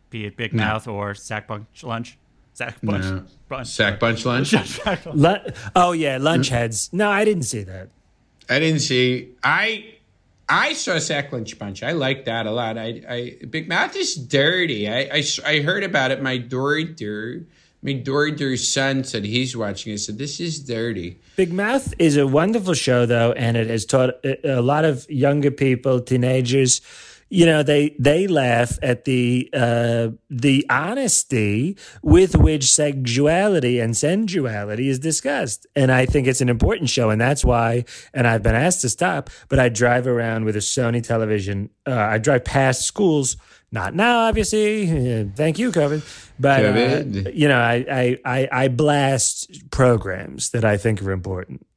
be 0.09 0.25
it 0.25 0.37
Big 0.37 0.53
No. 0.53 0.63
Mouth 0.63 0.87
or 0.87 1.15
Sack 1.15 1.47
Bunch 1.47 1.83
Lunch? 1.83 2.17
Sack 2.53 2.77
Bunch. 2.81 3.03
No. 3.03 3.23
Bunch. 3.49 3.67
Sack 3.67 3.99
Bunch 3.99 4.25
Lunch? 4.25 4.53
Lu- 5.13 5.35
oh 5.75 5.91
yeah, 5.91 6.17
lunch 6.17 6.47
mm-hmm. 6.47 6.55
heads. 6.55 6.89
No, 6.93 7.09
I 7.09 7.25
didn't 7.25 7.43
see 7.43 7.63
that. 7.63 7.89
I 8.49 8.59
didn't 8.59 8.81
see. 8.81 9.33
I 9.43 9.95
I 10.47 10.73
saw 10.73 10.99
Sack 10.99 11.31
Lunch 11.31 11.57
Bunch. 11.57 11.83
I 11.83 11.91
like 11.91 12.25
that 12.25 12.45
a 12.45 12.51
lot. 12.51 12.77
I, 12.77 13.01
I 13.09 13.45
Big 13.49 13.67
Mouth 13.67 13.95
is 13.95 14.15
dirty. 14.15 14.87
I, 14.87 15.09
I, 15.11 15.23
I 15.45 15.59
heard 15.61 15.83
about 15.83 16.11
it. 16.11 16.21
My 16.21 16.37
daughter, 16.37 16.83
my 16.83 17.45
daughter's 17.93 18.67
son 18.67 19.03
said 19.03 19.25
he's 19.25 19.55
watching 19.55 19.93
it. 19.93 19.99
Said 19.99 20.17
this 20.17 20.39
is 20.39 20.59
dirty. 20.59 21.19
Big 21.35 21.53
Mouth 21.53 21.93
is 21.99 22.17
a 22.17 22.25
wonderful 22.27 22.73
show, 22.73 23.05
though, 23.05 23.31
and 23.33 23.55
it 23.55 23.67
has 23.67 23.85
taught 23.85 24.11
a 24.23 24.57
a 24.57 24.61
lot 24.61 24.85
of 24.85 25.09
younger 25.09 25.51
people, 25.51 26.01
teenagers. 26.01 26.81
You 27.29 27.47
know, 27.47 27.63
they 27.63 27.95
they 27.99 28.27
laugh 28.27 28.77
at 28.83 29.05
the 29.05 29.49
uh, 29.51 30.09
the 30.29 30.65
honesty 30.69 31.75
with 32.03 32.35
which 32.35 32.71
sexuality 32.71 33.79
and 33.79 33.97
sensuality 33.97 34.89
is 34.89 34.99
discussed, 34.99 35.65
and 35.75 35.91
I 35.91 36.05
think 36.05 36.27
it's 36.27 36.41
an 36.41 36.49
important 36.49 36.89
show, 36.89 37.09
and 37.09 37.19
that's 37.19 37.43
why. 37.43 37.85
And 38.13 38.27
I've 38.27 38.43
been 38.43 38.55
asked 38.55 38.81
to 38.81 38.89
stop, 38.89 39.29
but 39.49 39.59
I 39.59 39.69
drive 39.69 40.05
around 40.05 40.45
with 40.45 40.55
a 40.55 40.59
Sony 40.59 41.03
television. 41.03 41.71
Uh, 41.85 41.95
I 41.95 42.19
drive 42.19 42.45
past 42.45 42.83
schools. 42.83 43.37
Not 43.75 43.93
now, 43.93 44.19
obviously. 44.19 44.85
Uh, 44.89 45.25
thank 45.35 45.59
you, 45.59 45.69
COVID. 45.69 46.01
But 46.39 46.65
uh, 46.65 47.29
you 47.33 47.49
know, 47.49 47.59
I, 47.59 47.85
I 47.91 48.17
I 48.23 48.49
I 48.49 48.67
blast 48.69 49.69
programs 49.69 50.51
that 50.51 50.63
I 50.63 50.77
think 50.77 51.01
are 51.01 51.11
important. 51.11 51.67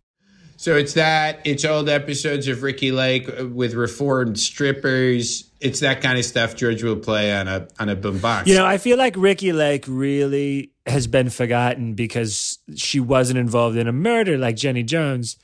So 0.57 0.77
it's 0.77 0.93
that. 0.95 1.41
It's 1.45 1.65
old 1.65 1.89
episodes 1.89 2.47
of 2.47 2.63
Ricky 2.63 2.93
Lake 2.93 3.29
uh, 3.29 3.49
with 3.49 3.75
reformed 3.75 4.39
strippers. 4.39 5.51
It's 5.61 5.81
that 5.81 6.01
kind 6.01 6.17
of 6.17 6.25
stuff 6.25 6.55
George 6.55 6.85
will 6.85 7.01
play 7.01 7.33
on 7.33 7.49
a 7.49 7.67
on 7.81 7.89
a 7.89 7.97
boombox. 7.97 8.47
You 8.47 8.55
know, 8.55 8.65
I 8.65 8.79
feel 8.79 8.97
like 8.97 9.15
Ricky 9.17 9.53
Lake 9.53 9.85
really 9.89 10.71
has 10.87 11.09
been 11.09 11.31
forgotten 11.31 11.95
because 11.95 12.61
she 12.77 13.01
wasn't 13.01 13.41
involved 13.41 13.77
in 13.77 13.89
a 13.89 13.93
murder 13.93 14.39
like 14.39 14.55
Jenny 14.55 14.85
Jones, 14.85 15.37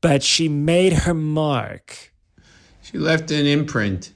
but 0.00 0.24
she 0.24 0.48
made 0.48 0.92
her 0.92 1.14
mark. 1.14 2.12
She 2.82 2.98
left 2.98 3.30
an 3.30 3.46
imprint. 3.46 4.13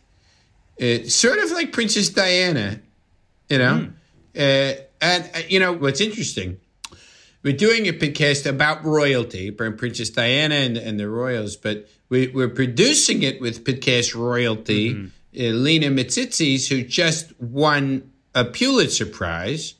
It's 0.78 1.14
sort 1.14 1.38
of 1.38 1.50
like 1.50 1.72
Princess 1.72 2.08
Diana, 2.08 2.80
you 3.48 3.58
know? 3.58 3.88
Uh, 4.36 4.72
and, 5.00 5.30
uh, 5.34 5.40
you 5.48 5.58
know, 5.60 5.72
what's 5.72 6.00
interesting, 6.00 6.58
we're 7.42 7.56
doing 7.56 7.86
a 7.86 7.92
podcast 7.92 8.46
about 8.46 8.84
royalty, 8.84 9.50
Princess 9.50 10.10
Diana 10.10 10.54
and, 10.56 10.76
and 10.76 10.98
the 11.00 11.08
royals, 11.08 11.56
but 11.56 11.88
we, 12.08 12.28
we're 12.28 12.48
producing 12.48 13.22
it 13.22 13.40
with 13.40 13.64
podcast 13.64 14.14
royalty, 14.14 15.10
uh, 15.36 15.42
Lina 15.42 15.86
Misitzis, 15.88 16.68
who 16.68 16.82
just 16.82 17.38
won 17.40 18.12
a 18.34 18.44
Pulitzer 18.44 19.06
Prize. 19.06 19.74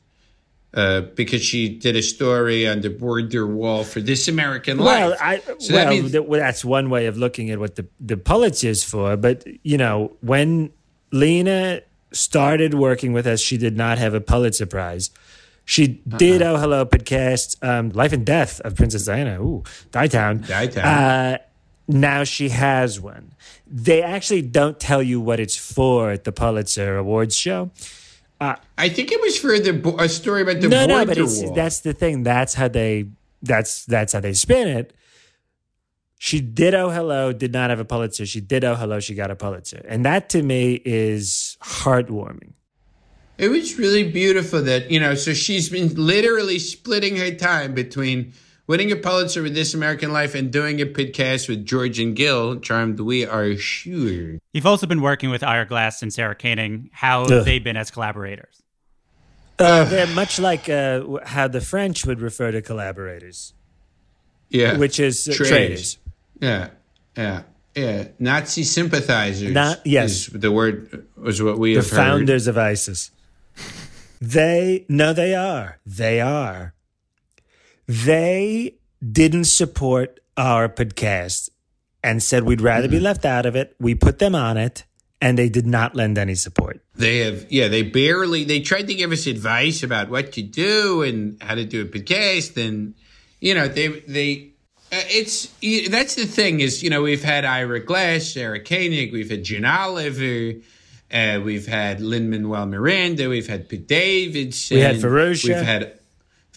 Uh, 0.74 1.01
because 1.01 1.42
she 1.42 1.66
did 1.78 1.96
a 1.96 2.03
story 2.03 2.68
on 2.68 2.82
the 2.82 2.90
border 2.90 3.46
wall 3.46 3.82
for 3.84 4.03
This 4.03 4.28
American 4.28 4.76
Well, 4.76 5.11
Life. 5.11 5.18
I, 5.20 5.38
So 5.59 5.72
that 5.72 5.86
well, 5.86 5.88
means- 5.94 6.12
th- 6.12 6.24
well, 6.26 6.38
that's 6.40 6.62
one 6.62 6.90
way 6.90 7.07
of 7.07 7.16
looking 7.16 7.51
at 7.51 7.59
what 7.59 7.76
the 7.76 7.86
the 7.99 8.18
Pulitzer's 8.18 8.84
for. 8.84 9.16
But 9.16 9.44
you 9.62 9.78
know, 9.78 10.14
when 10.20 10.70
Lina 11.11 11.83
started 12.13 12.75
working 12.75 13.13
with 13.13 13.27
us, 13.27 13.41
she 13.41 13.57
did 13.57 13.77
not 13.77 13.99
have 13.99 14.15
a 14.15 14.21
Pulitzer 14.21 14.67
Prize. 14.67 15.11
She 15.65 15.87
did 15.87 16.41
Oh 16.41 16.57
Hello 16.57 16.87
podcast, 16.87 17.63
um, 17.63 17.91
Life 17.91 18.15
and 18.15 18.25
Death 18.25 18.61
of 18.61 18.75
Princess 18.75 19.05
Diana. 19.05 19.41
Ooh, 19.43 19.65
Dietown. 19.91 20.47
Dietown. 20.47 20.85
Uh, 20.85 21.39
now 21.87 22.25
she 22.25 22.49
has 22.49 22.99
one. 22.99 23.33
They 23.67 24.03
actually 24.03 24.43
don't 24.43 24.81
tell 24.81 25.03
you 25.03 25.21
what 25.21 25.41
it's 25.41 25.57
for 25.57 26.11
at 26.11 26.25
the 26.25 26.33
Pulitzer 26.33 26.97
Awards 26.97 27.37
show. 27.37 27.71
I 28.41 28.89
think 28.89 29.11
it 29.11 29.21
was 29.21 29.37
for 29.37 29.59
the 29.59 29.97
a 29.99 30.09
story 30.09 30.43
about 30.43 30.61
the 30.61 30.69
no, 30.69 30.87
no, 30.87 31.05
but 31.05 31.19
that's 31.55 31.81
the 31.81 31.93
thing. 31.93 32.23
That's 32.23 32.55
how 32.55 32.69
they. 32.69 33.09
That's 33.43 33.85
that's 33.85 34.13
how 34.13 34.21
they 34.21 34.33
spin 34.33 34.69
it. 34.69 34.93
She 36.21 36.41
did 36.41 36.75
oh 36.75 36.91
hello, 36.91 37.33
did 37.33 37.53
not 37.53 37.71
have 37.71 37.79
a 37.81 37.85
Pulitzer. 37.85 38.27
She 38.27 38.41
did 38.41 38.64
oh 38.64 38.75
hello, 38.75 38.99
she 39.01 39.14
got 39.14 39.31
a 39.31 39.37
Pulitzer, 39.37 39.85
and 39.89 40.05
that 40.05 40.29
to 40.31 40.43
me 40.43 40.81
is 40.85 41.57
heartwarming. 41.62 42.53
It 43.39 43.49
was 43.51 43.79
really 43.79 44.11
beautiful 44.11 44.61
that, 44.62 44.91
you 44.91 44.99
know, 44.99 45.14
so 45.14 45.33
she's 45.33 45.69
been 45.69 45.95
literally 45.95 46.59
splitting 46.59 47.16
her 47.19 47.31
time 47.31 47.73
between 47.73 48.33
winning 48.66 48.91
a 48.91 48.97
Pulitzer 48.97 49.45
with 49.45 49.55
This 49.55 49.75
American 49.75 50.12
Life 50.12 50.35
and 50.35 50.51
doing 50.53 50.81
a 50.81 50.87
podcast 50.87 51.49
with 51.49 51.64
George 51.64 52.01
and 52.01 52.16
Gil, 52.16 52.59
charmed 52.59 52.99
we 52.99 53.25
are 53.25 53.55
sure. 53.57 54.39
You've 54.53 54.66
also 54.66 54.89
been 54.89 55.01
working 55.03 55.31
with 55.31 55.45
Ira 55.45 55.66
Glass 55.66 56.03
and 56.03 56.12
Sarah 56.12 56.35
Koenig. 56.35 56.91
How 56.93 57.23
Ugh. 57.23 57.31
have 57.31 57.45
they 57.45 57.61
been 57.61 57.77
as 57.77 57.93
collaborators? 57.93 58.61
Uh, 59.57 59.85
they're 59.85 60.07
much 60.09 60.41
like 60.41 60.69
uh, 60.69 61.05
how 61.25 61.47
the 61.47 61.61
French 61.61 62.05
would 62.07 62.21
refer 62.21 62.51
to 62.51 62.61
collaborators, 62.61 63.55
Yeah. 64.51 64.79
which 64.79 64.99
is 64.99 65.29
uh, 65.29 65.33
Traitors. 65.35 65.49
traitors. 65.49 65.99
Yeah. 66.41 66.68
Yeah. 67.16 67.43
Yeah. 67.74 68.09
Nazi 68.18 68.64
sympathizers. 68.64 69.53
Not- 69.53 69.80
yes. 69.86 70.11
Is 70.11 70.26
the 70.28 70.51
word 70.53 71.07
was 71.16 71.43
what 71.43 71.59
we 71.59 71.74
The 71.74 71.80
have 71.80 71.91
heard. 71.91 71.97
founders 71.97 72.47
of 72.47 72.57
ISIS. 72.59 73.11
They 74.20 74.84
no, 74.89 75.12
they 75.12 75.34
are. 75.34 75.78
They 75.86 76.20
are. 76.20 76.74
They 77.86 78.74
didn't 79.12 79.45
support 79.45 80.20
our 80.36 80.68
podcast 80.68 81.51
and 82.03 82.22
said 82.22 82.45
we'd 82.45 82.61
rather 82.61 82.86
Mm-hmm. 82.89 82.97
be 82.97 83.01
left 83.01 83.24
out 83.24 83.47
of 83.47 83.57
it. 83.57 83.74
We 83.80 83.95
put 83.95 84.18
them 84.18 84.34
on 84.34 84.57
it, 84.57 84.84
and 85.20 85.39
they 85.39 85.49
did 85.49 85.66
not 85.66 85.95
lend 85.95 86.18
any 86.18 86.34
support. 86.34 86.80
They 86.95 87.18
have, 87.18 87.47
yeah, 87.51 87.68
they 87.68 87.82
barely, 87.82 88.45
they 88.45 88.61
tried 88.61 88.86
to 88.89 88.95
give 88.95 89.11
us 89.12 89.26
advice 89.26 89.82
about 89.82 90.11
what 90.11 90.32
to 90.32 90.43
do 90.43 91.03
and 91.03 91.41
how 91.43 91.55
to 91.55 91.64
do 91.64 91.82
a 91.82 91.84
podcast. 91.86 92.57
And, 92.62 92.95
you 93.41 93.55
know, 93.55 93.68
they, 93.68 93.89
they, 94.01 94.51
it's, 94.91 95.47
that's 95.91 96.14
the 96.14 96.26
thing 96.26 96.61
is, 96.61 96.82
you 96.82 96.91
know, 96.91 97.03
we've 97.03 97.22
had 97.22 97.45
Ira 97.45 97.80
Glass, 97.80 98.32
Sarah 98.32 98.61
Koenig, 98.61 99.12
we've 99.12 99.30
had 99.30 99.45
Jen 99.45 99.64
Oliver, 99.64 100.55
uh, 101.12 101.41
we've 101.45 101.66
had 101.66 102.01
Lin 102.01 102.30
Manuel 102.30 102.66
Miranda, 102.66 103.28
we've 103.28 103.49
had 103.49 103.68
Pete 103.68 103.86
Davidson. 103.86 104.76
We 104.76 104.82
had 104.82 104.97
Ferruccia. 104.97 105.49
We've 105.49 105.57
had 105.57 105.99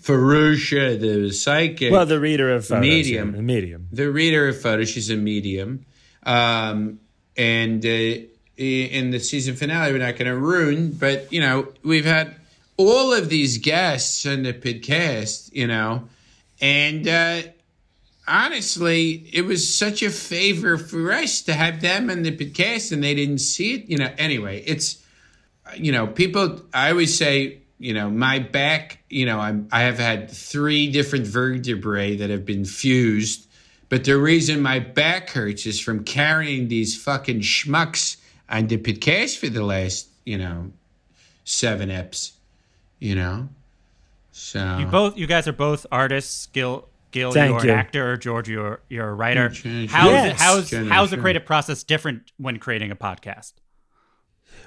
Ferruccia, 0.01 0.99
the 0.99 1.31
psychic. 1.31 1.91
Well, 1.91 2.05
the 2.05 2.19
reader 2.19 2.51
of 2.51 2.65
photos, 2.65 2.81
medium. 2.81 3.29
yeah, 3.29 3.35
the 3.35 3.43
medium. 3.43 3.87
the 3.91 4.11
reader 4.11 4.47
of 4.47 4.59
photos. 4.59 4.89
She's 4.89 5.09
a 5.09 5.15
medium, 5.15 5.85
um, 6.23 6.99
and 7.37 7.85
uh, 7.85 8.15
in 8.57 9.11
the 9.11 9.19
season 9.19 9.55
finale, 9.55 9.91
we're 9.91 9.99
not 9.99 10.17
going 10.17 10.29
to 10.29 10.35
ruin. 10.35 10.91
But 10.91 11.31
you 11.31 11.39
know, 11.39 11.67
we've 11.83 12.05
had 12.05 12.35
all 12.77 13.13
of 13.13 13.29
these 13.29 13.59
guests 13.59 14.25
on 14.25 14.43
the 14.43 14.53
podcast. 14.53 15.53
You 15.53 15.67
know, 15.67 16.09
and 16.59 17.07
uh, 17.07 17.41
honestly, 18.27 19.29
it 19.31 19.45
was 19.45 19.73
such 19.73 20.01
a 20.01 20.09
favor 20.09 20.77
for 20.77 21.11
us 21.11 21.41
to 21.43 21.53
have 21.53 21.81
them 21.81 22.09
on 22.09 22.23
the 22.23 22.35
podcast, 22.35 22.91
and 22.91 23.03
they 23.03 23.15
didn't 23.15 23.39
see 23.39 23.75
it. 23.75 23.85
You 23.89 23.97
know, 23.97 24.09
anyway, 24.17 24.63
it's 24.65 25.03
you 25.77 25.91
know, 25.91 26.07
people. 26.07 26.61
I 26.73 26.91
always 26.91 27.17
say, 27.17 27.59
you 27.79 27.93
know, 27.93 28.09
my 28.09 28.39
back. 28.39 29.03
You 29.09 29.25
know, 29.25 29.39
I'm. 29.39 29.67
I 29.71 29.81
have 29.81 29.99
had 29.99 30.29
three 30.29 30.91
different 30.91 31.27
vertebrae 31.27 32.17
that 32.17 32.29
have 32.29 32.45
been 32.45 32.65
fused, 32.65 33.47
but 33.89 34.03
the 34.05 34.17
reason 34.17 34.61
my 34.61 34.79
back 34.79 35.29
hurts 35.29 35.65
is 35.65 35.79
from 35.79 36.03
carrying 36.03 36.67
these 36.67 37.01
fucking 37.01 37.41
schmucks 37.41 38.17
on 38.49 38.67
the 38.67 38.77
podcast 38.77 39.37
for 39.37 39.49
the 39.49 39.63
last, 39.63 40.07
you 40.25 40.37
know, 40.37 40.71
seven 41.43 41.89
eps. 41.89 42.31
You 42.99 43.15
know, 43.15 43.49
so 44.31 44.77
You 44.79 44.85
both, 44.85 45.17
you 45.17 45.25
guys 45.25 45.47
are 45.47 45.53
both 45.53 45.87
artists, 45.91 46.39
skill 46.39 46.87
Gil, 47.11 47.31
Thank 47.31 47.63
you're 47.63 47.73
an 47.73 47.79
actor. 47.79 48.17
George, 48.17 48.49
you're 48.49 48.81
you're 48.89 49.09
a 49.09 49.13
writer. 49.13 49.49
How's 49.49 49.63
Yes. 49.65 50.39
how's 50.41 50.69
Sure, 50.69 50.83
how's 50.85 51.11
the 51.11 51.17
creative 51.17 51.45
process 51.45 51.83
different 51.83 52.31
when 52.37 52.57
creating 52.59 52.91
a 52.91 52.95
podcast? 52.95 53.53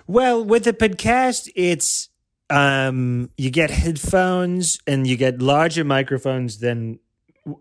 Well, 0.07 0.45
with 0.45 0.65
the 0.65 0.73
podcast, 0.73 1.49
it's 1.57 2.11
um, 2.51 3.31
you 3.39 3.51
get 3.51 3.71
headphones 3.71 4.79
and 4.87 5.07
you 5.07 5.17
get 5.17 5.41
larger 5.41 5.85
microphones 5.85 6.59
than 6.59 6.99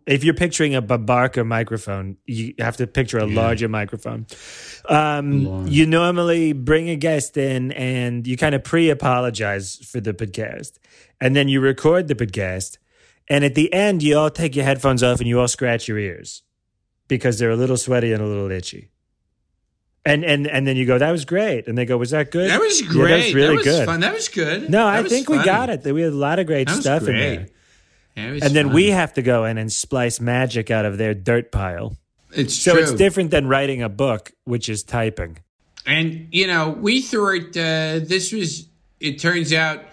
if 0.06 0.24
you're 0.24 0.34
picturing 0.34 0.76
a 0.76 0.82
Babarka 0.82 1.46
microphone, 1.46 2.18
you 2.26 2.54
have 2.60 2.78
to 2.78 2.88
picture 2.88 3.18
a 3.18 3.26
larger 3.26 3.68
microphone. 3.68 4.26
Um, 4.88 5.44
Large. 5.46 5.70
you 5.70 5.86
normally 5.86 6.54
bring 6.54 6.90
a 6.90 6.96
guest 6.96 7.36
in 7.36 7.72
and 7.74 8.26
you 8.26 8.38
kind 8.38 8.56
of 8.56 8.64
pre 8.64 8.90
apologize 8.90 9.76
for 9.78 10.00
the 10.00 10.14
podcast. 10.14 10.74
And 11.20 11.36
then 11.36 11.48
you 11.50 11.60
record 11.62 12.08
the 12.08 12.16
podcast. 12.16 12.78
And 13.30 13.44
at 13.46 13.56
the 13.56 13.72
end, 13.74 14.04
you 14.04 14.18
all 14.18 14.30
take 14.30 14.56
your 14.56 14.66
headphones 14.66 15.02
off 15.04 15.20
and 15.20 15.28
you 15.28 15.40
all 15.40 15.48
scratch 15.48 15.88
your 15.88 15.98
ears 15.98 16.44
because 17.08 17.40
they're 17.40 17.52
a 17.52 17.56
little 17.56 17.78
sweaty 17.78 18.12
and 18.12 18.22
a 18.22 18.26
little 18.26 18.52
itchy. 18.52 18.90
And 20.06 20.26
and 20.26 20.48
and 20.48 20.68
then 20.68 20.76
you 20.76 20.86
go, 20.86 20.98
that 20.98 21.12
was 21.12 21.24
great. 21.24 21.68
And 21.68 21.78
they 21.78 21.86
go, 21.86 21.96
was 21.98 22.10
that 22.12 22.30
good? 22.32 22.50
That 22.50 22.60
was 22.60 22.82
Yeah, 22.82 22.88
great. 22.90 23.10
that 23.10 23.26
was 23.26 23.34
really 23.34 23.48
that 23.50 23.56
was 23.56 23.66
good. 23.66 23.86
fun. 23.86 24.00
That 24.02 24.14
was 24.14 24.28
good. 24.28 24.70
No, 24.70 24.86
That 24.86 25.06
I 25.06 25.08
think 25.08 25.30
we 25.30 25.42
got 25.44 25.70
it. 25.70 25.86
We 25.86 26.02
had 26.02 26.12
a 26.12 26.16
lot 26.16 26.40
of 26.40 26.46
great 26.48 26.70
stuff 26.70 27.08
in 27.08 27.16
there. 27.16 27.48
And 28.16 28.42
then 28.42 28.74
we 28.74 28.90
have 28.90 29.14
to 29.14 29.22
go 29.22 29.46
in 29.46 29.58
and 29.58 29.72
splice 29.72 30.20
magic 30.20 30.70
out 30.70 30.86
of 30.86 30.98
their 30.98 31.14
dirt 31.14 31.52
pile. 31.52 31.96
It's 32.36 32.54
So 32.54 32.74
true. 32.74 32.82
it's 32.82 32.92
different 32.92 33.32
than 33.32 33.48
writing 33.48 33.82
a 33.82 33.90
book, 33.90 34.34
which 34.44 34.68
is 34.68 34.84
typing. 34.84 35.38
And 35.86 36.28
you 36.32 36.48
know, 36.48 36.70
we 36.70 37.02
thought 37.02 37.56
uh, 37.56 38.00
this 38.04 38.32
was. 38.34 38.68
It 39.00 39.20
turns 39.20 39.52
out, 39.54 39.84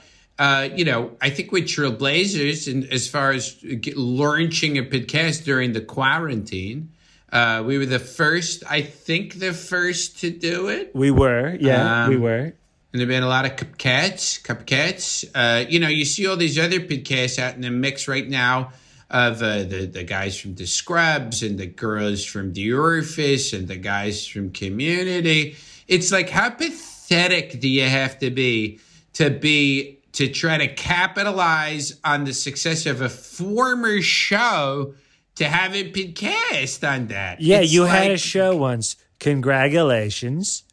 uh, 0.40 0.70
you 0.74 0.86
know, 0.86 1.14
I 1.20 1.28
think 1.28 1.52
we're 1.52 1.64
trailblazers, 1.64 2.66
and 2.72 2.90
as 2.90 3.06
far 3.06 3.30
as 3.32 3.62
launching 3.94 4.78
a 4.78 4.82
podcast 4.82 5.44
during 5.44 5.74
the 5.74 5.82
quarantine, 5.82 6.92
uh, 7.30 7.62
we 7.66 7.76
were 7.76 7.84
the 7.84 7.98
first. 7.98 8.64
I 8.66 8.80
think 8.80 9.38
the 9.38 9.52
first 9.52 10.20
to 10.20 10.30
do 10.30 10.68
it. 10.68 10.92
We 10.94 11.10
were, 11.10 11.58
yeah, 11.60 12.04
Um, 12.04 12.08
we 12.08 12.16
were. 12.16 12.38
And 12.38 12.54
there've 12.98 13.06
been 13.06 13.22
a 13.22 13.28
lot 13.28 13.44
of 13.44 13.56
cupcats, 13.56 14.42
cupcats. 14.42 15.28
Uh, 15.34 15.68
you 15.68 15.78
know, 15.78 15.88
you 15.88 16.06
see 16.06 16.26
all 16.26 16.38
these 16.38 16.58
other 16.58 16.80
podcasts 16.80 17.38
out 17.38 17.54
in 17.54 17.60
the 17.60 17.70
mix 17.70 18.08
right 18.08 18.26
now 18.26 18.72
of 19.10 19.42
uh, 19.42 19.64
the 19.64 19.90
the 19.92 20.04
guys 20.04 20.40
from 20.40 20.54
the 20.54 20.66
Scrubs 20.66 21.42
and 21.42 21.58
the 21.58 21.66
girls 21.66 22.24
from 22.24 22.54
The 22.54 22.72
Orifice 22.72 23.52
and 23.52 23.68
the 23.68 23.76
guys 23.76 24.26
from 24.26 24.52
Community. 24.52 25.56
It's 25.86 26.10
like 26.10 26.30
how 26.30 26.48
pathetic 26.48 27.60
do 27.60 27.68
you 27.68 27.84
have 27.84 28.18
to 28.20 28.30
be 28.30 28.80
to 29.12 29.28
be 29.28 29.99
to 30.20 30.28
try 30.28 30.58
to 30.58 30.68
capitalize 30.68 31.98
on 32.04 32.24
the 32.24 32.32
success 32.34 32.84
of 32.86 33.00
a 33.00 33.08
former 33.08 34.00
show 34.02 34.94
to 35.36 35.44
have 35.46 35.74
a 35.74 35.90
podcast 35.90 36.86
on 36.86 37.06
that? 37.08 37.40
Yeah, 37.40 37.60
It's 37.60 37.72
you 37.72 37.84
had 37.84 38.10
a 38.10 38.18
show 38.18 38.54
once. 38.54 38.96
Congratulations. 39.18 40.64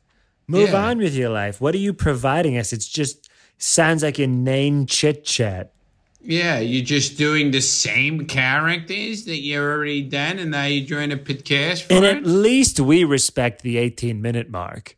Move 0.48 0.70
Yeah. 0.72 0.88
on 0.90 0.98
with 1.00 1.16
your 1.16 1.30
life. 1.30 1.60
What 1.60 1.76
are 1.76 1.80
you 1.80 1.94
providing 1.94 2.58
us? 2.58 2.72
It's 2.74 2.88
just 2.88 3.30
sounds 3.58 4.04
like 4.04 4.20
inane 4.20 4.86
chit 4.86 5.26
chat. 5.26 5.74
Yeah, 6.22 6.60
you're 6.60 6.84
just 6.84 7.18
doing 7.18 7.52
the 7.52 7.62
same 7.62 8.26
characters 8.28 9.26
that 9.26 9.38
you 9.40 9.60
already 9.62 10.02
done, 10.02 10.40
and 10.40 10.52
now 10.52 10.66
you're 10.66 10.86
doing 10.86 11.12
a 11.12 11.18
podcast 11.18 11.84
for 11.84 11.94
And 11.94 12.04
it. 12.06 12.18
at 12.18 12.26
least 12.26 12.80
we 12.80 13.04
respect 13.06 13.62
the 13.62 13.78
18 13.78 14.22
minute 14.22 14.50
mark. 14.50 14.98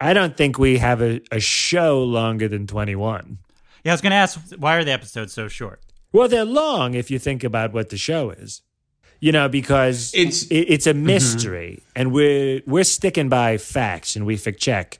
I 0.00 0.12
don't 0.12 0.36
think 0.36 0.58
we 0.58 0.78
have 0.78 1.00
a, 1.02 1.20
a 1.32 1.40
show 1.40 2.02
longer 2.04 2.46
than 2.48 2.66
21. 2.66 3.38
Yeah, 3.84 3.92
I 3.92 3.94
was 3.94 4.00
going 4.00 4.10
to 4.12 4.16
ask, 4.16 4.40
why 4.58 4.76
are 4.76 4.84
the 4.84 4.92
episodes 4.92 5.32
so 5.32 5.46
short? 5.48 5.80
Well, 6.12 6.28
they're 6.28 6.44
long 6.44 6.94
if 6.94 7.10
you 7.10 7.18
think 7.18 7.44
about 7.44 7.72
what 7.72 7.90
the 7.90 7.96
show 7.96 8.30
is. 8.30 8.62
You 9.20 9.32
know, 9.32 9.48
because 9.48 10.12
It's- 10.14 10.44
it, 10.44 10.54
it's 10.68 10.86
a 10.86 10.92
mm-hmm. 10.92 11.06
mystery, 11.06 11.82
and 11.96 12.12
we're 12.12 12.60
we're 12.66 12.84
sticking 12.84 13.28
by 13.28 13.56
facts, 13.58 14.16
and 14.16 14.26
we 14.26 14.36
fact 14.36 14.58
check, 14.60 14.98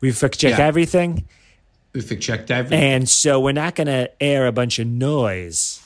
we 0.00 0.12
fact 0.12 0.38
check 0.38 0.58
Yeah. 0.58 0.66
everything, 0.66 1.24
We 1.92 2.00
fact 2.02 2.20
checked 2.22 2.50
everything. 2.52 2.80
and 2.82 3.08
so 3.08 3.40
we're 3.40 3.52
not 3.52 3.74
going 3.74 3.88
to 3.88 4.10
air 4.22 4.46
a 4.46 4.52
bunch 4.52 4.78
of 4.78 4.86
noise. 4.86 5.80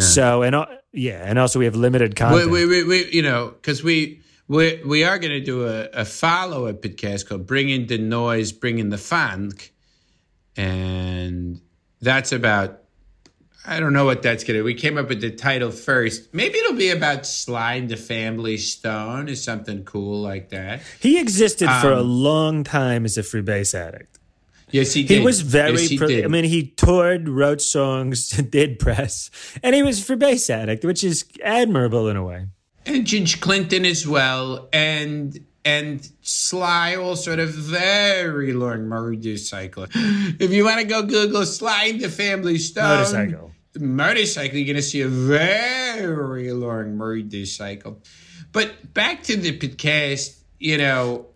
So 0.00 0.42
and 0.42 0.54
al- 0.54 0.68
yeah, 0.92 1.22
and 1.24 1.38
also 1.38 1.58
we 1.58 1.64
have 1.66 1.76
limited 1.76 2.10
we, 2.10 2.14
content. 2.14 2.50
we, 2.50 2.66
we, 2.66 2.84
we, 2.84 3.10
you 3.12 3.22
know, 3.22 3.48
because 3.60 3.82
we 3.82 4.20
we 4.48 4.80
we 4.84 5.04
are 5.04 5.18
going 5.18 5.32
to 5.32 5.40
do 5.44 5.66
a, 5.66 5.84
a 5.92 6.04
follow 6.04 6.66
up 6.66 6.82
podcast 6.82 7.26
called 7.26 7.46
"Bring 7.46 7.68
in 7.70 7.86
the 7.86 7.98
Noise, 7.98 8.52
Bring 8.52 8.78
in 8.78 8.88
the 8.90 8.98
Funk," 8.98 9.72
and 10.56 11.60
that's 12.00 12.32
about. 12.32 12.78
I 13.64 13.78
don't 13.78 13.92
know 13.92 14.04
what 14.04 14.22
that's 14.22 14.42
gonna. 14.42 14.64
We 14.64 14.74
came 14.74 14.98
up 14.98 15.08
with 15.08 15.20
the 15.20 15.30
title 15.30 15.70
first. 15.70 16.34
Maybe 16.34 16.58
it'll 16.58 16.74
be 16.76 16.90
about 16.90 17.26
and 17.26 17.88
the 17.88 17.96
Family 17.96 18.56
Stone 18.56 19.28
or 19.28 19.36
something 19.36 19.84
cool 19.84 20.20
like 20.20 20.48
that. 20.50 20.82
he 21.00 21.20
existed 21.20 21.68
for 21.80 21.92
a 21.92 22.00
Um, 22.00 22.08
long 22.08 22.64
time 22.64 23.04
as 23.04 23.16
a 23.16 23.22
freebase 23.22 23.72
addict. 23.72 24.18
Yes, 24.72 24.94
he 24.94 25.04
did. 25.04 25.18
He 25.20 25.24
was 25.24 25.42
very. 25.42 25.72
Yes, 25.72 25.88
he 25.90 25.98
pro- 25.98 26.08
did. 26.08 26.24
I 26.24 26.28
mean, 26.28 26.44
he 26.44 26.66
toured, 26.66 27.28
wrote 27.28 27.60
songs, 27.62 28.30
did 28.50 28.80
press, 28.80 29.30
and 29.62 29.76
he 29.76 29.82
was 29.84 30.02
for 30.04 30.16
bass 30.16 30.50
addict, 30.50 30.84
which 30.84 31.04
is 31.04 31.24
admirable 31.44 32.08
in 32.08 32.16
a 32.16 32.24
way. 32.24 32.46
and 32.84 33.06
George 33.06 33.40
Clinton 33.40 33.84
as 33.86 34.08
well, 34.08 34.68
and 34.72 35.38
and 35.64 36.08
Sly 36.22 36.96
all 36.96 37.14
sort 37.16 37.38
of 37.38 37.50
very 37.50 38.52
long 38.52 38.88
motorcycle. 38.88 39.86
If 39.94 40.50
you 40.52 40.64
want 40.64 40.80
to 40.80 40.86
go 40.86 41.02
Google 41.02 41.44
Sly 41.46 41.84
and 41.90 42.00
the 42.00 42.08
Family 42.08 42.58
Stone 42.58 42.88
Motorcycle. 42.88 43.52
motorcycle, 43.78 44.58
you're 44.58 44.66
gonna 44.74 44.82
see 44.82 45.00
a 45.02 45.08
very 45.08 46.52
long 46.52 46.96
motorcycle. 46.96 48.00
But 48.52 48.92
back 48.94 49.22
to 49.24 49.36
the 49.36 49.56
podcast, 49.58 50.36
you 50.58 50.78
know, 50.78 51.26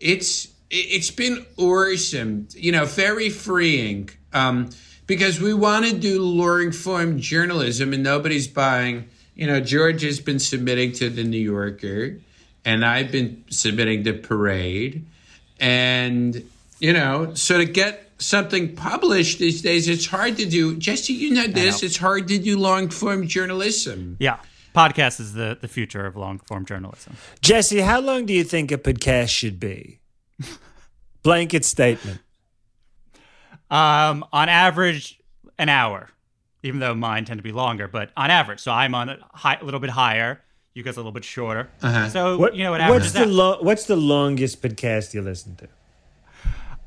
it's 0.00 0.46
it- 0.68 0.88
it's 0.96 1.10
been 1.12 1.46
awesome, 1.56 2.48
you 2.56 2.72
know, 2.72 2.84
very 2.86 3.30
freeing. 3.30 4.10
Um, 4.32 4.70
because 5.06 5.40
we 5.40 5.54
want 5.54 5.86
to 5.86 5.92
do 5.96 6.20
long 6.20 6.72
form 6.72 7.20
journalism 7.20 7.92
and 7.92 8.02
nobody's 8.02 8.48
buying. 8.48 9.04
You 9.36 9.46
know, 9.46 9.60
George 9.60 10.02
has 10.02 10.18
been 10.18 10.40
submitting 10.40 10.90
to 10.94 11.08
the 11.08 11.22
New 11.22 11.38
Yorker, 11.38 12.18
and 12.66 12.84
I've 12.84 13.10
been 13.10 13.44
submitting 13.48 14.04
to 14.04 14.12
Parade, 14.12 15.06
and 15.58 16.44
you 16.80 16.92
know, 16.92 17.32
so 17.32 17.56
to 17.56 17.64
get 17.64 18.10
something 18.18 18.74
published 18.74 19.38
these 19.38 19.62
days, 19.62 19.88
it's 19.88 20.06
hard 20.06 20.36
to 20.36 20.44
do. 20.44 20.76
Jesse, 20.76 21.14
you 21.14 21.32
know 21.32 21.46
this. 21.46 21.82
It's 21.82 21.96
hard 21.96 22.28
to 22.28 22.38
do 22.38 22.58
long 22.58 22.90
form 22.90 23.26
journalism. 23.26 24.16
Yeah, 24.18 24.38
podcast 24.74 25.20
is 25.20 25.32
the, 25.32 25.56
the 25.58 25.68
future 25.68 26.04
of 26.04 26.16
long 26.16 26.40
form 26.40 26.66
journalism. 26.66 27.16
Jesse, 27.40 27.80
how 27.80 28.00
long 28.00 28.26
do 28.26 28.34
you 28.34 28.44
think 28.44 28.72
a 28.72 28.78
podcast 28.78 29.28
should 29.28 29.58
be? 29.60 30.00
Blanket 31.22 31.64
statement. 31.64 32.20
Um, 33.70 34.24
on 34.32 34.48
average, 34.48 35.20
an 35.58 35.68
hour, 35.68 36.10
even 36.62 36.80
though 36.80 36.94
mine 36.94 37.24
tend 37.24 37.38
to 37.38 37.42
be 37.42 37.52
longer, 37.52 37.88
but 37.88 38.10
on 38.16 38.30
average. 38.30 38.60
So 38.60 38.72
I'm 38.72 38.94
on 38.94 39.08
a, 39.08 39.18
high, 39.32 39.58
a 39.60 39.64
little 39.64 39.80
bit 39.80 39.90
higher. 39.90 40.42
You 40.76 40.82
guys 40.82 40.96
a 40.96 41.00
little 41.00 41.10
bit 41.10 41.24
shorter. 41.24 41.70
Uh-huh. 41.82 42.08
So 42.10 42.36
What, 42.36 42.54
you 42.54 42.62
know 42.64 42.72
what 42.72 42.82
what's 42.90 43.12
the 43.12 43.20
out. 43.22 43.28
lo- 43.28 43.58
What's 43.62 43.86
the 43.86 43.96
longest 43.96 44.60
podcast 44.60 45.14
you 45.14 45.22
listen 45.22 45.56
to? 45.56 45.68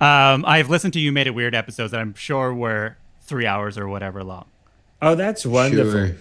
um, 0.05 0.45
I've 0.45 0.69
listened 0.69 0.93
to 0.93 0.99
you 0.99 1.11
made 1.11 1.25
it 1.25 1.31
weird 1.31 1.55
episodes 1.55 1.91
that 1.91 1.99
I'm 1.99 2.13
sure 2.13 2.53
were 2.53 2.97
three 3.21 3.47
hours 3.47 3.79
or 3.79 3.87
whatever 3.87 4.23
long. 4.23 4.45
Oh, 5.01 5.15
that's 5.15 5.43
wonderful. 5.43 5.91
Sure. 5.91 6.15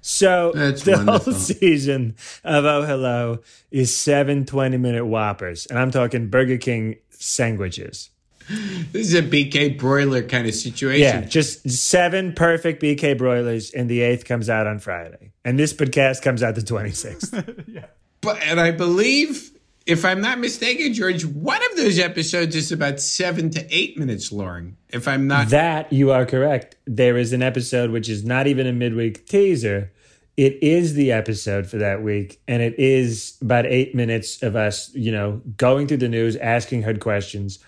So 0.00 0.52
That's 0.54 0.84
the 0.84 0.92
wonderful. 0.92 1.32
whole 1.32 1.40
season 1.40 2.14
of 2.44 2.64
Oh 2.64 2.82
Hello 2.86 3.40
is 3.72 3.94
seven 3.96 4.46
20 4.46 4.76
minute 4.76 5.04
whoppers. 5.04 5.66
And 5.66 5.76
I'm 5.76 5.90
talking 5.90 6.28
Burger 6.28 6.56
King 6.56 6.98
sandwiches. 7.10 8.10
This 8.92 9.08
is 9.08 9.14
a 9.14 9.22
BK 9.22 9.78
broiler 9.78 10.22
kind 10.22 10.46
of 10.46 10.54
situation. 10.54 11.22
Yeah, 11.22 11.28
just 11.28 11.68
seven 11.70 12.32
perfect 12.32 12.82
BK 12.82 13.18
broilers, 13.18 13.70
and 13.70 13.88
the 13.88 14.00
eighth 14.00 14.24
comes 14.24 14.48
out 14.48 14.66
on 14.66 14.78
Friday. 14.78 15.32
And 15.44 15.58
this 15.58 15.72
podcast 15.74 16.22
comes 16.22 16.42
out 16.42 16.54
the 16.54 16.62
26th. 16.62 17.64
yeah, 17.68 17.86
But 18.22 18.40
and 18.42 18.58
I 18.58 18.70
believe, 18.70 19.50
if 19.86 20.04
I'm 20.04 20.20
not 20.22 20.38
mistaken, 20.38 20.94
George, 20.94 21.24
one 21.26 21.60
of 21.70 21.76
those 21.76 21.98
episodes 21.98 22.56
is 22.56 22.72
about 22.72 23.00
seven 23.00 23.50
to 23.50 23.66
eight 23.74 23.98
minutes 23.98 24.32
long. 24.32 24.76
If 24.88 25.06
I'm 25.06 25.26
not, 25.26 25.48
that 25.48 25.92
you 25.92 26.10
are 26.12 26.24
correct. 26.24 26.76
There 26.86 27.18
is 27.18 27.32
an 27.34 27.42
episode 27.42 27.90
which 27.90 28.08
is 28.08 28.24
not 28.24 28.46
even 28.46 28.66
a 28.66 28.72
midweek 28.72 29.26
teaser. 29.26 29.92
It 30.38 30.62
is 30.62 30.94
the 30.94 31.10
episode 31.12 31.66
for 31.66 31.78
that 31.78 32.02
week, 32.02 32.40
and 32.46 32.62
it 32.62 32.78
is 32.78 33.36
about 33.42 33.66
eight 33.66 33.94
minutes 33.94 34.40
of 34.42 34.54
us, 34.56 34.94
you 34.94 35.10
know, 35.12 35.42
going 35.56 35.88
through 35.88 35.96
the 35.96 36.08
news, 36.08 36.36
asking 36.36 36.84
hard 36.84 37.00
questions, 37.00 37.58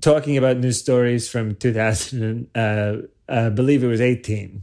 talking 0.00 0.36
about 0.36 0.56
news 0.58 0.78
stories 0.78 1.28
from 1.28 1.54
2000. 1.54 2.48
Uh, 2.54 2.96
I 3.28 3.48
believe 3.48 3.84
it 3.84 3.86
was 3.86 4.00
18. 4.00 4.62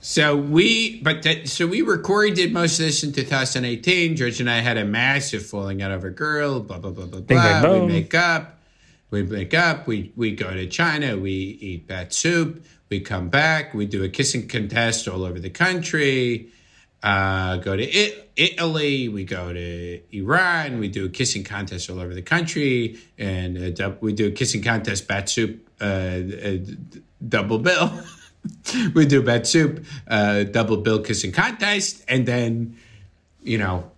so 0.00 0.36
we, 0.36 1.00
but 1.02 1.22
that, 1.24 1.48
so 1.48 1.66
we 1.66 1.82
recorded 1.82 2.52
most 2.52 2.78
of 2.78 2.86
this 2.86 3.02
in 3.04 3.12
2018. 3.12 4.16
George 4.16 4.40
and 4.40 4.48
I 4.48 4.60
had 4.60 4.78
a 4.78 4.84
massive 4.84 5.44
falling 5.44 5.82
out 5.82 5.90
of 5.92 6.04
a 6.04 6.10
girl. 6.10 6.60
Blah 6.60 6.78
blah 6.78 6.90
blah 6.90 7.06
blah 7.06 7.20
Bing, 7.20 7.36
bang, 7.36 7.62
blah. 7.62 7.80
We 7.80 7.86
make 7.86 8.14
up. 8.14 8.58
We 9.10 9.22
make 9.22 9.54
up. 9.54 9.86
We 9.86 10.12
we 10.16 10.34
go 10.34 10.52
to 10.52 10.66
China. 10.66 11.18
We 11.18 11.32
eat 11.32 11.86
bat 11.86 12.14
soup. 12.14 12.64
We 12.88 13.00
come 13.00 13.28
back. 13.28 13.74
We 13.74 13.86
do 13.86 14.02
a 14.02 14.08
kissing 14.08 14.48
contest 14.48 15.06
all 15.06 15.24
over 15.24 15.38
the 15.38 15.50
country. 15.50 16.48
Uh, 17.02 17.56
go 17.56 17.76
to 17.76 17.84
I- 17.84 18.24
Italy, 18.36 19.08
we 19.08 19.24
go 19.24 19.52
to 19.52 20.00
Iran, 20.16 20.78
we 20.78 20.88
do 20.88 21.06
a 21.06 21.08
kissing 21.08 21.44
contest 21.44 21.90
all 21.90 22.00
over 22.00 22.14
the 22.14 22.22
country, 22.22 22.98
and 23.18 23.80
uh, 23.80 23.92
we 24.00 24.12
do 24.12 24.28
a 24.28 24.30
kissing 24.30 24.62
contest 24.62 25.08
bat 25.08 25.28
soup 25.28 25.66
uh, 25.80 25.84
uh, 25.84 26.56
double 27.26 27.58
bill. 27.58 27.92
we 28.94 29.06
do 29.06 29.22
bat 29.22 29.46
soup 29.46 29.84
uh, 30.08 30.44
double 30.44 30.78
bill 30.78 31.02
kissing 31.02 31.32
contest, 31.32 32.04
and 32.08 32.26
then 32.26 32.76
you 33.42 33.58
know, 33.58 33.90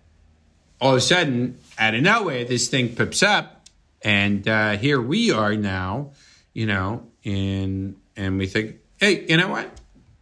all 0.79 0.91
of 0.91 0.97
a 0.97 1.01
sudden, 1.01 1.57
out 1.77 1.95
of 1.95 2.01
nowhere, 2.01 2.45
this 2.45 2.69
thing 2.69 2.95
pops 2.95 3.23
up, 3.23 3.67
and 4.01 4.47
uh, 4.47 4.77
here 4.77 5.01
we 5.01 5.31
are 5.31 5.55
now, 5.55 6.11
you 6.53 6.65
know, 6.65 7.03
and 7.25 7.95
and 8.15 8.37
we 8.37 8.47
think, 8.47 8.77
hey, 8.97 9.25
you 9.27 9.37
know 9.37 9.49
what? 9.49 9.79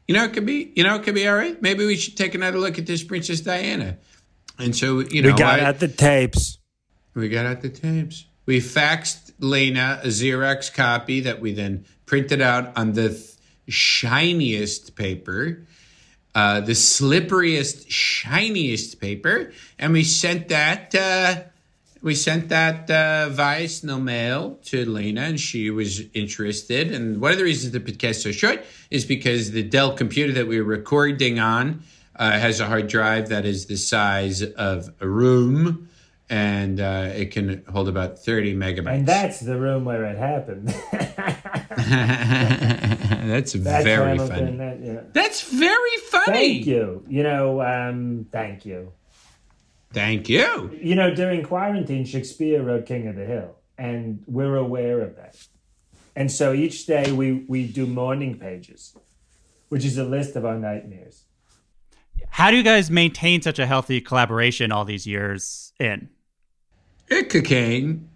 You 0.08 0.16
know, 0.16 0.24
it 0.26 0.34
could 0.34 0.45
be, 0.45 0.72
you 0.76 0.84
know, 0.84 0.95
it 0.95 1.04
could 1.04 1.16
be 1.16 1.28
all 1.28 1.36
right. 1.36 1.62
Maybe 1.62 1.86
we 1.86 1.95
should 1.95 2.18
take 2.18 2.36
another 2.36 2.58
look 2.60 2.78
at 2.78 2.86
this 2.86 3.04
Princess 3.04 3.41
Diana. 3.41 3.97
And 4.60 4.76
so, 4.76 4.99
you 4.99 5.22
know, 5.22 5.30
we 5.30 5.38
got 5.38 5.60
I- 5.60 5.64
out 5.64 5.80
the 5.80 5.88
tapes. 5.88 6.58
we 7.14 7.30
got 7.30 7.45
out 7.45 7.62
the 7.62 7.70
tapes. 7.70 8.26
We 8.45 8.60
faxed 8.60 9.32
Lina 9.39 10.02
a 10.04 10.08
Xerox 10.08 10.74
copy 10.74 11.22
that 11.22 11.39
we 11.39 11.54
then 11.54 11.86
printed 12.06 12.41
out 12.41 12.76
on 12.78 12.93
the 12.93 13.10
th- 13.10 13.36
shiniest 13.70 14.95
paper, 14.95 15.66
uh, 16.36 16.62
the 16.62 16.74
slipperiest, 16.74 17.86
shiniest 17.89 18.99
paper, 18.99 19.52
and 19.80 19.93
we 19.93 20.04
sent 20.04 20.49
that. 20.49 20.93
Uh, 20.95 21.43
we 22.02 22.16
sent 22.16 22.49
that 22.49 22.89
uh, 22.89 23.30
via 23.30 23.68
snail 23.68 23.99
mail 23.99 24.60
to 24.66 24.86
Lina, 24.86 25.22
and 25.22 25.39
she 25.39 25.70
was 25.70 26.02
interested. 26.14 26.91
And 26.91 27.22
one 27.22 27.32
of 27.32 27.38
the 27.38 27.43
reasons 27.43 27.74
the 27.74 27.80
podcast 27.80 28.10
is 28.10 28.22
so 28.24 28.32
short 28.32 28.64
is 28.89 29.06
because 29.06 29.52
the 29.52 29.64
Dell 29.64 29.93
computer 29.93 30.34
that 30.34 30.47
we 30.47 30.60
were 30.60 30.68
recording 30.68 31.39
on 31.39 31.84
uh, 32.16 32.32
has 32.32 32.60
a 32.60 32.66
hard 32.66 32.88
drive 32.88 33.30
that 33.30 33.45
is 33.45 33.68
the 33.68 33.78
size 33.78 34.41
of 34.41 34.89
a 34.99 35.08
room, 35.08 35.88
and 36.30 36.80
uh, 36.80 37.10
it 37.14 37.32
can 37.32 37.64
hold 37.72 37.88
about 37.88 38.20
30 38.20 38.56
megabytes. 38.56 38.93
And 38.93 39.08
that's 39.08 39.39
the 39.39 39.60
room 39.60 39.86
where 39.86 40.06
it 40.06 40.18
happened. 40.18 40.74
That's, 43.32 43.54
That's 43.54 43.84
very 43.86 44.18
funny. 44.18 44.58
that- 44.58 44.80
yeah. 44.82 44.99
That's 45.14 45.41
very 45.49 45.97
funny. 46.10 46.26
Thank 46.56 46.66
you. 46.66 47.04
You 47.08 47.24
know, 47.24 47.62
um, 47.62 48.26
thank 48.32 48.66
you. 48.66 48.91
Thank 49.94 50.30
you. 50.30 50.72
You 50.82 50.96
know, 50.96 51.14
during 51.14 51.44
quarantine, 51.44 52.06
Shakespeare 52.06 52.64
wrote 52.64 52.86
King 52.86 53.08
of 53.08 53.16
the 53.16 53.26
Hill, 53.26 53.56
and 53.78 54.24
we're 54.26 54.56
aware 54.56 55.02
of 55.02 55.16
that. 55.18 55.36
And 56.16 56.32
so 56.32 56.54
each 56.54 56.86
day 56.86 57.12
we, 57.12 57.46
we 57.48 57.66
do 57.68 57.86
morning 57.86 58.38
pages, 58.38 58.96
which 59.70 59.86
is 59.86 59.98
a 59.98 60.04
list 60.04 60.36
of 60.36 60.46
our 60.46 60.58
nightmares. 60.58 61.26
How 62.30 62.52
do 62.52 62.58
you 62.58 62.64
guys 62.64 62.89
maintain 62.89 63.42
such 63.42 63.60
a 63.60 63.66
healthy 63.66 64.00
collaboration 64.00 64.72
all 64.72 64.86
these 64.86 65.06
years 65.06 65.74
in? 65.80 66.10
It, 67.10 67.30
cocaine. 67.30 68.10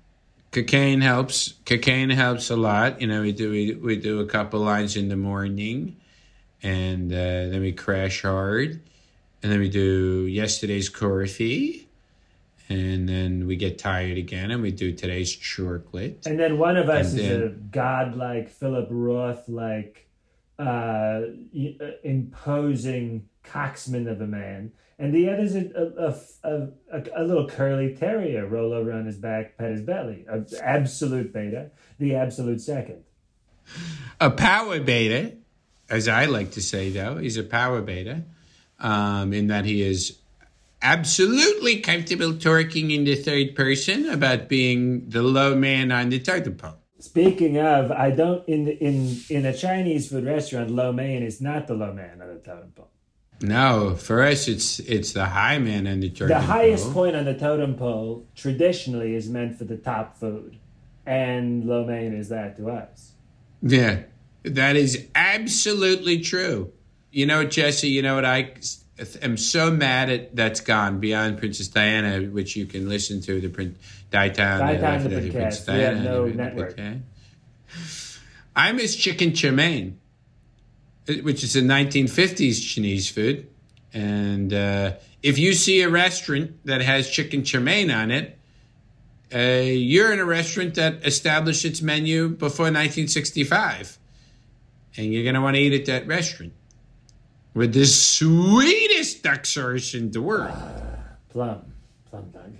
Cocaine 0.51 1.01
helps. 1.01 1.55
Cocaine 1.65 2.09
helps 2.09 2.49
a 2.49 2.55
lot. 2.55 3.01
You 3.01 3.07
know, 3.07 3.21
we 3.21 3.33
do 3.33 3.51
we, 3.51 3.75
we 3.75 3.97
do 3.97 4.21
a 4.21 4.25
couple 4.25 4.61
lines 4.61 4.95
in 4.95 5.09
the 5.09 5.17
morning, 5.17 5.97
and 6.63 7.11
uh, 7.11 7.15
then 7.49 7.59
we 7.59 7.73
crash 7.73 8.21
hard, 8.21 8.79
and 9.45 9.51
then 9.51 9.59
we 9.59 9.69
do 9.69 10.25
yesterday's 10.25 10.89
coffee, 10.89 11.87
and 12.67 13.07
then 13.07 13.45
we 13.45 13.55
get 13.55 13.77
tired 13.77 14.17
again, 14.17 14.49
and 14.49 14.59
we 14.59 14.71
do 14.71 14.91
today's 14.91 15.31
chocolate. 15.31 16.25
And 16.25 16.39
then 16.39 16.57
one 16.57 16.77
of 16.77 16.89
us 16.89 17.11
And 17.11 17.19
is 17.19 17.43
a 17.43 17.49
godlike, 17.49 18.49
Philip 18.49 18.87
Roth 18.89 19.47
like, 19.47 20.09
uh, 20.57 20.61
uh, 20.63 21.21
imposing 22.03 23.29
coxman 23.43 24.09
of 24.09 24.19
a 24.19 24.25
man. 24.25 24.71
And 24.97 25.13
the 25.13 25.29
other's 25.29 25.55
a, 25.55 25.69
a, 25.75 26.49
a, 26.49 26.67
a, 26.91 27.03
a 27.17 27.23
little 27.23 27.47
curly 27.47 27.93
terrier, 27.93 28.47
roll 28.47 28.73
over 28.73 28.91
on 28.91 29.05
his 29.05 29.17
back, 29.17 29.59
pet 29.59 29.69
his 29.69 29.81
belly. 29.83 30.25
A 30.27 30.43
absolute 30.59 31.31
beta, 31.31 31.69
the 31.99 32.15
absolute 32.15 32.61
second. 32.61 33.03
a 34.19 34.31
power 34.31 34.79
beta, 34.79 35.33
as 35.87 36.07
I 36.07 36.25
like 36.25 36.49
to 36.53 36.63
say, 36.63 36.89
though, 36.89 37.17
he's 37.17 37.37
a 37.37 37.43
power 37.43 37.83
beta, 37.83 38.23
um, 38.79 39.33
in 39.33 39.47
that 39.47 39.65
he 39.65 39.81
is 39.81 40.19
absolutely 40.81 41.79
comfortable 41.79 42.37
talking 42.37 42.91
in 42.91 43.05
the 43.05 43.15
third 43.15 43.55
person 43.55 44.09
about 44.09 44.47
being 44.47 45.09
the 45.09 45.21
low 45.21 45.55
man 45.55 45.91
on 45.91 46.09
the 46.09 46.19
totem 46.19 46.55
pole. 46.55 46.77
Speaking 46.99 47.57
of, 47.59 47.91
I 47.91 48.11
don't 48.11 48.47
in 48.47 48.67
in 48.67 49.17
in 49.29 49.45
a 49.45 49.53
Chinese 49.53 50.09
food 50.09 50.25
restaurant, 50.25 50.71
lo 50.71 50.91
mein 50.91 51.23
is 51.23 51.41
not 51.41 51.67
the 51.67 51.73
low 51.73 51.93
man 51.93 52.21
on 52.21 52.27
the 52.27 52.39
totem 52.39 52.71
pole. 52.75 52.89
No, 53.41 53.95
for 53.95 54.23
us, 54.23 54.47
it's 54.47 54.79
it's 54.79 55.13
the 55.13 55.25
high 55.25 55.57
man 55.57 55.87
on 55.87 55.99
the 55.99 56.09
totem 56.09 56.29
pole. 56.29 56.39
The 56.39 56.45
highest 56.45 56.85
pole. 56.85 56.93
point 56.93 57.15
on 57.15 57.25
the 57.25 57.33
totem 57.33 57.75
pole 57.75 58.25
traditionally 58.35 59.13
is 59.15 59.29
meant 59.29 59.57
for 59.57 59.65
the 59.65 59.77
top 59.77 60.17
food, 60.17 60.57
and 61.05 61.65
lo 61.65 61.85
mein 61.85 62.13
is 62.13 62.29
that 62.29 62.57
to 62.57 62.69
us. 62.69 63.11
Yeah, 63.61 64.03
that 64.43 64.75
is 64.75 65.07
absolutely 65.15 66.21
true. 66.21 66.71
You 67.15 67.25
know, 67.25 67.45
Jesse. 67.45 67.87
You 67.87 68.01
know 68.01 68.15
what 68.15 68.25
I 68.25 68.51
am 69.21 69.37
so 69.37 69.71
mad 69.71 70.09
at. 70.09 70.35
That's 70.35 70.59
gone 70.59 70.99
beyond 70.99 71.37
Princess 71.37 71.69
Diana, 71.69 72.25
which 72.25 72.57
you 72.57 72.65
can 72.65 72.89
listen 72.89 73.21
to 73.21 73.39
the 73.39 73.47
Prin- 73.47 73.77
Daytime. 74.11 74.67
Daytime, 74.67 75.03
the 75.05 75.31
Princess 75.31 75.65
podcast. 75.65 75.73
We 75.77 75.83
have 75.83 76.03
no 76.03 76.25
network. 76.25 76.77
I 78.53 78.71
miss 78.73 78.97
chicken 78.97 79.33
chow 79.33 79.51
which 81.21 81.43
is 81.45 81.55
a 81.55 81.61
1950s 81.61 82.61
Chinese 82.61 83.09
food. 83.09 83.47
And 83.93 84.53
uh, 84.53 84.95
if 85.23 85.39
you 85.39 85.53
see 85.53 85.83
a 85.83 85.89
restaurant 85.89 86.65
that 86.65 86.81
has 86.81 87.09
chicken 87.09 87.45
chow 87.45 87.61
mein 87.61 87.91
on 87.91 88.11
it, 88.11 88.37
uh, 89.33 89.39
you're 89.63 90.11
in 90.11 90.19
a 90.19 90.25
restaurant 90.25 90.75
that 90.75 91.05
established 91.05 91.63
its 91.63 91.81
menu 91.81 92.27
before 92.27 92.65
1965. 92.65 93.99
And 94.97 95.13
you're 95.13 95.23
going 95.23 95.35
to 95.35 95.41
want 95.41 95.55
to 95.55 95.61
eat 95.61 95.71
at 95.71 95.85
that 95.85 96.07
restaurant 96.07 96.51
with 97.55 97.73
the 97.73 97.85
sweetest 97.85 99.23
duck 99.23 99.45
sauce 99.45 99.95
in 99.95 100.11
the 100.11 100.21
world. 100.21 100.53
Plum, 101.29 101.61
plum 102.09 102.29
dog. 102.29 102.53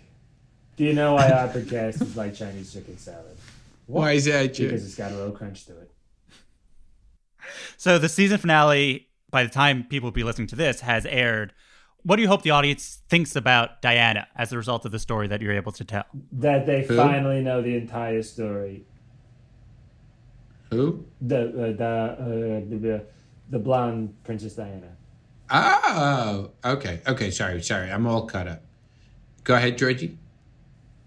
Do 0.77 0.83
you 0.83 0.93
know 0.93 1.13
why 1.13 1.29
our 1.29 1.47
podcast 1.49 2.01
is 2.01 2.17
like 2.17 2.33
Chinese 2.33 2.73
chicken 2.73 2.97
salad? 2.97 3.37
Why 3.85 4.13
is 4.13 4.25
that, 4.25 4.53
Jim? 4.53 4.69
Because 4.69 4.85
it's 4.85 4.95
got 4.95 5.11
a 5.11 5.15
little 5.15 5.31
crunch 5.31 5.65
to 5.65 5.73
it. 5.73 5.91
So 7.77 7.99
the 7.99 8.09
season 8.09 8.39
finale, 8.39 9.09
by 9.29 9.43
the 9.43 9.49
time 9.49 9.83
people 9.83 10.07
will 10.07 10.13
be 10.13 10.23
listening 10.23 10.47
to 10.47 10.55
this, 10.55 10.79
has 10.79 11.05
aired. 11.05 11.53
What 12.03 12.15
do 12.15 12.21
you 12.21 12.27
hope 12.27 12.41
the 12.41 12.51
audience 12.51 13.01
thinks 13.09 13.35
about 13.35 13.81
Diana 13.81 14.27
as 14.35 14.51
a 14.51 14.57
result 14.57 14.85
of 14.85 14.91
the 14.91 14.99
story 14.99 15.27
that 15.27 15.41
you're 15.41 15.53
able 15.53 15.71
to 15.73 15.83
tell? 15.83 16.05
That 16.31 16.65
they 16.65 16.83
Who? 16.83 16.95
finally 16.95 17.41
know 17.41 17.61
the 17.61 17.75
entire 17.75 18.23
story. 18.23 18.85
Who? 20.71 21.05
The 21.21 21.37
uh, 21.37 21.77
the, 21.77 21.85
uh, 21.85 22.69
the 22.69 22.77
the 22.77 23.05
the 23.49 23.59
blonde 23.59 24.15
Princess 24.23 24.55
Diana. 24.55 24.95
Oh, 25.49 26.51
okay. 26.63 27.01
Okay, 27.07 27.31
sorry, 27.31 27.61
sorry. 27.61 27.91
I'm 27.91 28.07
all 28.07 28.25
caught 28.25 28.47
up. 28.47 28.63
Go 29.43 29.55
ahead, 29.55 29.77
Georgie. 29.77 30.17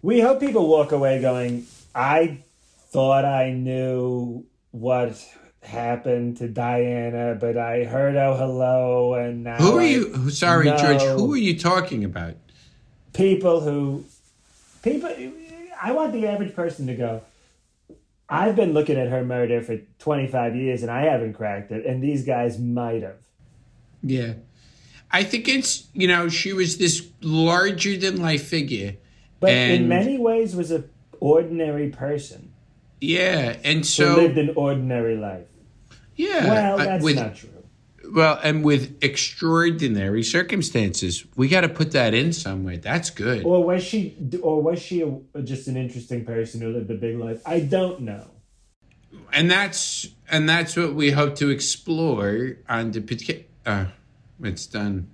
We 0.02 0.20
hope 0.20 0.38
people 0.38 0.68
walk 0.68 0.92
away 0.92 1.20
going, 1.20 1.66
I 1.94 2.44
thought 2.90 3.24
I 3.24 3.50
knew 3.50 4.46
what 4.70 5.22
happened 5.62 6.36
to 6.36 6.48
Diana, 6.48 7.34
but 7.34 7.56
I 7.58 7.84
heard 7.84 8.14
oh 8.16 8.36
hello 8.36 9.14
and 9.14 9.42
now 9.44 9.56
Who 9.56 9.78
are 9.78 9.80
I 9.80 9.84
you? 9.86 10.30
Sorry, 10.30 10.66
George. 10.66 11.02
Who 11.02 11.34
are 11.34 11.36
you 11.36 11.58
talking 11.58 12.04
about? 12.04 12.36
people 13.18 13.60
who 13.60 14.04
people 14.82 15.10
I 15.82 15.92
want 15.92 16.12
the 16.12 16.26
average 16.26 16.54
person 16.54 16.86
to 16.86 16.94
go, 16.94 17.22
I've 18.28 18.56
been 18.56 18.74
looking 18.74 18.98
at 18.98 19.08
her 19.08 19.24
murder 19.24 19.62
for 19.62 19.78
25 19.98 20.54
years 20.54 20.82
and 20.82 20.90
I 20.90 21.02
haven't 21.02 21.32
cracked 21.34 21.72
it, 21.72 21.86
and 21.86 22.02
these 22.02 22.24
guys 22.24 22.58
might 22.58 23.02
have. 23.02 23.16
Yeah. 24.02 24.34
I 25.10 25.24
think 25.24 25.48
it's, 25.48 25.88
you 25.94 26.06
know, 26.06 26.28
she 26.28 26.52
was 26.52 26.76
this 26.76 27.08
larger 27.22 27.96
than 27.96 28.20
life 28.20 28.44
figure. 28.46 28.96
But 29.40 29.52
in 29.52 29.88
many 29.88 30.18
ways 30.18 30.54
was 30.54 30.70
an 30.70 30.90
ordinary 31.20 31.88
person 31.88 32.52
Yeah. 33.00 33.56
And 33.64 33.86
so, 33.86 34.16
lived 34.16 34.36
an 34.36 34.52
ordinary 34.56 35.16
life. 35.16 35.46
yeah. 36.16 36.46
well, 36.48 36.80
uh, 36.80 36.84
that's 36.84 37.04
with, 37.04 37.16
not 37.16 37.36
true. 37.36 37.50
Well, 38.14 38.40
and 38.42 38.64
with 38.64 38.96
extraordinary 39.02 40.22
circumstances. 40.22 41.24
We 41.36 41.48
got 41.48 41.60
to 41.62 41.68
put 41.68 41.92
that 41.92 42.14
in 42.14 42.32
somewhere. 42.32 42.78
That's 42.78 43.10
good. 43.10 43.44
Or 43.44 43.62
was 43.64 43.82
she? 43.84 44.16
Or 44.42 44.62
was 44.62 44.80
she 44.80 45.02
a, 45.02 45.42
just 45.42 45.68
an 45.68 45.76
interesting 45.76 46.24
person 46.24 46.60
who 46.60 46.72
lived 46.72 46.90
a 46.90 46.94
big 46.94 47.18
life? 47.18 47.42
I 47.44 47.60
don't 47.60 48.00
know. 48.00 48.30
and 49.32 49.50
that's 49.50 50.08
and 50.30 50.48
that's 50.48 50.76
what 50.76 50.94
we 50.94 51.10
hope 51.10 51.34
to 51.36 51.50
explore 51.50 52.56
on 52.68 52.90
the 52.92 53.44
uh 53.66 53.86
it's 54.42 54.66
done 54.66 55.08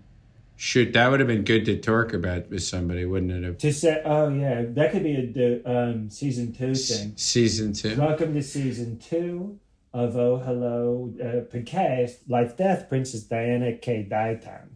shoot 0.56 0.92
that 0.92 1.10
would 1.10 1.20
have 1.20 1.26
been 1.28 1.44
good 1.44 1.64
to 1.64 1.76
talk 1.78 2.12
about 2.12 2.48
with 2.50 2.62
somebody 2.62 3.04
wouldn't 3.04 3.30
it 3.32 3.42
have 3.44 3.58
To 3.58 3.72
say, 3.72 4.00
oh 4.04 4.28
yeah, 4.28 4.62
that 4.68 4.92
could 4.92 5.02
be 5.02 5.14
a 5.16 5.70
um, 5.70 6.10
season 6.10 6.52
two 6.52 6.74
thing. 6.74 7.12
season 7.16 7.72
two 7.72 7.96
Welcome 7.96 8.34
to 8.34 8.42
season 8.42 8.98
two 8.98 9.58
of 9.94 10.16
Oh 10.16 10.38
Hello 10.38 11.14
uh, 11.22 11.24
podcast, 11.56 12.16
Life 12.28 12.56
Death 12.56 12.88
Princess 12.88 13.22
Diana 13.22 13.76
K. 13.76 14.06
Daitan. 14.10 14.70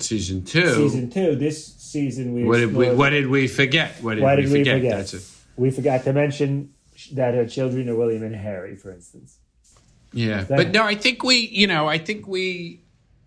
Season 0.00 0.44
two. 0.44 0.74
Season 0.74 1.08
two. 1.08 1.36
This 1.36 1.64
season 1.76 2.34
we 2.34 2.44
what 2.44 2.58
did 2.58 2.74
we 2.74 2.90
What 2.90 3.10
did 3.10 3.28
we 3.28 3.46
forget? 3.46 3.92
What 4.02 4.14
did, 4.16 4.24
Why 4.24 4.34
we, 4.34 4.42
did 4.42 4.50
we 4.52 4.58
forget? 4.58 4.76
forget? 4.78 4.96
That's 4.96 5.14
it. 5.14 5.22
We 5.56 5.70
forgot 5.70 6.02
to 6.04 6.12
mention 6.12 6.74
that 7.12 7.34
her 7.34 7.46
children 7.46 7.88
are 7.88 7.94
William 7.94 8.24
and 8.24 8.34
Harry, 8.34 8.74
for 8.74 8.90
instance. 8.92 9.38
Yeah, 10.12 10.42
That- 10.42 10.56
but 10.56 10.70
no, 10.72 10.82
I 10.82 10.96
think 10.96 11.22
we, 11.22 11.36
you 11.36 11.68
know, 11.68 11.86
I 11.86 11.98
think 11.98 12.26
we, 12.26 12.82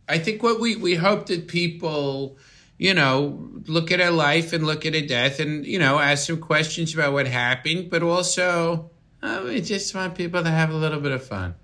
I 0.09 0.17
think 0.19 0.43
what 0.43 0.59
we 0.59 0.75
we 0.75 0.95
hope 0.95 1.27
that 1.27 1.47
people, 1.47 2.37
you 2.77 2.93
know, 2.93 3.49
look 3.67 3.93
at 3.93 4.01
our 4.01 4.11
life 4.11 4.51
and 4.51 4.67
look 4.67 4.85
at 4.85 4.93
a 4.93 5.05
death 5.07 5.39
and 5.39 5.65
you 5.65 5.79
know 5.79 5.99
ask 5.99 6.27
some 6.27 6.39
questions 6.41 6.93
about 6.93 7.13
what 7.13 7.27
happened, 7.27 7.89
but 7.89 8.03
also 8.03 8.91
uh, 9.23 9.41
we 9.45 9.61
just 9.61 9.95
want 9.95 10.15
people 10.15 10.43
to 10.43 10.51
have 10.51 10.69
a 10.69 10.75
little 10.75 10.99
bit 10.99 11.11
of 11.11 11.25
fun. 11.25 11.55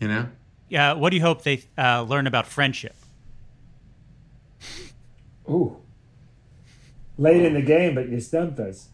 You 0.00 0.08
know. 0.08 0.28
Yeah. 0.68 0.94
What 0.94 1.10
do 1.10 1.16
you 1.16 1.22
hope 1.22 1.42
they 1.42 1.62
uh, 1.78 2.02
learn 2.02 2.26
about 2.26 2.46
friendship? 2.46 2.96
Ooh. 5.48 5.76
Late 7.18 7.42
in 7.42 7.54
the 7.54 7.62
game, 7.62 7.94
but 7.94 8.08
you 8.08 8.20
stumped 8.20 8.58
us. 8.58 8.88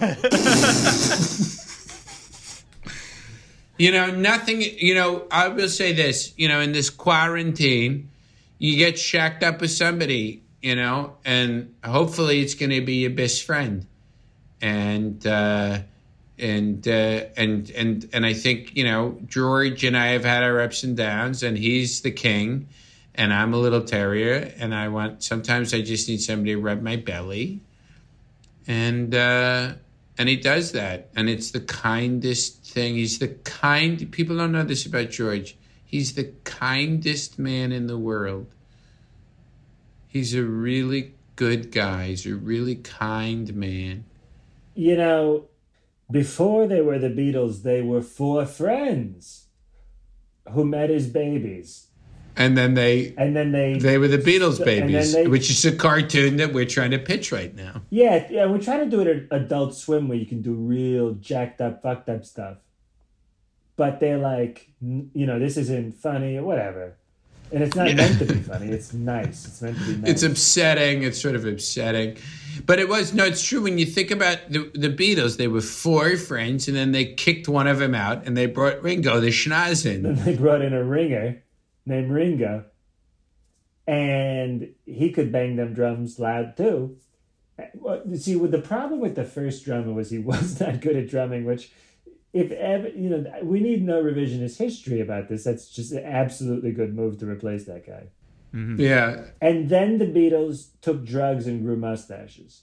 You 3.78 3.92
know, 3.92 4.10
nothing, 4.10 4.62
you 4.62 4.94
know, 4.94 5.26
I 5.30 5.48
will 5.48 5.68
say 5.68 5.92
this, 5.92 6.32
you 6.36 6.48
know, 6.48 6.60
in 6.60 6.72
this 6.72 6.88
quarantine, 6.88 8.08
you 8.58 8.76
get 8.78 8.98
shacked 8.98 9.42
up 9.42 9.60
with 9.60 9.70
somebody, 9.70 10.42
you 10.62 10.74
know, 10.74 11.16
and 11.26 11.74
hopefully 11.84 12.40
it's 12.40 12.54
going 12.54 12.70
to 12.70 12.80
be 12.80 12.94
your 13.02 13.10
best 13.10 13.42
friend. 13.42 13.86
And, 14.62 15.26
uh, 15.26 15.80
and, 16.38 16.86
uh, 16.86 17.24
and, 17.36 17.70
and, 17.70 18.08
and 18.12 18.26
I 18.26 18.34
think, 18.34 18.76
you 18.76 18.84
know, 18.84 19.18
George 19.26 19.84
and 19.84 19.96
I 19.96 20.08
have 20.08 20.24
had 20.24 20.42
our 20.42 20.60
ups 20.60 20.82
and 20.82 20.96
downs, 20.96 21.42
and 21.42 21.56
he's 21.56 22.02
the 22.02 22.10
king, 22.10 22.68
and 23.14 23.32
I'm 23.32 23.54
a 23.54 23.58
little 23.58 23.82
terrier, 23.82 24.52
and 24.58 24.74
I 24.74 24.88
want, 24.88 25.22
sometimes 25.22 25.72
I 25.72 25.80
just 25.80 26.08
need 26.08 26.20
somebody 26.20 26.52
to 26.52 26.60
rub 26.60 26.82
my 26.82 26.96
belly. 26.96 27.60
And, 28.66 29.14
uh, 29.14 29.74
and 30.18 30.28
he 30.28 30.36
does 30.36 30.72
that 30.72 31.10
and 31.14 31.28
it's 31.28 31.50
the 31.50 31.60
kindest 31.60 32.64
thing. 32.64 32.94
He's 32.94 33.18
the 33.18 33.28
kind 33.28 34.10
people 34.12 34.36
don't 34.36 34.52
know 34.52 34.64
this 34.64 34.86
about 34.86 35.10
george. 35.10 35.56
He's 35.84 36.14
the 36.14 36.32
kindest 36.44 37.38
man 37.38 37.72
in 37.72 37.86
the 37.86 37.98
world. 37.98 38.46
He's 40.08 40.34
a 40.34 40.42
really 40.42 41.14
good 41.36 41.70
guy. 41.70 42.08
He's 42.08 42.26
a 42.26 42.34
really 42.34 42.76
kind 42.76 43.54
man. 43.54 44.04
You 44.74 44.96
know, 44.96 45.44
before 46.10 46.66
they 46.66 46.80
were 46.80 46.98
the 46.98 47.08
Beatles, 47.10 47.62
they 47.62 47.82
were 47.82 48.02
four 48.02 48.46
friends 48.46 49.46
who 50.52 50.64
met 50.64 50.90
as 50.90 51.06
babies. 51.08 51.88
and 52.36 52.56
then 52.56 52.74
they 52.74 53.14
And 53.16 53.34
then 53.34 53.50
they. 53.50 53.78
they 53.78 53.96
were 53.98 54.08
the 54.08 54.18
beatles 54.18 54.62
babies 54.62 55.14
they- 55.14 55.26
which 55.26 55.48
is 55.50 55.64
a 55.64 55.72
cartoon 55.74 56.36
that 56.36 56.52
we're 56.52 56.66
trying 56.66 56.90
to 56.90 56.98
pitch 56.98 57.32
right 57.32 57.54
now 57.54 57.80
yeah, 57.88 58.26
yeah, 58.30 58.44
we're 58.46 58.60
trying 58.60 58.84
to 58.84 58.90
do 58.94 59.00
it 59.00 59.08
at 59.08 59.22
Adult 59.40 59.74
Swim 59.74 60.06
where 60.06 60.18
you 60.18 60.26
can 60.26 60.42
do 60.42 60.52
real 60.52 61.14
jacked 61.14 61.60
up, 61.62 61.82
fucked 61.82 62.08
up 62.10 62.24
stuff. 62.26 62.58
But 63.76 64.00
they're 64.00 64.18
like, 64.18 64.68
you 64.80 65.26
know, 65.26 65.38
this 65.38 65.56
isn't 65.56 65.94
funny 65.96 66.36
or 66.36 66.44
whatever. 66.44 66.96
And 67.52 67.62
it's 67.62 67.74
not 67.76 67.94
meant 67.94 68.18
to 68.20 68.24
be 68.26 68.34
funny. 68.52 68.68
It's 68.68 68.92
nice. 68.92 69.46
It's 69.46 69.62
meant 69.62 69.78
to 69.78 69.84
be 69.84 69.96
nice. 69.96 70.10
it's 70.10 70.22
upsetting 70.22 71.02
it's 71.04 71.20
sort 71.20 71.34
of 71.36 71.44
upsetting 71.46 72.16
but 72.64 72.78
it 72.78 72.88
was 72.88 73.12
no 73.12 73.24
it's 73.24 73.42
true 73.42 73.62
when 73.62 73.78
you 73.78 73.86
think 73.86 74.10
about 74.10 74.38
the, 74.48 74.70
the 74.74 74.88
beatles 74.88 75.36
they 75.36 75.48
were 75.48 75.60
four 75.60 76.16
friends 76.16 76.68
and 76.68 76.76
then 76.76 76.92
they 76.92 77.04
kicked 77.04 77.48
one 77.48 77.66
of 77.66 77.78
them 77.78 77.94
out 77.94 78.26
and 78.26 78.36
they 78.36 78.46
brought 78.46 78.82
ringo 78.82 79.20
the 79.20 79.28
schnoz 79.28 79.84
in 79.84 80.14
they 80.24 80.34
brought 80.36 80.62
in 80.62 80.72
a 80.72 80.82
ringer 80.82 81.42
named 81.86 82.10
Ringo, 82.10 82.64
and 83.86 84.74
he 84.84 85.10
could 85.12 85.30
bang 85.32 85.56
them 85.56 85.72
drums 85.72 86.18
loud 86.18 86.56
too. 86.56 86.96
See, 88.16 88.34
the 88.34 88.62
problem 88.62 89.00
with 89.00 89.14
the 89.14 89.24
first 89.24 89.64
drummer 89.64 89.92
was 89.92 90.10
he 90.10 90.18
was 90.32 90.60
not 90.60 90.80
good 90.80 90.96
at 90.96 91.08
drumming, 91.08 91.44
which, 91.44 91.70
if 92.32 92.50
ever, 92.50 92.88
you 92.88 93.08
know, 93.08 93.24
we 93.42 93.60
need 93.60 93.82
no 93.82 94.02
revisionist 94.02 94.58
history 94.58 95.00
about 95.00 95.28
this. 95.28 95.44
That's 95.44 95.70
just 95.70 95.92
an 95.92 96.04
absolutely 96.04 96.72
good 96.72 96.94
move 96.94 97.18
to 97.18 97.26
replace 97.26 97.64
that 97.64 97.86
guy. 97.86 98.08
Yeah 98.78 99.22
And 99.40 99.68
then 99.68 99.98
the 99.98 100.06
Beatles 100.06 100.68
took 100.80 101.04
drugs 101.04 101.46
and 101.46 101.62
grew 101.64 101.76
mustaches. 101.76 102.62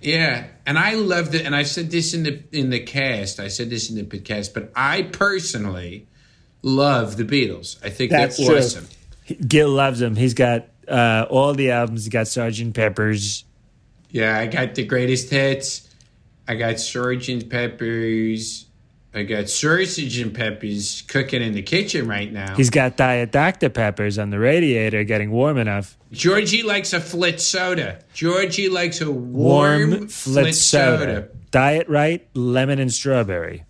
Yeah, 0.00 0.46
and 0.66 0.78
I 0.78 0.94
loved 0.94 1.34
it. 1.36 1.46
And 1.46 1.54
I 1.54 1.62
said 1.62 1.90
this 1.90 2.12
in 2.12 2.24
the 2.24 2.42
in 2.50 2.70
the 2.70 2.80
cast. 2.80 3.38
I 3.38 3.46
said 3.48 3.70
this 3.70 3.88
in 3.88 3.94
the 3.96 4.02
podcast, 4.02 4.52
but 4.52 4.72
I 4.74 5.02
personally 5.02 6.08
love 6.62 7.16
the 7.16 7.24
Beatles. 7.24 7.78
I 7.84 7.90
think 7.90 8.10
That's 8.10 8.36
they're 8.36 8.46
true. 8.46 8.58
awesome. 8.58 8.88
Gil 9.46 9.68
loves 9.68 10.00
them. 10.00 10.16
He's 10.16 10.34
got 10.34 10.66
uh, 10.88 11.26
all 11.30 11.54
the 11.54 11.70
albums. 11.70 12.04
He's 12.04 12.12
got 12.12 12.26
Sergeant 12.26 12.74
Pepper's. 12.74 13.44
Yeah, 14.10 14.36
I 14.36 14.46
got 14.46 14.74
the 14.74 14.84
greatest 14.84 15.30
hits. 15.30 15.88
I 16.48 16.56
got 16.56 16.80
Sergeant 16.80 17.48
Pepper's. 17.48 18.66
I 19.14 19.24
got 19.24 19.50
Sausage 19.50 20.18
and 20.18 20.34
Pepper's 20.34 21.02
cooking 21.02 21.42
in 21.42 21.52
the 21.52 21.60
kitchen 21.60 22.08
right 22.08 22.32
now. 22.32 22.56
He's 22.56 22.70
got 22.70 22.96
Diet 22.96 23.30
Dr. 23.30 23.68
Pepper's 23.68 24.18
on 24.18 24.30
the 24.30 24.38
radiator 24.38 25.04
getting 25.04 25.30
warm 25.30 25.58
enough. 25.58 25.98
Georgie 26.12 26.62
likes 26.62 26.94
a 26.94 27.00
flit 27.00 27.40
soda. 27.40 28.02
Georgie 28.14 28.70
likes 28.70 29.02
a 29.02 29.10
warm, 29.10 29.90
warm 29.90 30.08
flit 30.08 30.54
soda. 30.54 31.28
Diet 31.50 31.88
Rite, 31.90 32.26
lemon 32.34 32.78
and 32.78 32.92
strawberry. 32.92 33.66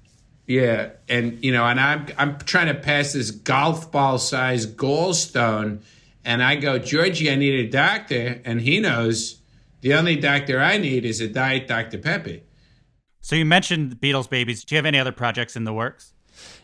Yeah, 0.46 0.90
and 1.08 1.42
you 1.44 1.52
know, 1.52 1.64
and 1.64 1.80
I'm 1.80 2.06
I'm 2.18 2.38
trying 2.38 2.68
to 2.68 2.74
pass 2.74 3.12
this 3.12 3.30
golf 3.30 3.90
ball 3.90 4.18
sized 4.18 4.76
gallstone, 4.76 5.80
and 6.24 6.42
I 6.42 6.56
go, 6.56 6.78
Georgie, 6.78 7.30
I 7.30 7.36
need 7.36 7.66
a 7.66 7.68
doctor, 7.68 8.40
and 8.44 8.60
he 8.60 8.78
knows 8.78 9.40
the 9.80 9.94
only 9.94 10.16
doctor 10.16 10.60
I 10.60 10.78
need 10.78 11.04
is 11.04 11.20
a 11.20 11.28
diet 11.28 11.66
Dr 11.66 11.98
Pepper. 11.98 12.38
So 13.22 13.36
you 13.36 13.44
mentioned 13.46 13.96
Beatles 14.00 14.28
babies. 14.28 14.64
Do 14.64 14.74
you 14.74 14.76
have 14.78 14.84
any 14.86 14.98
other 14.98 15.12
projects 15.12 15.56
in 15.56 15.64
the 15.64 15.72
works? 15.72 16.12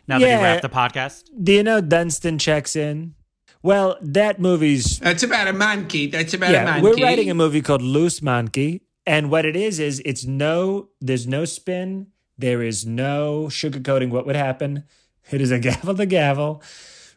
Now 0.06 0.18
that 0.18 0.26
Yeah. 0.26 0.36
you 0.38 0.42
wrapped 0.42 0.62
the 0.62 0.68
podcast, 0.68 1.24
Do 1.42 1.52
you 1.52 1.62
know 1.62 1.80
Dunston 1.80 2.38
checks 2.38 2.74
in? 2.76 3.14
Well, 3.62 3.96
that 4.02 4.38
movie's 4.40 4.98
That's 4.98 5.22
about 5.22 5.48
a 5.48 5.52
monkey. 5.52 6.06
That's 6.09 6.34
about 6.34 6.54
a 6.54 6.64
monkey. 6.64 6.82
We're 6.82 6.96
writing 7.04 7.30
a 7.30 7.34
movie 7.34 7.61
called 7.62 7.82
Loose 7.82 8.20
Monkey, 8.22 8.82
and 9.06 9.30
what 9.30 9.44
it 9.44 9.56
is 9.56 9.78
is 9.80 10.00
it's 10.04 10.24
no. 10.24 10.88
There's 11.00 11.26
no 11.26 11.44
spin. 11.44 12.09
There 12.36 12.62
is 12.62 12.86
no 12.86 13.46
sugarcoating 13.50 14.11
what 14.11 14.26
would 14.26 14.36
happen. 14.36 14.84
It 15.30 15.40
is 15.40 15.50
a 15.50 15.59
gavel 15.68 15.94
to 15.96 16.06
gavel, 16.06 16.62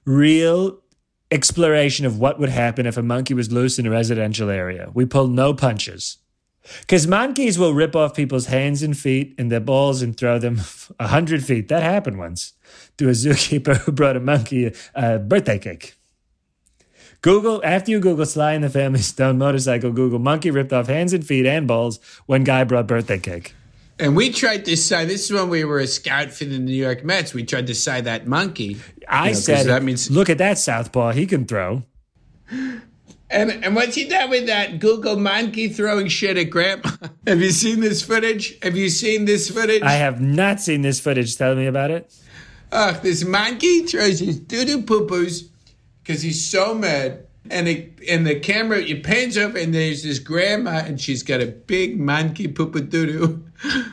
real 0.05 0.79
exploration 1.31 2.05
of 2.05 2.19
what 2.19 2.39
would 2.39 2.49
happen 2.49 2.85
if 2.85 2.97
a 2.97 3.03
monkey 3.03 3.33
was 3.33 3.51
loose 3.51 3.77
in 3.79 3.85
a 3.85 3.91
residential 3.91 4.49
area. 4.49 4.89
We 4.93 5.05
pull 5.05 5.27
no 5.27 5.53
punches. 5.53 6.17
Because 6.81 7.07
monkeys 7.07 7.57
will 7.57 7.73
rip 7.73 7.95
off 7.95 8.13
people's 8.15 8.45
hands 8.45 8.83
and 8.83 8.97
feet 8.97 9.33
and 9.37 9.51
their 9.51 9.59
balls 9.59 10.01
and 10.01 10.15
throw 10.15 10.37
them 10.37 10.61
a 10.99 11.07
hundred 11.07 11.43
feet. 11.43 11.67
That 11.69 11.83
happened 11.83 12.17
once 12.19 12.53
to 12.97 13.07
a 13.09 13.11
zookeeper 13.23 13.77
who 13.77 13.91
brought 13.91 14.15
a 14.15 14.19
monkey 14.19 14.73
a 14.93 15.19
birthday 15.19 15.59
cake. 15.59 15.95
Google, 17.21 17.61
after 17.63 17.91
you 17.91 17.99
Google 17.99 18.25
Sly 18.25 18.53
and 18.53 18.63
the 18.63 18.69
Family 18.69 18.99
Stone 19.13 19.37
motorcycle, 19.37 19.91
Google 19.91 20.19
monkey 20.19 20.49
ripped 20.51 20.73
off 20.73 20.87
hands 20.87 21.13
and 21.13 21.25
feet 21.25 21.45
and 21.45 21.67
balls 21.67 21.99
when 22.25 22.43
guy 22.43 22.63
brought 22.63 22.87
birthday 22.87 23.19
cake. 23.19 23.53
And 23.99 24.15
we 24.15 24.31
tried 24.31 24.65
to 24.65 24.75
sign. 24.75 25.07
This 25.07 25.25
is 25.25 25.31
when 25.31 25.49
we 25.49 25.63
were 25.63 25.77
a 25.77 25.85
scout 25.85 26.31
for 26.31 26.45
the 26.45 26.57
New 26.57 26.73
York 26.73 27.03
Mets. 27.03 27.35
We 27.35 27.43
tried 27.43 27.67
to 27.67 27.75
sign 27.75 28.05
that 28.05 28.25
monkey. 28.25 28.77
I 29.07 29.27
You 29.27 29.33
know, 29.33 29.39
said, 29.39 29.65
that 29.67 29.83
means. 29.83 30.09
look 30.09 30.27
at 30.29 30.39
that 30.39 30.57
southpaw. 30.57 31.11
He 31.11 31.27
can 31.27 31.45
throw. 31.45 31.83
And 33.31 33.63
and 33.63 33.75
what's 33.75 33.95
he 33.95 34.07
done 34.07 34.29
with 34.29 34.45
that 34.47 34.79
Google 34.79 35.17
monkey 35.17 35.69
throwing 35.69 36.09
shit 36.09 36.37
at 36.37 36.49
Grandma? 36.49 36.91
Have 37.27 37.41
you 37.41 37.51
seen 37.51 37.79
this 37.79 38.01
footage? 38.01 38.59
Have 38.61 38.75
you 38.75 38.89
seen 38.89 39.25
this 39.25 39.49
footage? 39.49 39.81
I 39.83 39.93
have 39.93 40.19
not 40.19 40.59
seen 40.59 40.81
this 40.81 40.99
footage. 40.99 41.37
Tell 41.37 41.55
me 41.55 41.65
about 41.65 41.91
it. 41.91 42.13
Ugh, 42.73 43.01
this 43.01 43.23
monkey 43.23 43.85
throws 43.85 44.19
his 44.19 44.39
doo 44.39 44.65
doo 44.65 44.81
poo 44.81 45.07
poos 45.07 45.49
because 46.03 46.21
he's 46.21 46.45
so 46.45 46.73
mad. 46.73 47.25
And 47.49 47.67
it, 47.67 47.99
and 48.07 48.25
the 48.25 48.39
camera, 48.39 48.79
it 48.79 49.03
pans 49.03 49.35
up, 49.35 49.55
and 49.55 49.73
there's 49.73 50.03
this 50.03 50.19
grandma, 50.19 50.83
and 50.85 51.01
she's 51.01 51.23
got 51.23 51.41
a 51.41 51.47
big 51.47 51.99
monkey 51.99 52.47
poo 52.47 52.67
poo 52.67 52.81
doo 52.81 53.05
doo 53.05 53.45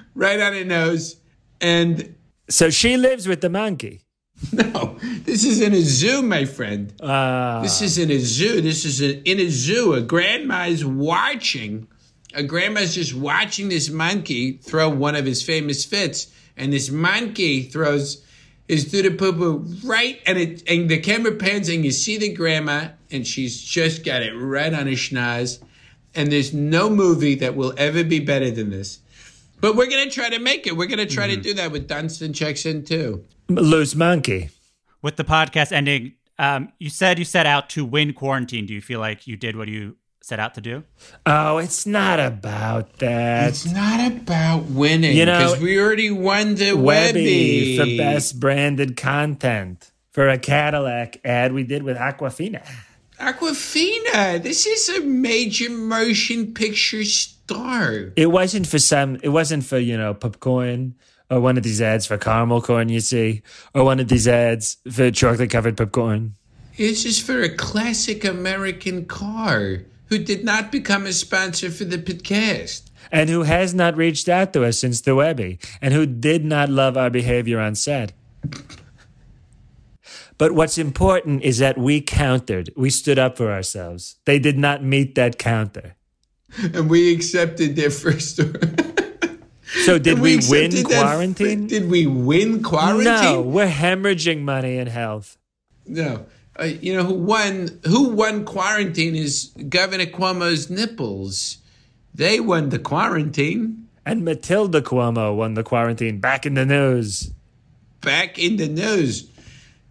right 0.15 0.39
on 0.39 0.53
her 0.53 0.65
nose. 0.65 1.17
And 1.61 2.15
So 2.51 2.71
she 2.71 2.97
lives 2.97 3.27
with 3.27 3.41
the 3.41 3.49
monkey. 3.49 4.03
no, 4.53 4.97
this 5.25 5.45
is 5.45 5.61
in 5.61 5.75
a 5.75 5.81
zoo, 5.81 6.23
my 6.23 6.45
friend. 6.45 6.93
Uh, 7.01 7.61
This 7.63 7.83
is 7.83 7.99
in 7.99 8.11
a 8.11 8.19
zoo. 8.19 8.61
This 8.61 8.85
is 8.85 9.03
a, 9.03 9.21
in 9.29 9.41
a 9.41 9.49
zoo. 9.49 9.95
A 9.95 10.01
grandma 10.01 10.67
is 10.67 10.85
watching. 10.85 11.89
A 12.35 12.43
grandma's 12.43 12.95
just 12.95 13.15
watching 13.15 13.69
this 13.69 13.89
monkey 13.91 14.53
throw 14.59 14.89
one 14.91 15.17
of 15.17 15.25
his 15.25 15.43
famous 15.43 15.85
fits, 15.85 16.29
and 16.57 16.73
this 16.73 16.91
monkey 16.91 17.63
throws 17.63 18.23
his 18.69 18.85
doodle 18.91 19.15
poo 19.17 19.33
poo 19.33 19.65
right, 19.85 20.21
and 20.27 20.39
it 20.39 20.63
and 20.69 20.89
the 20.89 20.99
camera 21.01 21.33
pans, 21.33 21.69
and 21.69 21.85
you 21.85 21.91
see 21.91 22.17
the 22.19 22.33
grandma, 22.33 22.89
and 23.11 23.27
she's 23.27 23.61
just 23.61 24.05
got 24.05 24.23
it 24.23 24.33
right 24.35 24.73
on 24.73 24.87
her 24.87 24.93
schnoz. 24.93 25.61
And 26.15 26.31
there's 26.31 26.55
no 26.55 26.89
movie 26.91 27.35
that 27.37 27.57
will 27.57 27.75
ever 27.77 28.03
be 28.05 28.21
better 28.21 28.51
than 28.51 28.71
this. 28.71 29.01
But 29.61 29.75
we're 29.75 29.91
gonna 29.91 30.11
try 30.11 30.29
to 30.31 30.39
make 30.39 30.67
it. 30.67 30.77
We're 30.77 30.87
gonna 30.89 31.07
try 31.07 31.27
to 31.29 31.37
do 31.37 31.55
that 31.55 31.73
with 31.73 31.89
Dunston 31.89 32.33
checks 32.33 32.67
in 32.67 32.85
too. 32.85 33.25
Loose 33.49 33.95
monkey. 33.95 34.51
with 35.03 35.17
the 35.17 35.25
podcast 35.25 35.73
ending 35.73 36.13
Um, 36.41 36.73
you 36.79 36.89
said 36.91 37.19
you 37.19 37.25
set 37.25 37.47
out 37.47 37.69
to 37.71 37.85
win 37.85 38.13
quarantine. 38.13 38.65
Do 38.67 38.73
you 38.75 38.81
feel 38.81 39.01
like 39.01 39.27
you 39.27 39.37
did 39.37 39.57
what 39.57 39.67
you 39.69 39.97
set 40.23 40.39
out 40.39 40.55
to 40.55 40.61
do? 40.61 40.85
Oh, 41.27 41.59
it's 41.59 41.85
not 41.87 42.21
about 42.21 42.99
that. 42.99 43.49
It's 43.49 43.67
not 43.67 44.07
about 44.13 44.65
winning 44.67 45.17
You 45.17 45.25
know- 45.27 45.39
because 45.39 45.61
we 45.61 45.81
already 45.81 46.11
won 46.13 46.55
the 46.55 46.75
Webby 46.75 47.77
Webby. 47.77 47.77
for 47.77 47.87
best 47.97 48.39
branded 48.39 48.97
content 48.97 49.91
for 50.13 50.29
a 50.29 50.39
Cadillac 50.39 51.19
ad 51.25 51.53
we 51.55 51.65
did 51.65 51.83
with 51.83 51.97
Awkwafina. 51.97 52.65
Awkwafina, 53.19 54.41
this 54.43 54.67
is 54.67 54.89
a 54.91 55.01
major 55.01 55.71
motion 55.71 56.55
picture 56.55 57.05
star. 57.05 58.13
It 58.17 58.31
wasn't 58.31 58.67
for 58.67 58.79
some. 58.79 59.17
It 59.23 59.31
wasn't 59.31 59.65
for 59.65 59.79
you 59.79 59.97
know 59.97 60.15
popcorn 60.15 60.95
or 61.31 61.41
one 61.41 61.57
of 61.57 61.63
these 61.63 61.83
ads 61.83 62.07
for 62.07 62.19
caramel 62.19 62.63
corn 62.63 62.89
you 62.89 63.01
see, 63.01 63.43
or 63.75 63.85
one 63.85 64.01
of 64.01 64.09
these 64.09 64.27
ads 64.29 64.77
for 64.91 65.11
chocolate 65.11 65.51
covered 65.51 65.77
popcorn. 65.77 66.35
This 66.77 67.05
is 67.05 67.21
for 67.21 67.43
a 67.43 67.49
classic 67.55 68.25
American 68.25 69.05
car 69.05 69.83
who 70.07 70.19
did 70.19 70.45
not 70.45 70.73
become 70.73 71.07
a 71.07 71.13
sponsor 71.13 71.71
for 71.71 71.85
the 71.85 71.99
podcast. 71.99 72.83
and 73.11 73.31
who 73.31 73.43
has 73.43 73.75
not 73.75 73.97
reached 73.97 74.29
out 74.29 74.53
to 74.53 74.65
us 74.65 74.79
since 74.79 75.01
the 75.01 75.15
Webby, 75.15 75.59
and 75.81 75.95
who 75.95 76.05
did 76.07 76.45
not 76.45 76.69
love 76.69 76.97
our 76.97 77.11
behavior 77.11 77.59
on 77.59 77.75
set. 77.75 78.13
But 80.37 80.53
what's 80.53 80.79
important 80.79 81.43
is 81.43 81.59
that 81.59 81.77
we 81.77 82.01
countered. 82.01 82.71
We 82.77 82.91
stood 82.91 83.19
up 83.19 83.37
for 83.37 83.51
ourselves. 83.51 84.17
They 84.25 84.39
did 84.39 84.57
not 84.57 84.85
meet 84.85 85.15
that 85.17 85.39
counter. 85.39 85.97
And 86.75 86.89
we 86.89 87.13
accepted 87.13 87.77
their 87.77 87.91
first. 87.91 88.41
So 89.85 89.99
did 89.99 90.15
And 90.15 90.23
we, 90.23 90.37
win 90.37 90.67
accepted 90.67 90.87
that- 90.87 91.03
quarantine? 91.03 91.67
Did 91.67 91.91
we 91.91 92.07
win 92.07 92.63
quarantine? 92.63 93.05
No, 93.05 93.43
we're 93.43 93.69
hemorrhaging 93.69 94.43
money 94.43 94.79
and 94.79 94.89
health. 94.89 95.37
No. 95.87 96.27
Uh, 96.59 96.65
you 96.65 96.95
know 96.95 97.05
who 97.05 97.15
won? 97.15 97.79
Who 97.87 98.09
won 98.09 98.45
quarantine 98.45 99.15
is 99.15 99.53
Governor 99.69 100.07
Cuomo's 100.07 100.69
nipples. 100.71 101.59
They 102.15 102.41
won 102.41 102.71
the 102.71 102.79
quarantine. 102.79 103.87
And 104.05 104.25
Matilda 104.25 104.81
Cuomo 104.81 105.37
won 105.37 105.55
the 105.55 105.63
quarantine 105.63 106.19
back 106.19 106.47
in 106.47 106.55
the 106.55 106.65
news. 106.67 107.31
Back 108.01 108.39
in 108.39 108.57
the 108.57 108.67
news. 108.69 109.29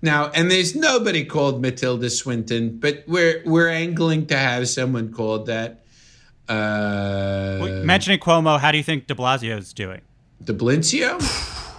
Now, 0.02 0.30
and 0.34 0.52
there's 0.52 0.76
nobody 0.76 1.24
called 1.24 1.62
Matilda 1.62 2.10
Swinton, 2.10 2.78
but 2.80 3.04
we're 3.08 3.42
we're 3.46 3.70
angling 3.70 4.26
to 4.28 4.38
have 4.38 4.68
someone 4.68 5.14
called 5.14 5.46
that. 5.48 5.84
Uh, 6.50 7.82
Mentioning 7.84 8.20
Cuomo, 8.20 8.60
how 8.60 8.72
do 8.72 8.78
you 8.78 8.84
think 8.84 9.08
De 9.08 9.16
Blasio 9.16 9.58
is 9.58 9.74
doing? 9.74 10.02
De 10.44 10.54
Blasio? 10.54 11.20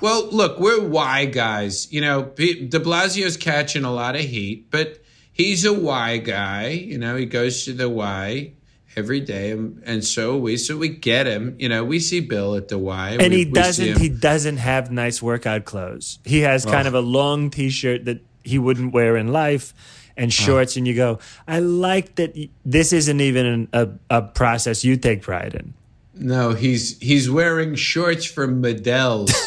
well, 0.01 0.29
look, 0.31 0.59
we're 0.59 0.83
Y 0.87 1.25
guys. 1.27 1.93
You 1.93 2.01
know, 2.01 2.23
P- 2.25 2.67
De 2.67 2.79
Blasio's 2.81 3.37
catching 3.37 3.85
a 3.85 3.93
lot 3.93 4.15
of 4.15 4.23
heat, 4.23 4.71
but 4.71 4.99
he's 5.33 5.65
a 5.65 5.73
Y 5.73 6.19
guy. 6.19 6.69
You 6.69 6.99
know, 6.99 7.17
he 7.17 7.27
goes 7.27 7.65
to 7.65 7.73
the 7.73 7.89
Y 7.89 8.53
every 8.97 9.21
day, 9.21 9.53
and, 9.53 9.81
and 9.85 10.05
so 10.05 10.35
are 10.35 10.39
we. 10.39 10.57
So 10.57 10.77
we 10.77 10.89
get 10.89 11.27
him. 11.27 11.57
You 11.59 11.69
know, 11.69 11.85
we 11.85 12.01
see 12.01 12.21
Bill 12.21 12.57
at 12.57 12.69
the 12.69 12.79
Y, 12.79 13.17
And 13.21 13.33
we, 13.33 13.39
he 13.39 13.45
doesn't 13.45 13.99
he 13.99 14.09
doesn't 14.09 14.59
have 14.59 14.91
nice 14.91 15.23
workout 15.23 15.65
clothes. 15.65 16.19
He 16.25 16.41
has 16.41 16.65
kind 16.65 16.89
of 16.89 16.95
a 16.95 17.01
long 17.01 17.51
t-shirt 17.51 18.05
that 18.07 18.21
he 18.45 18.59
wouldn't 18.59 18.93
wear 18.93 19.17
in 19.17 19.29
life 19.29 19.75
and 20.19 20.31
shorts 20.33 20.77
and 20.77 20.87
you 20.87 20.95
go, 20.95 21.19
"I 21.47 21.61
like 21.61 22.17
that 22.17 22.37
this 22.65 22.93
isn't 22.93 23.21
even 23.21 23.47
an, 23.47 23.69
a 23.73 23.89
a 24.11 24.23
process 24.23 24.85
you 24.85 24.97
take 24.99 25.23
pride 25.23 25.55
in." 25.55 25.75
no, 26.21 26.53
he's 26.53 26.99
he's 26.99 27.31
wearing 27.31 27.75
shorts 27.77 28.27
from 28.27 28.61
Modell's. 28.61 29.33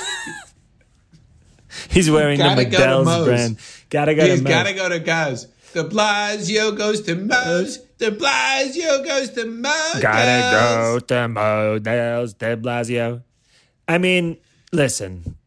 He's 1.89 2.09
wearing 2.11 2.37
the 2.37 2.43
Gotta 2.43 2.65
go 2.65 2.69
to 2.69 2.83
McDell's 2.83 3.05
Moe's. 3.05 3.25
brand. 3.25 3.57
Gotta 3.89 4.15
go 4.15 4.25
he's 4.25 4.41
to 4.41 4.47
got 4.47 4.63
to 4.63 4.73
go 4.73 4.89
to 4.89 4.99
Gaz. 4.99 5.47
De 5.73 5.83
Blasio 5.83 6.77
goes 6.77 7.01
to 7.03 7.15
Moe's. 7.15 7.77
De 7.97 8.11
Blasio 8.11 9.05
goes 9.05 9.29
to 9.31 9.45
Moe's. 9.45 10.01
Gotta 10.01 10.51
go 10.51 10.99
to 10.99 11.27
Models 11.29 12.33
de 12.33 12.57
Blasio. 12.57 13.23
I 13.87 13.97
mean, 13.97 14.37
listen, 14.73 15.37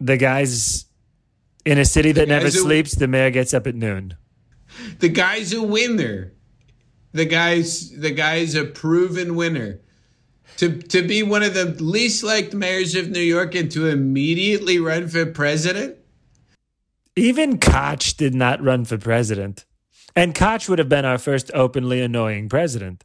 the 0.00 0.16
guy's 0.18 0.84
in 1.64 1.78
a 1.78 1.84
city 1.84 2.12
that 2.12 2.28
never 2.28 2.50
sleeps. 2.50 2.94
The 2.94 3.08
mayor 3.08 3.30
gets 3.30 3.54
up 3.54 3.66
at 3.66 3.74
noon. 3.74 4.14
The 4.98 5.08
guy's 5.08 5.52
a 5.52 5.62
winner. 5.62 6.32
The 7.12 7.24
guy's 7.24 7.90
the 7.90 8.10
guy's 8.10 8.54
a 8.54 8.64
proven 8.64 9.34
winner. 9.34 9.80
To 10.58 10.78
to 10.78 11.06
be 11.06 11.22
one 11.22 11.42
of 11.42 11.54
the 11.54 11.66
least 11.82 12.22
liked 12.22 12.54
mayors 12.54 12.94
of 12.94 13.10
New 13.10 13.20
York 13.20 13.54
and 13.54 13.70
to 13.72 13.88
immediately 13.88 14.78
run 14.78 15.08
for 15.08 15.26
president. 15.26 15.96
Even 17.14 17.58
Koch 17.58 18.16
did 18.16 18.34
not 18.34 18.62
run 18.62 18.84
for 18.84 18.96
president. 18.96 19.66
And 20.16 20.34
Koch 20.34 20.68
would 20.68 20.78
have 20.78 20.88
been 20.88 21.04
our 21.04 21.18
first 21.18 21.50
openly 21.54 22.00
annoying 22.00 22.48
president. 22.48 23.04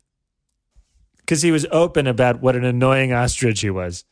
Because 1.17 1.41
he 1.41 1.51
was 1.51 1.65
open 1.71 2.07
about 2.07 2.41
what 2.41 2.55
an 2.55 2.63
annoying 2.63 3.11
ostrich 3.11 3.61
he 3.61 3.69
was. 3.69 4.05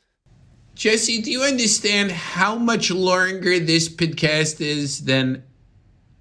Jesse, 0.75 1.21
do 1.21 1.31
you 1.31 1.43
understand 1.43 2.11
how 2.11 2.57
much 2.57 2.91
longer 2.91 3.59
this 3.59 3.87
podcast 3.87 4.59
is 4.59 5.05
than 5.05 5.43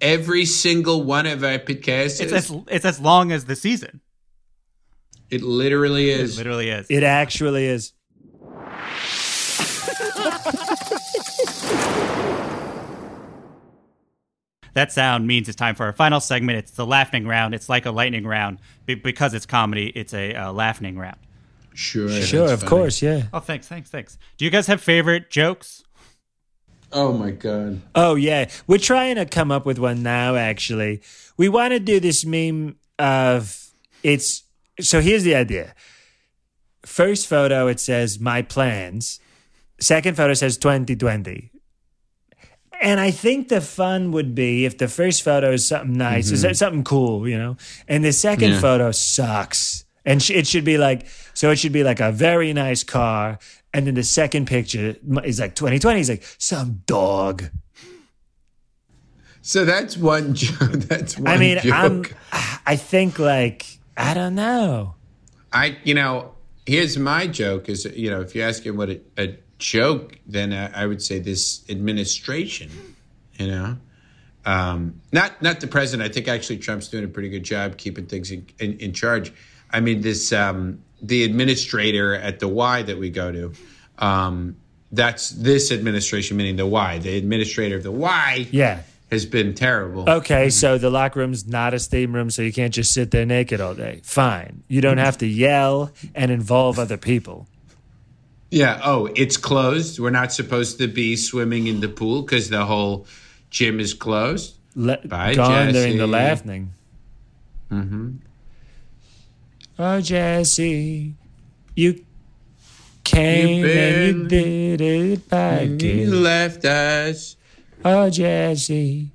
every 0.01 0.45
single 0.45 1.03
one 1.03 1.25
of 1.25 1.43
our 1.43 1.59
podcasts? 1.59 2.21
It's 2.21 2.31
as 2.33 2.51
it's 2.67 2.85
as 2.85 2.99
long 2.99 3.31
as 3.31 3.45
the 3.45 3.55
season. 3.55 4.01
it 5.29 5.41
literally 5.41 6.11
It 6.11 6.19
is. 6.21 6.37
literally 6.37 6.69
is. 6.69 6.87
It 6.89 7.03
actually 7.03 7.65
is. 7.65 7.93
That 14.73 14.91
sound 14.91 15.25
means 15.25 15.47
it's 15.47 15.55
time 15.55 15.75
for 15.75 15.85
our 15.85 15.93
final 15.93 16.19
segment. 16.19 16.57
It's 16.59 16.71
the 16.71 16.85
laughing 16.85 17.25
round. 17.27 17.55
It's 17.55 17.69
like 17.69 17.85
a 17.85 17.91
lightning 17.91 18.27
round 18.27 18.59
Be- 18.85 18.95
because 18.95 19.33
it's 19.33 19.45
comedy. 19.45 19.87
It's 19.95 20.13
a 20.13 20.33
uh, 20.35 20.51
laughing 20.51 20.97
round. 20.97 21.15
Sure, 21.73 22.09
Sure, 22.09 22.51
of 22.51 22.59
funny. 22.61 22.69
course, 22.69 23.01
yeah. 23.01 23.23
Oh, 23.33 23.39
thanks, 23.39 23.67
thanks, 23.67 23.89
thanks. 23.89 24.17
Do 24.37 24.45
you 24.45 24.51
guys 24.51 24.67
have 24.67 24.81
favorite 24.81 25.29
jokes? 25.29 25.83
Oh 26.95 27.11
my 27.11 27.31
god. 27.31 27.81
Oh 27.93 28.15
yeah, 28.15 28.49
we're 28.67 28.77
trying 28.77 29.15
to 29.17 29.25
come 29.25 29.51
up 29.51 29.65
with 29.65 29.77
one 29.77 30.01
now. 30.01 30.35
Actually, 30.35 31.01
we 31.35 31.49
want 31.49 31.73
to 31.73 31.79
do 31.79 31.99
this 31.99 32.25
meme 32.25 32.77
of 32.97 33.69
it's. 34.01 34.43
So 34.79 35.01
here's 35.01 35.23
the 35.23 35.35
idea. 35.35 35.75
First 36.85 37.27
photo, 37.27 37.67
it 37.67 37.81
says 37.81 38.19
my 38.19 38.41
plans. 38.41 39.19
Second 39.79 40.15
photo 40.15 40.33
says 40.33 40.57
2020. 40.57 41.51
And 42.81 42.99
I 42.99 43.11
think 43.11 43.49
the 43.49 43.61
fun 43.61 44.11
would 44.11 44.35
be 44.35 44.65
if 44.65 44.77
the 44.77 44.87
first 44.87 45.23
photo 45.23 45.51
is 45.51 45.67
something 45.67 45.93
nice, 45.97 46.31
mm-hmm. 46.31 46.45
is 46.45 46.59
something 46.59 46.83
cool, 46.83 47.27
you 47.27 47.37
know, 47.37 47.57
and 47.87 48.03
the 48.03 48.11
second 48.13 48.51
Yeah. 48.51 48.59
photo 48.59 48.91
sucks. 48.91 49.84
And 50.05 50.21
sh- 50.21 50.31
it 50.31 50.47
should 50.47 50.65
be 50.65 50.77
like, 50.77 51.07
so 51.33 51.51
it 51.51 51.57
should 51.57 51.71
be 51.71 51.83
like 51.83 51.99
a 51.99 52.11
very 52.11 52.53
nice 52.53 52.83
car. 52.83 53.39
And 53.73 53.87
then 53.87 53.95
the 53.95 54.03
second 54.03 54.47
picture 54.47 54.95
is 55.23 55.39
like 55.39 55.55
2020 55.55 55.99
is 55.99 56.09
like 56.09 56.23
some 56.37 56.81
dog. 56.85 57.45
So 59.41 59.65
that's 59.65 59.97
one 59.97 60.33
joke. 60.33 60.71
That's 60.71 61.17
one 61.17 61.27
I 61.27 61.37
mean, 61.37 61.59
I'm. 61.65 62.05
I 62.65 62.75
think 62.77 63.19
like, 63.19 63.65
I 63.95 64.13
don't 64.13 64.35
know. 64.35 64.95
I, 65.53 65.77
you 65.83 65.93
know, 65.93 66.33
here's 66.65 66.97
my 66.97 67.27
joke: 67.27 67.69
is 67.69 67.85
you 67.85 68.09
know, 68.09 68.21
if 68.21 68.33
you're 68.33 68.47
asking 68.47 68.75
what 68.75 68.89
a, 68.89 69.01
a 69.17 69.37
joke, 69.59 70.17
then 70.25 70.51
I, 70.51 70.83
I 70.83 70.85
would 70.87 71.01
say 71.01 71.19
this 71.19 71.63
administration. 71.69 72.71
You 73.37 73.47
know, 73.47 73.77
um, 74.45 74.99
not 75.11 75.41
not 75.41 75.59
the 75.59 75.67
president. 75.67 76.09
I 76.09 76.13
think 76.13 76.27
actually 76.27 76.57
Trump's 76.57 76.87
doing 76.87 77.03
a 77.03 77.07
pretty 77.07 77.29
good 77.29 77.43
job 77.43 77.77
keeping 77.77 78.05
things 78.05 78.31
in, 78.31 78.47
in, 78.59 78.79
in 78.79 78.93
charge. 78.93 79.31
I 79.71 79.79
mean, 79.79 80.01
this 80.01 80.31
um, 80.33 80.81
the 81.01 81.23
administrator 81.23 82.13
at 82.15 82.39
the 82.39 82.47
Y 82.47 82.81
that 82.83 82.97
we 82.97 83.09
go 83.09 83.31
to. 83.31 83.53
Um, 83.99 84.55
that's 84.91 85.29
this 85.31 85.71
administration, 85.71 86.37
meaning 86.37 86.55
the 86.55 86.65
Y. 86.65 86.99
The 86.99 87.17
administrator 87.17 87.75
of 87.75 87.83
the 87.83 87.91
Y 87.91 88.47
Yeah. 88.51 88.79
has 89.11 89.25
been 89.25 89.53
terrible. 89.53 90.09
Okay, 90.09 90.49
so 90.49 90.77
the 90.77 90.89
locker 90.89 91.19
room's 91.19 91.45
not 91.47 91.73
a 91.73 91.79
steam 91.79 92.13
room, 92.15 92.29
so 92.29 92.41
you 92.41 92.53
can't 92.53 92.73
just 92.73 92.93
sit 92.93 93.11
there 93.11 93.25
naked 93.25 93.59
all 93.59 93.73
day. 93.75 93.99
Fine. 94.03 94.63
You 94.67 94.81
don't 94.81 94.97
have 94.97 95.17
to 95.19 95.27
yell 95.27 95.91
and 96.13 96.31
involve 96.31 96.79
other 96.79 96.97
people. 96.97 97.47
Yeah. 98.51 98.79
Oh, 98.83 99.09
it's 99.15 99.35
closed. 99.37 99.99
We're 99.99 100.11
not 100.11 100.31
supposed 100.31 100.77
to 100.77 100.87
be 100.87 101.15
swimming 101.17 101.67
in 101.67 101.81
the 101.81 101.89
pool 101.89 102.21
because 102.21 102.49
the 102.49 102.63
whole 102.63 103.05
gym 103.49 103.79
is 103.81 103.93
closed. 103.93 104.55
Le- 104.75 104.99
Bye, 105.05 105.33
gone 105.35 105.73
during 105.73 105.93
the 105.97 106.05
Jesse. 106.07 106.11
laughing. 106.11 106.73
Mm-hmm. 107.71 108.09
Oh, 109.77 109.99
Jesse, 109.99 111.15
you 111.75 112.05
came 113.03 113.65
You 113.65 113.71
and 113.71 114.17
you 114.21 114.27
did 114.27 114.81
it 114.81 115.29
back 115.29 115.67
You 115.81 116.15
left 116.15 116.63
us. 116.63 117.35
Oh, 117.83 118.09
Jesse. 118.09 119.11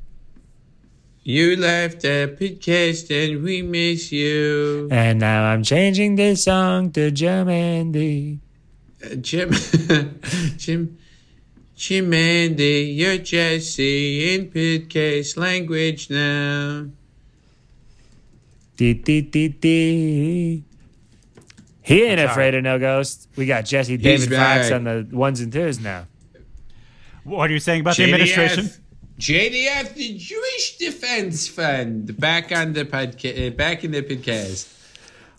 You 1.23 1.57
left 1.57 2.03
the 2.03 2.37
podcast 2.39 3.11
and 3.11 3.43
we 3.43 3.63
miss 3.63 4.13
you. 4.13 4.89
And 4.91 5.21
now 5.21 5.45
I'm 5.45 5.63
changing 5.63 6.17
this 6.17 6.45
song 6.45 6.91
to 6.93 7.11
Jim 7.11 7.49
Andy. 7.49 8.41
Uh, 9.05 9.15
Jim, 9.15 9.51
Jim, 10.57 10.99
Chimandy, 11.77 12.95
you're 12.95 13.19
Jesse 13.19 14.35
in 14.35 14.51
Pitcase 14.51 15.37
language 15.37 16.11
now. 16.11 16.87
Dee, 18.81 18.95
dee, 18.95 19.20
dee, 19.20 19.49
dee. 19.49 20.64
He 21.83 22.03
ain't 22.03 22.18
afraid 22.18 22.55
of 22.55 22.62
no 22.62 22.78
ghost. 22.78 23.28
We 23.37 23.45
got 23.45 23.66
Jesse 23.66 23.99
David 23.99 24.31
Fox 24.31 24.70
back. 24.70 24.72
on 24.72 24.85
the 24.85 25.07
ones 25.12 25.43
and 25.43 25.53
twos 25.53 25.78
now. 25.78 26.07
What 27.24 27.51
are 27.51 27.53
you 27.53 27.61
saying 27.61 27.83
about 27.83 27.99
the 27.99 28.05
administration? 28.05 28.70
JDF, 29.18 29.93
the 29.93 30.16
Jewish 30.16 30.78
Defense 30.78 31.47
Fund, 31.47 32.18
back 32.18 32.53
on 32.53 32.72
the 32.72 32.87
podcast, 32.87 33.39
eh, 33.39 33.51
back 33.51 33.85
in 33.85 33.91
the 33.91 34.01
podcast. 34.01 34.72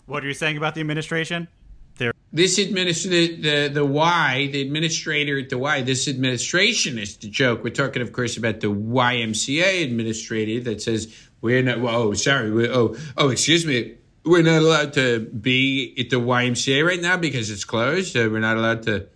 What 0.06 0.22
are 0.22 0.28
you 0.28 0.34
saying 0.34 0.56
about 0.56 0.76
the 0.76 0.80
administration? 0.80 1.48
They're 1.96 2.12
This 2.32 2.58
administrator, 2.58 3.42
the 3.42 3.74
the 3.74 3.84
Y, 3.84 4.50
the 4.52 4.62
administrator 4.62 5.40
at 5.40 5.48
the 5.48 5.58
Y, 5.58 5.82
this 5.82 6.06
administration 6.06 6.96
is 6.96 7.16
the 7.16 7.28
joke. 7.28 7.64
We're 7.64 7.70
talking, 7.70 8.02
of 8.02 8.12
course, 8.12 8.36
about 8.36 8.60
the 8.60 8.68
YMCA 8.68 9.82
administrator 9.82 10.62
that 10.62 10.80
says 10.80 11.12
we're 11.42 11.62
not. 11.62 11.80
Well, 11.80 11.94
oh, 11.94 12.14
sorry. 12.14 12.50
We're, 12.50 12.72
oh, 12.72 12.96
oh, 13.18 13.28
excuse 13.28 13.66
me. 13.66 13.96
We're 14.24 14.42
not 14.42 14.62
allowed 14.62 14.92
to 14.94 15.18
be 15.18 15.94
at 15.98 16.08
the 16.08 16.20
YMCA 16.20 16.86
right 16.86 17.00
now 17.00 17.16
because 17.16 17.50
it's 17.50 17.64
closed. 17.64 18.14
We're 18.14 18.38
not 18.38 18.56
allowed 18.56 18.84
to 18.84 19.08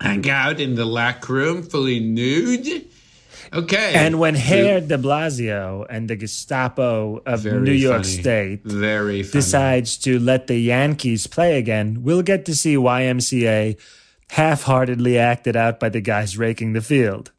hang 0.00 0.28
out 0.28 0.60
in 0.60 0.74
the 0.74 0.84
lac 0.84 1.28
room 1.28 1.62
fully 1.62 2.00
nude. 2.00 2.88
Okay. 3.52 3.92
And 3.94 4.18
when 4.18 4.34
Herr 4.34 4.80
de 4.80 4.98
Blasio 4.98 5.86
and 5.88 6.08
the 6.08 6.16
Gestapo 6.16 7.22
of 7.24 7.40
Very 7.40 7.60
New 7.60 7.72
York 7.72 8.02
funny. 8.02 8.08
State 8.08 8.64
very 8.64 9.22
funny. 9.22 9.32
decides 9.32 9.98
to 9.98 10.18
let 10.18 10.46
the 10.48 10.58
Yankees 10.58 11.26
play 11.26 11.58
again, 11.58 12.02
we'll 12.02 12.22
get 12.22 12.46
to 12.46 12.56
see 12.56 12.74
YMCA 12.74 13.78
half 14.30 14.62
heartedly 14.62 15.18
acted 15.18 15.54
out 15.54 15.78
by 15.78 15.90
the 15.90 16.00
guys 16.00 16.38
raking 16.38 16.72
the 16.72 16.80
field. 16.80 17.30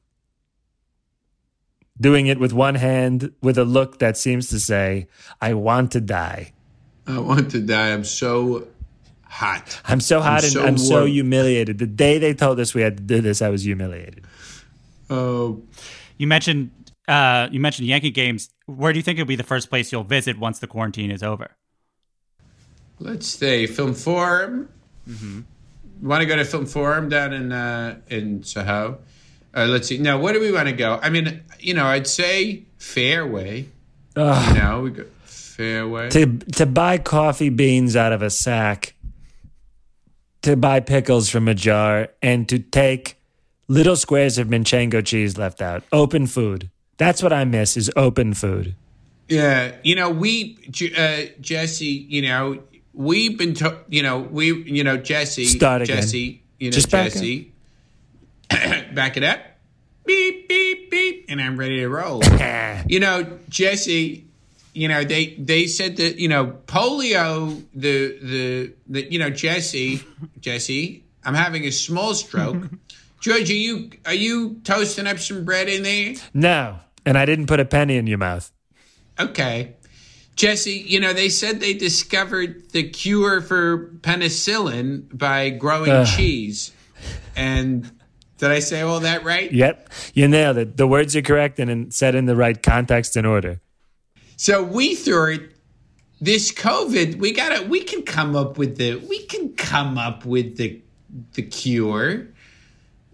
Doing 2.03 2.27
it 2.27 2.37
with 2.37 2.51
one 2.51 2.75
hand 2.75 3.31
with 3.41 3.57
a 3.57 3.63
look 3.63 3.99
that 3.99 4.17
seems 4.17 4.49
to 4.49 4.59
say, 4.59 5.07
I 5.41 5.53
want 5.53 5.91
to 5.93 6.01
die. 6.01 6.53
I 7.07 7.19
want 7.19 7.51
to 7.51 7.61
die. 7.61 7.93
I'm 7.93 8.03
so 8.03 8.67
hot. 9.23 9.79
I'm 9.85 10.01
so 10.01 10.19
hot 10.19 10.43
and 10.43 10.51
so 10.51 10.63
I'm 10.65 10.77
so 10.77 11.05
humiliated. 11.05 11.79
The 11.79 11.87
day 11.87 12.17
they 12.17 12.33
told 12.33 12.59
us 12.59 12.73
we 12.73 12.81
had 12.81 12.97
to 12.97 13.03
do 13.03 13.21
this, 13.21 13.41
I 13.41 13.49
was 13.49 13.63
humiliated. 13.63 14.25
Oh, 15.09 15.61
you 16.17 16.27
mentioned 16.27 16.71
uh, 17.07 17.47
you 17.51 17.59
mentioned 17.59 17.87
Yankee 17.87 18.11
games. 18.11 18.49
Where 18.65 18.91
do 18.91 18.99
you 18.99 19.03
think 19.03 19.19
it'll 19.19 19.27
be 19.27 19.35
the 19.35 19.43
first 19.43 19.69
place 19.69 19.91
you'll 19.91 20.03
visit 20.03 20.37
once 20.37 20.59
the 20.59 20.67
quarantine 20.67 21.11
is 21.11 21.23
over? 21.23 21.55
let's 22.99 23.27
say 23.27 23.67
Film 23.67 23.93
Forum. 23.93 24.69
You 25.07 25.43
want 26.01 26.21
to 26.21 26.25
go 26.25 26.35
to 26.35 26.45
Film 26.45 26.65
Forum 26.65 27.09
down 27.09 27.33
in 27.33 27.51
uh, 27.51 27.99
in 28.09 28.43
Soho? 28.43 28.99
Uh, 29.55 29.65
let's 29.65 29.87
see. 29.87 29.97
Now, 29.97 30.19
where 30.19 30.33
do 30.33 30.39
we 30.39 30.51
want 30.51 30.67
to 30.67 30.73
go? 30.73 30.99
I 31.01 31.09
mean, 31.09 31.41
you 31.59 31.73
know, 31.73 31.85
I'd 31.85 32.07
say 32.07 32.63
Fairway. 32.77 33.67
Ugh. 34.15 34.55
You 34.55 34.61
know, 34.61 34.81
we 34.81 34.89
go 34.91 35.05
Fairway. 35.25 36.09
to 36.09 36.37
to 36.55 36.65
buy 36.65 36.97
coffee 36.97 37.49
beans 37.49 37.95
out 37.95 38.11
of 38.13 38.21
a 38.21 38.29
sack, 38.29 38.95
to 40.41 40.55
buy 40.55 40.79
pickles 40.79 41.29
from 41.29 41.47
a 41.47 41.53
jar, 41.53 42.09
and 42.21 42.49
to 42.49 42.59
take 42.59 43.19
little 43.67 43.95
squares 43.95 44.37
of 44.37 44.47
Manchego 44.47 45.05
cheese 45.05 45.37
left 45.37 45.61
out. 45.61 45.83
Open 45.91 46.27
food. 46.27 46.69
That's 46.97 47.23
what 47.23 47.33
I 47.33 47.45
miss 47.45 47.77
is 47.77 47.91
open 47.95 48.33
food. 48.33 48.75
Yeah, 49.29 49.75
you 49.83 49.95
know, 49.95 50.09
we, 50.09 50.57
uh, 50.97 51.31
Jesse, 51.39 51.85
you 51.85 52.21
know, 52.23 52.61
we've 52.93 53.37
been, 53.37 53.53
to- 53.55 53.79
you 53.89 54.03
know, 54.03 54.19
we, 54.19 54.53
you 54.63 54.83
know, 54.83 54.97
Jesse, 54.97 55.45
Start 55.45 55.81
again. 55.83 55.97
Jesse, 55.97 56.43
you 56.59 56.69
know, 56.69 56.75
Just. 56.75 56.89
Jesse, 56.89 57.52
back 58.93 59.17
it 59.17 59.23
up, 59.23 59.39
beep, 60.05 60.47
beep, 60.47 60.91
beep, 60.91 61.25
and 61.29 61.41
I'm 61.41 61.57
ready 61.57 61.79
to 61.79 61.87
roll. 61.87 62.23
you 62.87 62.99
know, 62.99 63.39
Jesse, 63.49 64.25
you 64.73 64.87
know, 64.87 65.03
they 65.03 65.35
they 65.35 65.67
said 65.67 65.97
that 65.97 66.17
you 66.17 66.27
know 66.27 66.57
polio, 66.67 67.63
the 67.73 68.17
the 68.21 68.73
the 68.87 69.11
you 69.11 69.19
know 69.19 69.29
Jesse, 69.29 70.01
Jesse, 70.39 71.03
I'm 71.23 71.35
having 71.35 71.65
a 71.65 71.71
small 71.71 72.13
stroke. 72.15 72.63
George, 73.21 73.49
are 73.49 73.53
you 73.53 73.89
are 74.05 74.13
you 74.13 74.59
toasting 74.63 75.07
up 75.07 75.19
some 75.19 75.45
bread 75.45 75.69
in 75.69 75.83
there? 75.83 76.15
No, 76.33 76.79
and 77.05 77.17
I 77.17 77.25
didn't 77.25 77.47
put 77.47 77.59
a 77.59 77.65
penny 77.65 77.97
in 77.97 78.07
your 78.07 78.17
mouth. 78.17 78.51
Okay. 79.19 79.75
Jesse, 80.35 80.83
you 80.87 80.99
know, 80.99 81.13
they 81.13 81.29
said 81.29 81.59
they 81.59 81.73
discovered 81.73 82.71
the 82.71 82.83
cure 82.89 83.41
for 83.41 83.89
penicillin 84.01 85.15
by 85.15 85.51
growing 85.51 85.91
Ugh. 85.91 86.07
cheese. 86.07 86.71
And 87.35 87.91
did 88.43 88.51
I 88.51 88.59
say 88.59 88.81
all 88.81 88.99
that 88.99 89.23
right? 89.23 89.51
Yep, 89.51 89.89
you 90.13 90.27
nailed 90.27 90.57
it. 90.57 90.75
The 90.75 90.85
words 90.85 91.15
are 91.15 91.21
correct 91.21 91.59
and 91.59 91.71
in, 91.71 91.91
said 91.91 92.13
in 92.13 92.25
the 92.25 92.35
right 92.35 92.61
context 92.61 93.15
and 93.15 93.25
order. 93.25 93.61
So 94.35 94.61
we 94.61 94.95
thought 94.95 95.39
this 96.19 96.51
COVID, 96.51 97.19
we 97.19 97.31
gotta 97.31 97.65
we 97.65 97.81
can 97.83 98.03
come 98.03 98.35
up 98.35 98.57
with 98.57 98.77
the 98.77 98.95
we 98.95 99.25
can 99.27 99.53
come 99.53 99.97
up 99.97 100.25
with 100.25 100.57
the 100.57 100.81
the 101.35 101.41
cure. 101.41 102.27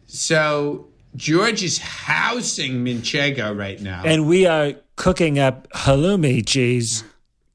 So 0.08 0.88
George 1.16 1.62
is 1.62 1.78
housing 1.78 2.84
Manchego 2.84 3.56
right 3.56 3.80
now. 3.80 4.02
And 4.04 4.28
we 4.28 4.48
are 4.48 4.74
cooking 4.96 5.38
up 5.38 5.70
halloumi 5.74 6.44
cheese 6.46 7.04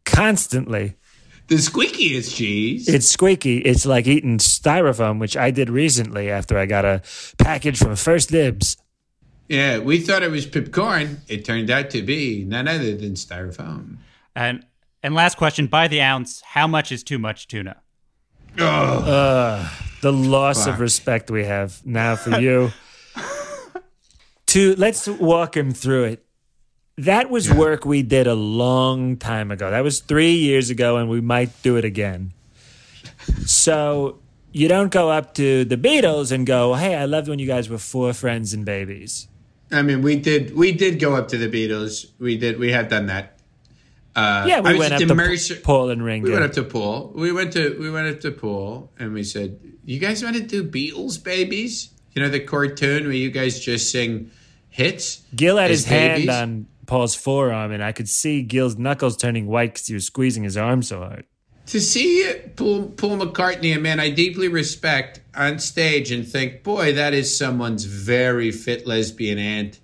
constantly. 0.05 0.95
The 1.49 1.57
squeakiest 1.57 2.34
cheese. 2.34 2.88
It's 2.88 3.09
squeaky. 3.09 3.59
It's 3.59 3.84
like 3.86 4.07
eating 4.07 4.38
styrofoam, 4.38 5.18
which 5.20 5.36
I 5.36 5.51
did 5.51 5.68
recently 5.70 6.30
after 6.30 6.59
I 6.59 6.66
got 6.66 6.84
a 6.84 7.03
package 7.38 7.78
from 7.78 7.97
First 7.97 8.30
Dibs. 8.30 8.76
Yeah, 9.49 9.78
we 9.78 10.01
thought 10.01 10.22
it 10.22 10.30
was 10.30 10.47
pipcorn. 10.47 11.18
It 11.28 11.45
turned 11.45 11.70
out 11.70 11.90
to 11.90 12.03
be 12.03 12.45
none 12.45 12.66
other 12.66 12.97
than 12.97 13.12
styrofoam. 13.12 13.99
And 14.34 14.64
and 15.03 15.14
last 15.14 15.36
question: 15.36 15.66
by 15.66 15.86
the 15.88 16.01
ounce, 16.01 16.40
how 16.40 16.66
much 16.66 16.90
is 16.90 17.03
too 17.03 17.18
much 17.18 17.47
tuna? 17.47 17.76
Oh, 18.59 19.70
The 20.01 20.12
loss 20.12 20.64
Fuck. 20.64 20.74
of 20.74 20.80
respect 20.80 21.30
we 21.30 21.45
have 21.45 21.84
now 21.84 22.16
for 22.16 22.38
you. 22.40 22.70
to 24.47 24.74
let's 24.76 25.07
walk 25.09 25.57
him 25.57 25.72
through 25.72 26.05
it. 26.05 26.24
That 26.97 27.28
was 27.28 27.53
work 27.53 27.84
we 27.84 28.03
did 28.03 28.26
a 28.28 28.34
long 28.34 29.16
time 29.16 29.51
ago. 29.51 29.70
That 29.70 29.82
was 29.82 30.01
three 30.01 30.34
years 30.34 30.70
ago, 30.70 30.97
and 30.97 31.09
we 31.09 31.20
might 31.20 31.51
do 31.62 31.76
it 31.76 31.84
again. 31.84 32.32
So 33.47 34.20
you 34.53 34.68
don't 34.68 34.92
go 34.92 35.11
up 35.11 35.34
to 35.34 35.64
the 35.64 35.76
Beatles 35.76 36.30
and 36.30 36.47
go, 36.47 36.74
"Hey, 36.74 36.95
I 36.95 37.07
loved 37.07 37.28
when 37.28 37.38
you 37.40 37.47
guys 37.47 37.68
were 37.68 37.78
four 37.78 38.12
friends 38.12 38.53
and 38.55 38.64
babies." 38.64 39.26
I 39.72 39.82
mean, 39.82 40.03
we 40.03 40.14
did 40.16 40.55
we 40.57 40.70
did 40.70 41.01
go 41.01 41.14
up 41.16 41.26
to 41.28 41.38
the 41.38 41.49
Beatles. 41.49 42.07
We 42.20 42.36
did 42.36 42.59
we 42.61 42.70
have 42.70 42.88
done 42.88 43.07
that. 43.07 43.38
Uh, 44.14 44.45
Yeah, 44.47 44.61
we 44.61 44.78
went 44.78 44.92
up 44.92 45.01
to 45.01 45.14
Mercer- 45.14 45.57
Paul 45.57 45.90
and 45.90 46.05
Ringo. 46.05 46.28
We 46.28 46.32
went 46.32 46.45
up 46.45 46.53
to 46.53 46.62
Paul. 46.62 47.11
We 47.16 47.32
went 47.32 47.53
to 47.55 47.76
we 47.80 47.90
went 47.90 48.07
up 48.07 48.20
to 48.20 48.30
Paul, 48.30 48.92
and 49.01 49.12
we 49.12 49.24
said, 49.24 49.59
"You 49.84 49.99
guys 49.99 50.22
want 50.22 50.36
to 50.36 50.42
do 50.42 50.62
Beatles 50.62 51.22
babies? 51.22 51.90
You 52.14 52.22
know 52.22 52.28
the 52.28 52.38
cartoon 52.38 53.05
where 53.05 53.12
you 53.14 53.30
guys 53.32 53.59
just 53.59 53.90
sing 53.90 54.30
hits." 54.70 55.22
Gil 55.34 55.57
had 55.57 55.70
his 55.72 55.86
hand 55.86 56.30
on 56.30 56.66
Paul's 56.87 57.14
forearm, 57.14 57.72
and 57.72 57.82
I 57.82 57.93
could 57.93 58.09
see 58.09 58.43
Gil's 58.43 58.76
knuckles 58.76 59.16
turning 59.16 59.47
white 59.47 59.74
because 59.74 59.87
he 59.87 59.95
was 59.95 60.07
squeezing 60.07 60.45
his 60.45 60.57
arm 60.57 60.82
so 60.82 60.99
hard. 61.01 61.24
to 61.66 61.80
see 61.80 62.30
Paul, 62.57 62.91
Paul 62.91 63.18
McCartney, 63.18 63.74
a 63.74 63.80
man 63.80 64.01
I 64.01 64.11
deeply 64.11 64.49
respect, 64.49 65.20
on 65.35 65.59
stage 65.59 66.11
and 66.12 66.26
think, 66.26 66.62
boy, 66.62 66.93
that 66.93 67.14
is 67.14 67.37
someone's 67.37 67.85
very 67.85 68.51
fit 68.51 68.87
lesbian 68.87 69.39
aunt. 69.39 69.80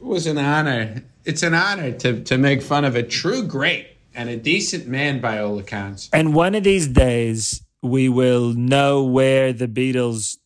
It 0.00 0.04
was 0.04 0.26
an 0.26 0.38
honor. 0.38 1.02
It's 1.24 1.42
an 1.42 1.54
honor 1.54 1.92
to, 1.92 2.22
to 2.24 2.36
make 2.36 2.62
fun 2.62 2.84
of 2.84 2.96
a 2.96 3.02
true 3.02 3.46
great 3.46 3.88
and 4.14 4.28
a 4.28 4.36
decent 4.36 4.86
man 4.86 5.20
by 5.20 5.38
all 5.38 5.58
accounts. 5.58 6.10
And 6.12 6.34
one 6.34 6.54
of 6.54 6.64
these 6.64 6.86
days, 6.88 7.62
we 7.82 8.08
will 8.08 8.52
know 8.52 9.04
where 9.04 9.52
the 9.52 9.68
Beatles 9.68 10.36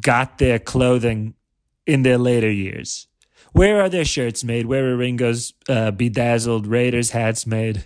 got 0.00 0.38
their 0.38 0.58
clothing 0.58 1.34
in 1.86 2.02
their 2.02 2.18
later 2.18 2.50
years. 2.50 3.06
Where 3.54 3.80
are 3.80 3.88
their 3.88 4.04
shirts 4.04 4.42
made? 4.42 4.66
Where 4.66 4.90
are 4.90 4.96
Ringo's 4.96 5.54
uh, 5.68 5.92
bedazzled 5.92 6.66
Raiders 6.66 7.10
hats 7.10 7.46
made? 7.46 7.84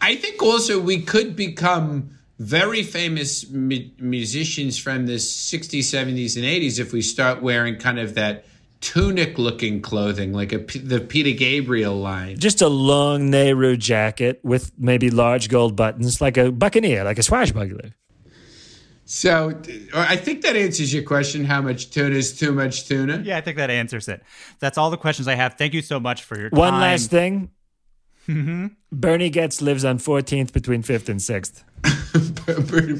I 0.00 0.14
think 0.14 0.40
also 0.40 0.78
we 0.78 1.02
could 1.02 1.34
become 1.34 2.10
very 2.38 2.84
famous 2.84 3.50
mu- 3.50 3.90
musicians 3.98 4.78
from 4.78 5.06
the 5.06 5.16
60s, 5.16 5.80
70s, 5.80 6.36
and 6.36 6.44
80s 6.44 6.78
if 6.78 6.92
we 6.92 7.02
start 7.02 7.42
wearing 7.42 7.78
kind 7.78 7.98
of 7.98 8.14
that 8.14 8.44
tunic 8.80 9.38
looking 9.38 9.82
clothing, 9.82 10.32
like 10.32 10.52
a, 10.52 10.60
P- 10.60 10.78
the 10.78 11.00
Peter 11.00 11.36
Gabriel 11.36 11.96
line. 11.96 12.38
Just 12.38 12.62
a 12.62 12.68
long 12.68 13.28
Nehru 13.28 13.76
jacket 13.76 14.38
with 14.44 14.70
maybe 14.78 15.10
large 15.10 15.48
gold 15.48 15.74
buttons, 15.74 16.20
like 16.20 16.36
a 16.36 16.52
buccaneer, 16.52 17.02
like 17.02 17.18
a 17.18 17.24
swashbuckler. 17.24 17.90
So 19.12 19.60
I 19.92 20.14
think 20.14 20.42
that 20.42 20.54
answers 20.54 20.94
your 20.94 21.02
question. 21.02 21.44
How 21.44 21.60
much 21.60 21.90
tuna 21.90 22.14
is 22.14 22.38
too 22.38 22.52
much 22.52 22.86
tuna? 22.86 23.20
Yeah, 23.24 23.38
I 23.38 23.40
think 23.40 23.56
that 23.56 23.68
answers 23.68 24.06
it. 24.06 24.22
That's 24.60 24.78
all 24.78 24.88
the 24.88 24.96
questions 24.96 25.26
I 25.26 25.34
have. 25.34 25.54
Thank 25.54 25.74
you 25.74 25.82
so 25.82 25.98
much 25.98 26.22
for 26.22 26.38
your 26.38 26.48
time. 26.48 26.56
One 26.60 26.74
last 26.74 27.10
thing. 27.10 27.50
Mm-hmm. 28.28 28.68
Bernie 28.92 29.28
Goetz 29.28 29.60
lives 29.60 29.84
on 29.84 29.98
14th 29.98 30.52
between 30.52 30.84
5th 30.84 31.08
and 31.08 31.18
6th. 31.18 31.64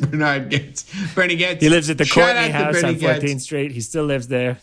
Bernard 0.10 0.50
Goetz. 0.50 1.14
Bernie 1.14 1.36
Goetz. 1.36 1.62
He 1.62 1.68
lives 1.68 1.88
at 1.88 1.98
the 1.98 2.04
Shout 2.04 2.34
Courtney 2.34 2.50
House 2.50 2.82
on 2.82 2.96
14th 2.96 3.20
Goetz. 3.20 3.44
Street. 3.44 3.70
He 3.70 3.80
still 3.80 4.04
lives 4.04 4.26
there. 4.26 4.58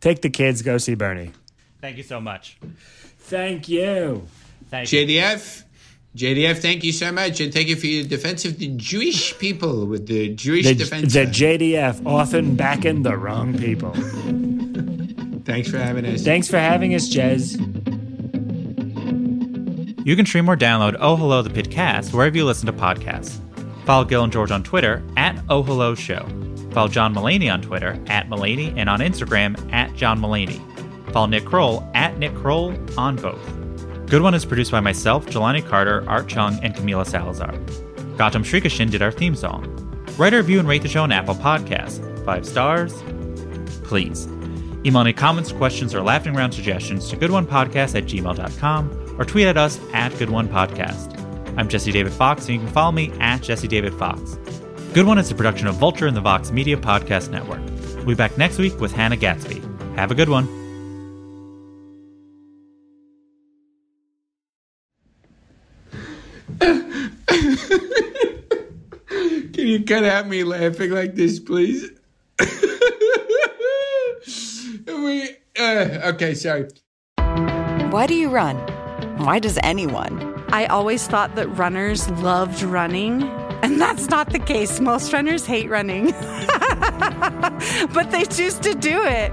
Take 0.00 0.22
the 0.22 0.30
kids, 0.30 0.62
go 0.62 0.78
see 0.78 0.94
Bernie. 0.94 1.32
Thank 1.80 1.96
you 1.96 2.04
so 2.04 2.20
much. 2.20 2.58
Thank 3.18 3.68
you. 3.68 4.28
Thank 4.70 4.92
you. 4.92 5.00
JDF, 6.16 6.36
JDF, 6.36 6.58
thank 6.58 6.84
you 6.84 6.92
so 6.92 7.10
much, 7.10 7.40
and 7.40 7.52
thank 7.52 7.68
you 7.68 7.76
for 7.76 7.86
your 7.86 8.04
defense 8.04 8.44
of 8.44 8.58
the 8.58 8.68
Jewish 8.76 9.38
people 9.38 9.86
with 9.86 10.06
the 10.06 10.34
Jewish 10.34 10.66
The, 10.66 10.74
Defense. 10.74 11.12
the 11.14 11.24
JDF 11.24 12.04
often 12.06 12.54
backing 12.54 13.02
the 13.02 13.16
wrong 13.16 13.56
people. 13.58 13.92
Thanks 15.44 15.70
for 15.70 15.78
having 15.78 16.04
us. 16.06 16.22
Thanks 16.22 16.48
for 16.48 16.58
having 16.58 16.94
us, 16.94 17.08
Jez. 17.08 17.58
You 20.06 20.16
can 20.16 20.26
stream 20.26 20.48
or 20.50 20.56
download 20.56 20.96
Oh 21.00 21.16
Hello 21.16 21.42
the 21.42 21.50
Pitcast 21.50 22.12
wherever 22.12 22.36
you 22.36 22.44
listen 22.44 22.66
to 22.66 22.72
podcasts. 22.72 23.38
Follow 23.86 24.04
Gil 24.04 24.24
and 24.24 24.32
George 24.32 24.50
on 24.50 24.62
Twitter 24.62 25.02
at 25.16 25.42
Oh 25.48 25.62
Hello 25.62 25.94
Show. 25.94 26.26
Follow 26.72 26.88
John 26.88 27.14
Mulaney 27.14 27.52
on 27.52 27.62
Twitter 27.62 27.98
at 28.08 28.28
Mulaney 28.28 28.74
and 28.76 28.88
on 28.90 29.00
Instagram 29.00 29.72
at 29.72 29.94
John 29.94 30.20
Mulaney. 30.20 30.60
Follow 31.12 31.26
Nick 31.26 31.44
Kroll 31.44 31.88
at 31.94 32.18
Nick 32.18 32.34
Kroll 32.34 32.74
on 32.98 33.16
both. 33.16 33.61
Good 34.12 34.20
One 34.20 34.34
is 34.34 34.44
produced 34.44 34.70
by 34.70 34.80
myself, 34.80 35.24
Jelani 35.24 35.66
Carter, 35.66 36.04
Art 36.06 36.28
Chung, 36.28 36.58
and 36.62 36.74
Camila 36.74 37.06
Salazar. 37.06 37.54
Gautam 38.18 38.44
Shrikishan 38.44 38.90
did 38.90 39.00
our 39.00 39.10
theme 39.10 39.34
song. 39.34 39.64
Write 40.18 40.34
a 40.34 40.36
review 40.36 40.58
and 40.58 40.68
rate 40.68 40.82
the 40.82 40.88
show 40.88 41.02
on 41.02 41.12
Apple 41.12 41.34
Podcasts. 41.34 42.22
Five 42.26 42.44
stars? 42.44 43.02
Please. 43.84 44.26
Email 44.84 45.00
any 45.00 45.14
comments, 45.14 45.50
questions, 45.50 45.94
or 45.94 46.02
laughing 46.02 46.36
around 46.36 46.52
suggestions 46.52 47.08
to 47.08 47.16
goodonepodcast 47.16 47.96
at 47.96 48.04
gmail.com 48.04 49.16
or 49.18 49.24
tweet 49.24 49.46
at 49.46 49.56
us 49.56 49.80
at 49.94 50.12
goodonepodcast. 50.12 51.56
I'm 51.56 51.70
Jesse 51.70 51.90
David 51.90 52.12
Fox, 52.12 52.44
and 52.48 52.56
you 52.56 52.60
can 52.60 52.68
follow 52.68 52.92
me 52.92 53.12
at 53.18 53.40
Jesse 53.40 53.66
David 53.66 53.94
Fox. 53.94 54.34
Good 54.92 55.06
One 55.06 55.16
is 55.16 55.30
a 55.30 55.34
production 55.34 55.68
of 55.68 55.76
Vulture 55.76 56.06
and 56.06 56.14
the 56.14 56.20
Vox 56.20 56.50
Media 56.50 56.76
Podcast 56.76 57.30
Network. 57.30 57.62
We'll 57.96 58.08
be 58.08 58.14
back 58.14 58.36
next 58.36 58.58
week 58.58 58.78
with 58.78 58.92
Hannah 58.92 59.16
Gadsby. 59.16 59.62
Have 59.96 60.10
a 60.10 60.14
good 60.14 60.28
one. 60.28 60.61
Can 69.52 69.66
you 69.66 69.84
cut 69.84 70.04
out 70.04 70.28
me 70.28 70.44
laughing 70.44 70.90
like 70.90 71.14
this, 71.14 71.38
please? 71.38 71.90
we, 74.86 75.28
uh, 75.58 76.12
okay, 76.12 76.34
sorry. 76.34 76.68
Why 77.90 78.06
do 78.06 78.14
you 78.14 78.30
run? 78.30 78.56
Why 79.18 79.38
does 79.38 79.58
anyone? 79.62 80.32
I 80.52 80.66
always 80.66 81.06
thought 81.06 81.34
that 81.36 81.48
runners 81.48 82.08
loved 82.10 82.62
running, 82.62 83.22
and 83.62 83.80
that's 83.80 84.08
not 84.08 84.30
the 84.30 84.38
case. 84.38 84.80
Most 84.80 85.12
runners 85.12 85.46
hate 85.46 85.68
running, 85.68 86.10
but 87.92 88.10
they 88.10 88.24
choose 88.24 88.58
to 88.60 88.74
do 88.74 89.02
it. 89.04 89.32